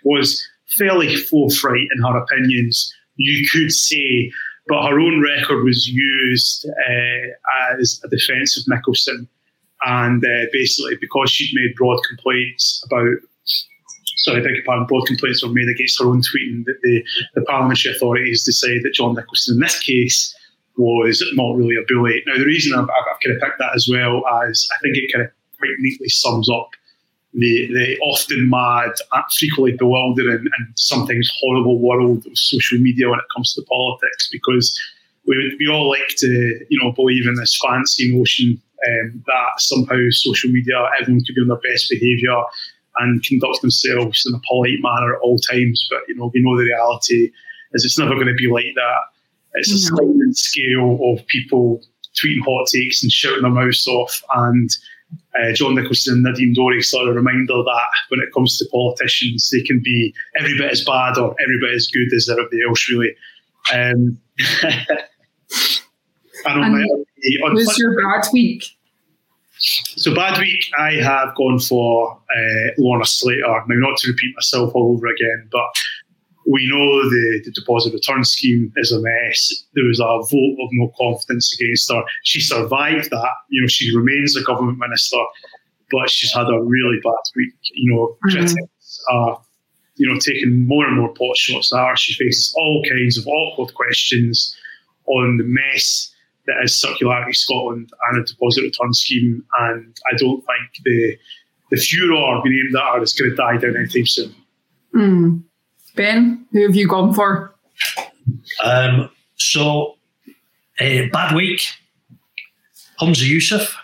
was 0.04 0.48
fairly 0.78 1.16
forthright 1.16 1.88
in 1.96 2.04
her 2.04 2.18
opinions. 2.18 2.94
You 3.16 3.48
could 3.52 3.72
say 3.72 4.32
but 4.68 4.88
her 4.88 5.00
own 5.00 5.22
record 5.22 5.64
was 5.64 5.88
used 5.88 6.68
uh, 6.70 7.74
as 7.80 8.02
a 8.04 8.10
defence 8.10 8.58
of 8.58 8.66
Nicolson. 8.72 9.28
And 9.86 10.24
uh, 10.26 10.46
basically, 10.52 10.96
because 11.00 11.30
she'd 11.32 11.54
made 11.54 11.76
broad 11.76 12.00
complaints 12.08 12.84
about, 12.86 13.18
sorry, 14.18 14.42
I 14.42 14.44
beg 14.44 14.56
your 14.56 14.64
pardon, 14.66 14.88
broad 14.88 15.06
complaints 15.06 15.44
were 15.44 15.54
made 15.54 15.70
against 15.70 16.00
her 16.00 16.08
own 16.08 16.22
tweeting, 16.22 16.66
that 16.66 16.80
the, 16.84 17.04
the 17.36 17.42
parliamentary 17.44 17.96
authorities 17.96 18.44
decided 18.44 18.84
that 18.84 18.94
John 18.94 19.16
Nicolson, 19.16 19.54
in 19.54 19.60
this 19.60 19.80
case, 19.80 20.36
was 20.78 21.24
not 21.34 21.56
really 21.56 21.76
a 21.76 21.86
bully. 21.88 22.24
Now, 22.26 22.38
the 22.38 22.46
reason 22.46 22.78
I've, 22.78 22.90
I've 22.90 23.20
kind 23.24 23.36
of 23.36 23.42
picked 23.42 23.60
that 23.60 23.76
as 23.76 23.90
well 23.92 24.24
as 24.44 24.68
I 24.74 24.78
think 24.82 24.98
it 24.98 25.12
kind 25.12 25.26
of 25.26 25.32
quite 25.58 25.72
neatly 25.80 26.10
sums 26.10 26.50
up 26.50 26.70
the, 27.34 27.68
the 27.74 27.98
often 28.00 28.50
mad, 28.50 28.92
frequently 29.38 29.78
bewildering, 29.78 30.46
and 30.58 30.68
sometimes 30.76 31.32
horrible 31.40 31.80
world 31.80 32.26
of 32.26 32.38
social 32.38 32.80
media 32.80 33.10
when 33.10 33.20
it 33.20 33.26
comes 33.36 33.54
to 33.54 33.62
politics 33.64 34.30
because 34.32 34.80
we, 35.28 35.56
we 35.60 35.68
all 35.68 35.90
like 35.90 36.08
to, 36.18 36.66
you 36.70 36.82
know, 36.82 36.92
believe 36.94 37.28
in 37.28 37.36
this 37.36 37.60
fancy 37.64 38.16
notion 38.16 38.62
um, 38.88 39.24
that 39.28 39.60
somehow 39.60 39.98
social 40.10 40.50
media, 40.50 40.84
everyone 41.00 41.24
could 41.26 41.36
be 41.36 41.42
on 41.42 41.48
their 41.48 41.72
best 41.72 41.90
behaviour 41.90 42.42
and 43.00 43.24
conduct 43.24 43.62
themselves 43.62 44.26
in 44.26 44.34
a 44.34 44.42
polite 44.48 44.80
manner 44.82 45.16
at 45.16 45.22
all 45.22 45.38
times. 45.38 45.88
But, 45.92 46.02
you 46.08 46.16
know, 46.16 46.32
we 46.34 46.42
know 46.42 46.58
the 46.58 46.64
reality 46.64 47.32
is 47.74 47.86
it's 47.86 48.00
never 48.00 48.16
going 48.16 48.28
to 48.28 48.34
be 48.34 48.48
like 48.48 48.74
that. 48.76 49.02
It's 49.58 49.74
a 49.74 49.78
sliding 49.78 50.34
scale 50.34 51.00
of 51.04 51.26
people 51.28 51.82
tweeting 52.16 52.44
hot 52.46 52.68
takes 52.74 53.04
and 53.04 53.12
shouting 53.12 53.44
their 53.44 53.52
mouths 53.52 53.88
off 53.88 54.24
and 54.36 54.70
uh, 55.40 55.54
John 55.54 55.76
Nicolson 55.76 56.14
and 56.14 56.24
Nadine 56.24 56.56
Dorries 56.56 56.86
sort 56.86 57.08
of 57.08 57.16
reminder 57.16 57.54
that 57.64 57.88
when 58.10 58.20
it 58.20 58.34
comes 58.34 58.58
to 58.58 58.66
politicians, 58.72 59.50
they 59.52 59.62
can 59.62 59.80
be 59.80 60.14
every 60.38 60.58
bit 60.58 60.72
as 60.72 60.84
bad 60.84 61.18
or 61.18 61.36
every 61.42 61.60
bit 61.62 61.74
as 61.74 61.88
good 61.88 62.12
as 62.16 62.28
everybody 62.30 62.58
else, 62.68 62.90
really. 62.90 63.16
Um, 63.74 64.18
and 66.46 67.54
was 67.54 67.78
your 67.78 68.02
bad 68.02 68.28
week? 68.34 68.66
So 69.60 70.14
bad 70.14 70.40
week, 70.40 70.66
I 70.78 70.94
have 70.96 71.36
gone 71.36 71.60
for 71.60 72.14
uh, 72.14 72.72
Lorna 72.78 73.06
Slater. 73.06 73.64
Now, 73.68 73.90
not 73.90 73.98
to 74.00 74.10
repeat 74.10 74.36
myself 74.36 74.74
all 74.76 74.94
over 74.94 75.08
again, 75.08 75.50
but 75.52 75.70
we 76.50 76.68
know 76.70 77.10
the, 77.10 77.42
the, 77.44 77.52
deposit 77.52 77.94
return 77.94 78.24
scheme 78.24 78.72
is 78.78 78.92
a 78.92 79.02
mess. 79.02 79.66
There 79.74 79.86
was 79.86 80.00
a 80.00 80.04
vote 80.06 80.58
of 80.64 80.70
no 80.72 80.92
confidence 80.98 81.54
against 81.60 81.92
her. 81.92 82.02
She 82.24 82.40
survived 82.40 83.10
that. 83.10 83.32
You 83.50 83.62
know, 83.62 83.68
she 83.68 83.96
remains 83.96 84.36
a 84.38 84.44
government 84.44 84.78
minister, 84.80 85.18
but 85.92 86.10
she's 86.10 86.32
had 86.32 86.48
a 86.48 86.62
really 86.64 87.00
bad 87.04 87.14
week. 87.36 87.54
You 87.74 87.94
know, 87.94 88.08
mm-hmm. 88.08 88.30
critics 88.30 89.04
are, 89.12 89.42
you 89.96 90.12
know, 90.12 90.20
taking 90.20 90.66
more 90.66 90.88
and 90.88 90.98
more 90.98 91.14
pot 91.14 91.36
shots 91.36 91.74
at 91.74 91.86
her. 91.86 91.96
She 91.98 92.14
faces 92.14 92.54
all 92.58 92.82
kinds 92.90 93.18
of 93.18 93.28
awkward 93.28 93.74
questions 93.74 94.56
on 95.08 95.38
the 95.38 95.44
mess 95.46 96.14
that 96.46 96.64
is 96.64 96.82
Circularity 96.82 97.36
Scotland 97.36 97.92
and 98.10 98.22
a 98.22 98.26
deposit 98.26 98.62
return 98.62 98.94
scheme. 98.94 99.44
And 99.60 99.98
I 100.12 100.16
don't 100.16 100.40
think 100.40 100.86
the 100.86 101.18
the 101.72 101.78
furor 101.78 102.42
being 102.42 102.64
aimed 102.68 102.76
at 102.78 102.96
her 102.96 103.04
is 103.04 103.12
going 103.12 103.32
to 103.32 103.36
die 103.36 103.58
down 103.58 103.76
anytime 103.76 104.06
soon. 104.06 104.36
Mm. 104.96 105.44
Ben, 105.98 106.46
who 106.52 106.62
have 106.62 106.76
you 106.76 106.88
gone 106.88 107.14
for? 107.14 107.54
Um, 108.64 109.10
so, 109.36 109.98
a 110.80 111.10
bad 111.10 111.36
week. 111.36 111.62
Humza 113.02 113.26
Yousaf. 113.30 113.76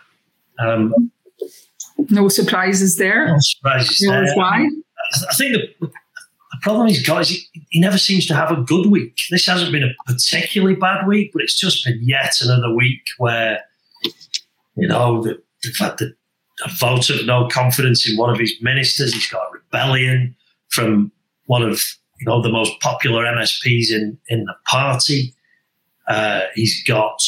Um, 0.59 1.11
no 2.09 2.27
surprises 2.29 2.97
there. 2.97 3.27
No 3.27 3.37
surprises 3.39 4.05
there. 4.07 4.25
Why? 4.35 4.69
I 5.29 5.33
think 5.35 5.53
the, 5.53 5.87
the 5.87 5.91
problem 6.61 6.87
he's 6.87 7.05
got 7.05 7.21
is 7.21 7.29
he, 7.29 7.65
he, 7.69 7.79
never 7.79 7.97
seems 7.97 8.25
to 8.27 8.35
have 8.35 8.51
a 8.51 8.61
good 8.61 8.87
week. 8.87 9.17
This 9.29 9.45
hasn't 9.45 9.71
been 9.71 9.83
a 9.83 9.93
particularly 10.05 10.75
bad 10.75 11.05
week, 11.05 11.31
but 11.33 11.41
it's 11.41 11.59
just 11.59 11.85
been 11.85 11.99
yet 12.01 12.33
another 12.41 12.73
week 12.73 13.01
where, 13.17 13.59
you 14.75 14.87
know, 14.87 15.21
the, 15.21 15.41
they've 15.63 15.77
had 15.77 15.97
the, 15.97 16.13
a 16.65 16.69
vote 16.69 17.09
of 17.09 17.25
no 17.25 17.47
confidence 17.47 18.09
in 18.09 18.17
one 18.17 18.29
of 18.29 18.39
his 18.39 18.53
ministers. 18.61 19.13
He's 19.13 19.29
got 19.29 19.41
a 19.41 19.53
rebellion 19.53 20.35
from 20.69 21.11
one 21.45 21.63
of 21.63 21.81
you 22.23 22.31
know, 22.31 22.41
the 22.41 22.49
most 22.49 22.79
popular 22.79 23.25
MSPs 23.25 23.91
in, 23.91 24.17
in 24.29 24.45
the 24.45 24.55
party. 24.65 25.33
Uh, 26.07 26.43
he's 26.55 26.81
got 26.85 27.21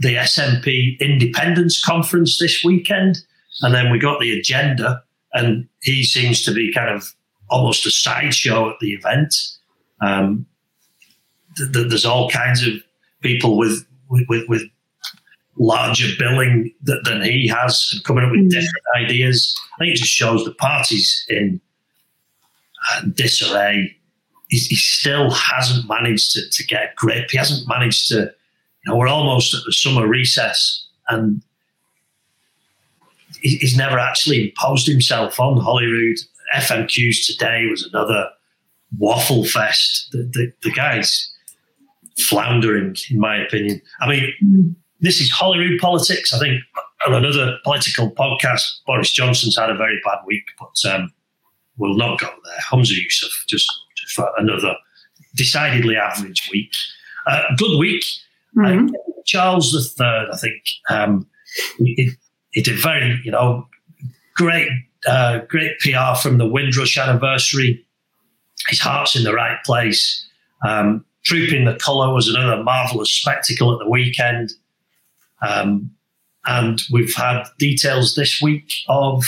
the 0.00 0.14
SNP 0.14 0.98
Independence 1.00 1.82
Conference 1.84 2.38
this 2.38 2.64
weekend, 2.64 3.18
and 3.60 3.74
then 3.74 3.90
we 3.90 3.98
got 3.98 4.18
the 4.18 4.38
agenda, 4.38 5.02
and 5.34 5.68
he 5.82 6.02
seems 6.02 6.42
to 6.44 6.52
be 6.52 6.72
kind 6.72 6.88
of 6.88 7.14
almost 7.50 7.84
a 7.84 7.90
sideshow 7.90 8.70
at 8.70 8.76
the 8.80 8.92
event. 8.94 9.34
Um, 10.00 10.46
th- 11.58 11.72
th- 11.72 11.88
there's 11.88 12.06
all 12.06 12.30
kinds 12.30 12.66
of 12.66 12.74
people 13.20 13.58
with 13.58 13.86
with, 14.08 14.48
with 14.48 14.62
larger 15.58 16.08
billing 16.18 16.72
th- 16.86 17.02
than 17.04 17.22
he 17.22 17.48
has 17.48 17.90
and 17.92 18.04
coming 18.04 18.24
up 18.24 18.30
with 18.30 18.40
mm. 18.40 18.50
different 18.50 18.84
ideas. 18.96 19.54
I 19.74 19.84
think 19.84 19.94
it 19.94 19.98
just 19.98 20.10
shows 20.10 20.44
the 20.44 20.54
party's 20.54 21.26
in 21.28 21.60
uh, 22.92 23.02
disarray 23.14 23.96
he, 24.48 24.58
he 24.58 24.76
still 24.76 25.30
hasn't 25.30 25.88
managed 25.88 26.32
to, 26.32 26.42
to 26.50 26.66
get 26.66 26.82
a 26.82 26.88
grip. 26.96 27.30
He 27.30 27.38
hasn't 27.38 27.68
managed 27.68 28.08
to, 28.08 28.14
you 28.14 28.86
know, 28.86 28.96
we're 28.96 29.08
almost 29.08 29.54
at 29.54 29.60
the 29.64 29.72
summer 29.72 30.06
recess 30.06 30.86
and 31.08 31.42
he's 33.40 33.76
never 33.76 33.98
actually 33.98 34.48
imposed 34.48 34.86
himself 34.86 35.38
on 35.40 35.58
Holyrood. 35.58 36.18
FMQs 36.56 37.26
today 37.26 37.66
was 37.68 37.84
another 37.84 38.28
waffle 38.98 39.44
fest. 39.44 40.08
The, 40.12 40.18
the, 40.32 40.52
the 40.62 40.72
guy's 40.72 41.32
floundering, 42.18 42.96
in 43.10 43.18
my 43.18 43.36
opinion. 43.36 43.82
I 44.00 44.08
mean, 44.08 44.76
this 45.00 45.20
is 45.20 45.30
Holyrood 45.30 45.80
politics. 45.80 46.32
I 46.32 46.38
think 46.38 46.60
on 47.06 47.14
another 47.14 47.58
political 47.64 48.10
podcast, 48.10 48.62
Boris 48.86 49.10
Johnson's 49.10 49.56
had 49.56 49.70
a 49.70 49.76
very 49.76 50.00
bad 50.04 50.18
week, 50.26 50.46
but 50.58 50.90
um, 50.90 51.12
we'll 51.76 51.96
not 51.96 52.20
go 52.20 52.28
there. 52.44 52.58
Humza 52.70 52.92
Yousaf 52.92 53.46
just 53.48 53.70
for 54.14 54.30
another 54.38 54.74
decidedly 55.34 55.96
average 55.96 56.48
week. 56.52 56.72
Uh, 57.26 57.42
good 57.56 57.78
week. 57.78 58.04
Mm-hmm. 58.56 58.88
Uh, 58.88 59.22
Charles 59.24 59.74
III, 59.74 60.06
I 60.32 60.36
think, 60.36 60.62
um, 60.88 61.26
he, 61.78 62.12
he, 62.50 62.62
did 62.62 62.78
very, 62.78 63.20
you 63.24 63.30
know, 63.30 63.66
great, 64.36 64.68
uh, 65.06 65.40
great 65.48 65.78
PR 65.80 66.14
from 66.20 66.38
the 66.38 66.46
Windrush 66.46 66.96
anniversary. 66.96 67.84
His 68.68 68.80
heart's 68.80 69.16
in 69.16 69.24
the 69.24 69.34
right 69.34 69.58
place. 69.64 70.26
Um, 70.66 71.04
Trooping 71.24 71.64
the 71.64 71.74
Colour 71.74 72.14
was 72.14 72.28
another 72.28 72.62
marvellous 72.62 73.10
spectacle 73.10 73.72
at 73.72 73.80
the 73.80 73.90
weekend. 73.90 74.52
Um, 75.46 75.90
and 76.46 76.80
we've 76.92 77.14
had 77.14 77.44
details 77.58 78.14
this 78.14 78.40
week 78.40 78.72
of 78.88 79.24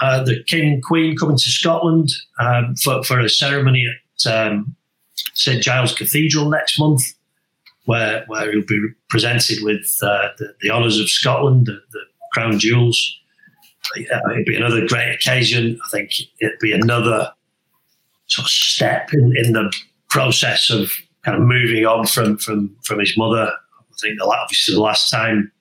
uh, 0.00 0.24
the 0.24 0.42
King 0.44 0.74
and 0.74 0.82
Queen 0.82 1.16
coming 1.16 1.36
to 1.36 1.50
Scotland 1.50 2.10
um, 2.40 2.74
for, 2.76 3.02
for 3.02 3.20
a 3.20 3.28
ceremony 3.28 3.86
um, 4.24 4.76
St 5.34 5.62
Giles 5.62 5.94
Cathedral 5.94 6.48
next 6.48 6.78
month, 6.78 7.14
where 7.84 8.24
where 8.28 8.50
he'll 8.50 8.64
be 8.64 8.88
presented 9.10 9.58
with 9.62 9.98
uh, 10.02 10.28
the, 10.38 10.54
the 10.60 10.70
honours 10.70 10.98
of 10.98 11.10
Scotland, 11.10 11.66
the, 11.66 11.80
the 11.92 12.00
crown 12.32 12.58
jewels. 12.58 13.18
Uh, 13.96 14.30
it'd 14.32 14.46
be 14.46 14.56
another 14.56 14.86
great 14.86 15.14
occasion. 15.14 15.78
I 15.84 15.88
think 15.90 16.10
it'd 16.40 16.58
be 16.60 16.72
another 16.72 17.32
sort 18.26 18.46
of 18.46 18.50
step 18.50 19.10
in, 19.12 19.32
in 19.36 19.52
the 19.52 19.72
process 20.08 20.70
of 20.70 20.90
kind 21.24 21.36
of 21.36 21.46
moving 21.46 21.84
on 21.86 22.06
from 22.06 22.38
from 22.38 22.74
from 22.82 23.00
his 23.00 23.16
mother. 23.16 23.50
I 23.50 23.96
think 24.00 24.18
the 24.18 24.24
obviously 24.24 24.74
the 24.74 24.80
last 24.80 25.10
time 25.10 25.52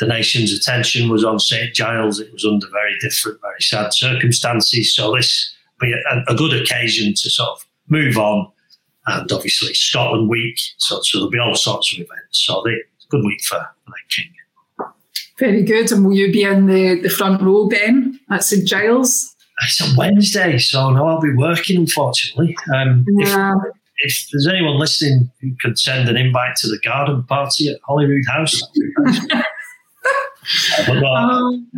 the 0.00 0.06
nation's 0.06 0.52
attention 0.52 1.08
was 1.08 1.24
on 1.24 1.38
St 1.38 1.74
Giles. 1.74 2.18
It 2.18 2.32
was 2.32 2.44
under 2.44 2.66
very 2.68 2.98
different, 3.00 3.40
very 3.40 3.60
sad 3.60 3.92
circumstances. 3.92 4.94
So 4.94 5.14
this 5.14 5.53
be 5.80 5.92
a, 5.92 6.32
a 6.32 6.34
good 6.34 6.52
occasion 6.60 7.12
to 7.14 7.30
sort 7.30 7.50
of 7.50 7.66
move 7.88 8.16
on. 8.18 8.50
And 9.06 9.30
obviously 9.32 9.74
Scotland 9.74 10.30
Week, 10.30 10.58
so, 10.78 10.98
so 11.02 11.18
there'll 11.18 11.30
be 11.30 11.38
all 11.38 11.54
sorts 11.54 11.92
of 11.92 11.98
events. 11.98 12.44
So 12.46 12.62
they, 12.64 12.72
good 13.10 13.22
week 13.24 13.42
for, 13.42 13.58
for 13.86 13.92
King. 14.10 14.32
Very 15.38 15.62
good. 15.62 15.90
And 15.92 16.04
will 16.06 16.14
you 16.14 16.32
be 16.32 16.42
in 16.44 16.66
the, 16.66 17.00
the 17.02 17.10
front 17.10 17.42
row, 17.42 17.68
Ben, 17.68 18.18
at 18.30 18.44
St 18.44 18.66
Giles? 18.66 19.34
It's 19.64 19.80
a 19.80 19.96
Wednesday, 19.96 20.58
so 20.58 20.90
no, 20.90 21.06
I'll 21.06 21.20
be 21.20 21.34
working, 21.34 21.76
unfortunately. 21.78 22.56
Um, 22.74 23.04
Yeah. 23.18 23.54
if, 23.98 24.22
if 24.24 24.28
there's 24.32 24.48
anyone 24.48 24.78
listening 24.78 25.30
who 25.40 25.52
could 25.60 25.78
send 25.78 26.08
an 26.08 26.16
invite 26.16 26.56
to 26.56 26.68
the 26.68 26.78
garden 26.84 27.22
party 27.24 27.68
at 27.68 27.78
Holyrood 27.84 28.24
House, 28.26 28.60
nice. 28.98 29.26
Uh, 29.30 29.42
Um, 31.02 31.70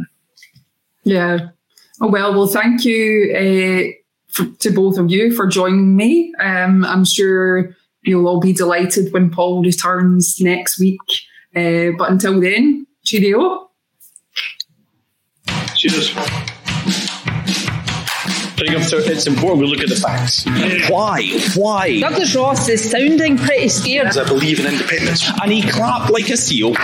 yeah. 1.05 1.49
Oh, 2.01 2.09
well, 2.09 2.35
well, 2.35 2.47
thank 2.47 2.85
you 2.85 3.33
eh, 3.35 3.89
uh, 3.89 3.93
for, 4.29 4.47
to 4.61 4.71
both 4.71 4.99
of 4.99 5.11
you 5.11 5.35
for 5.35 5.47
joining 5.47 5.97
me. 5.97 6.35
Um, 6.39 6.85
I'm 6.85 7.05
sure 7.05 7.75
you'll 8.03 8.29
all 8.29 8.41
be 8.41 8.53
delighted 8.53 9.13
when 9.13 9.31
Paul 9.31 9.63
returns 9.63 10.39
next 10.41 10.79
week. 10.79 11.01
Uh, 11.55 11.97
but 11.97 12.11
until 12.11 12.41
then, 12.41 12.87
cheerio. 13.05 13.71
Cheers. 15.75 16.15
It's 18.59 19.27
important 19.27 19.61
we 19.61 19.67
look 19.67 19.81
at 19.81 19.89
the 19.89 19.97
facts. 19.97 20.45
Why? 20.91 21.39
Why? 21.55 22.01
Douglas 22.01 22.35
Ross 22.35 22.69
is 22.69 22.91
sounding 22.91 23.37
pretty 23.37 23.69
scared. 23.69 24.17
I 24.17 24.25
believe 24.25 24.61
in 24.61 24.67
independence. 24.67 25.31
And 25.43 25.53
he 25.53 25.63
clapped 25.63 26.11
like 26.11 26.29
a 26.31 26.37
seal. 26.37 26.75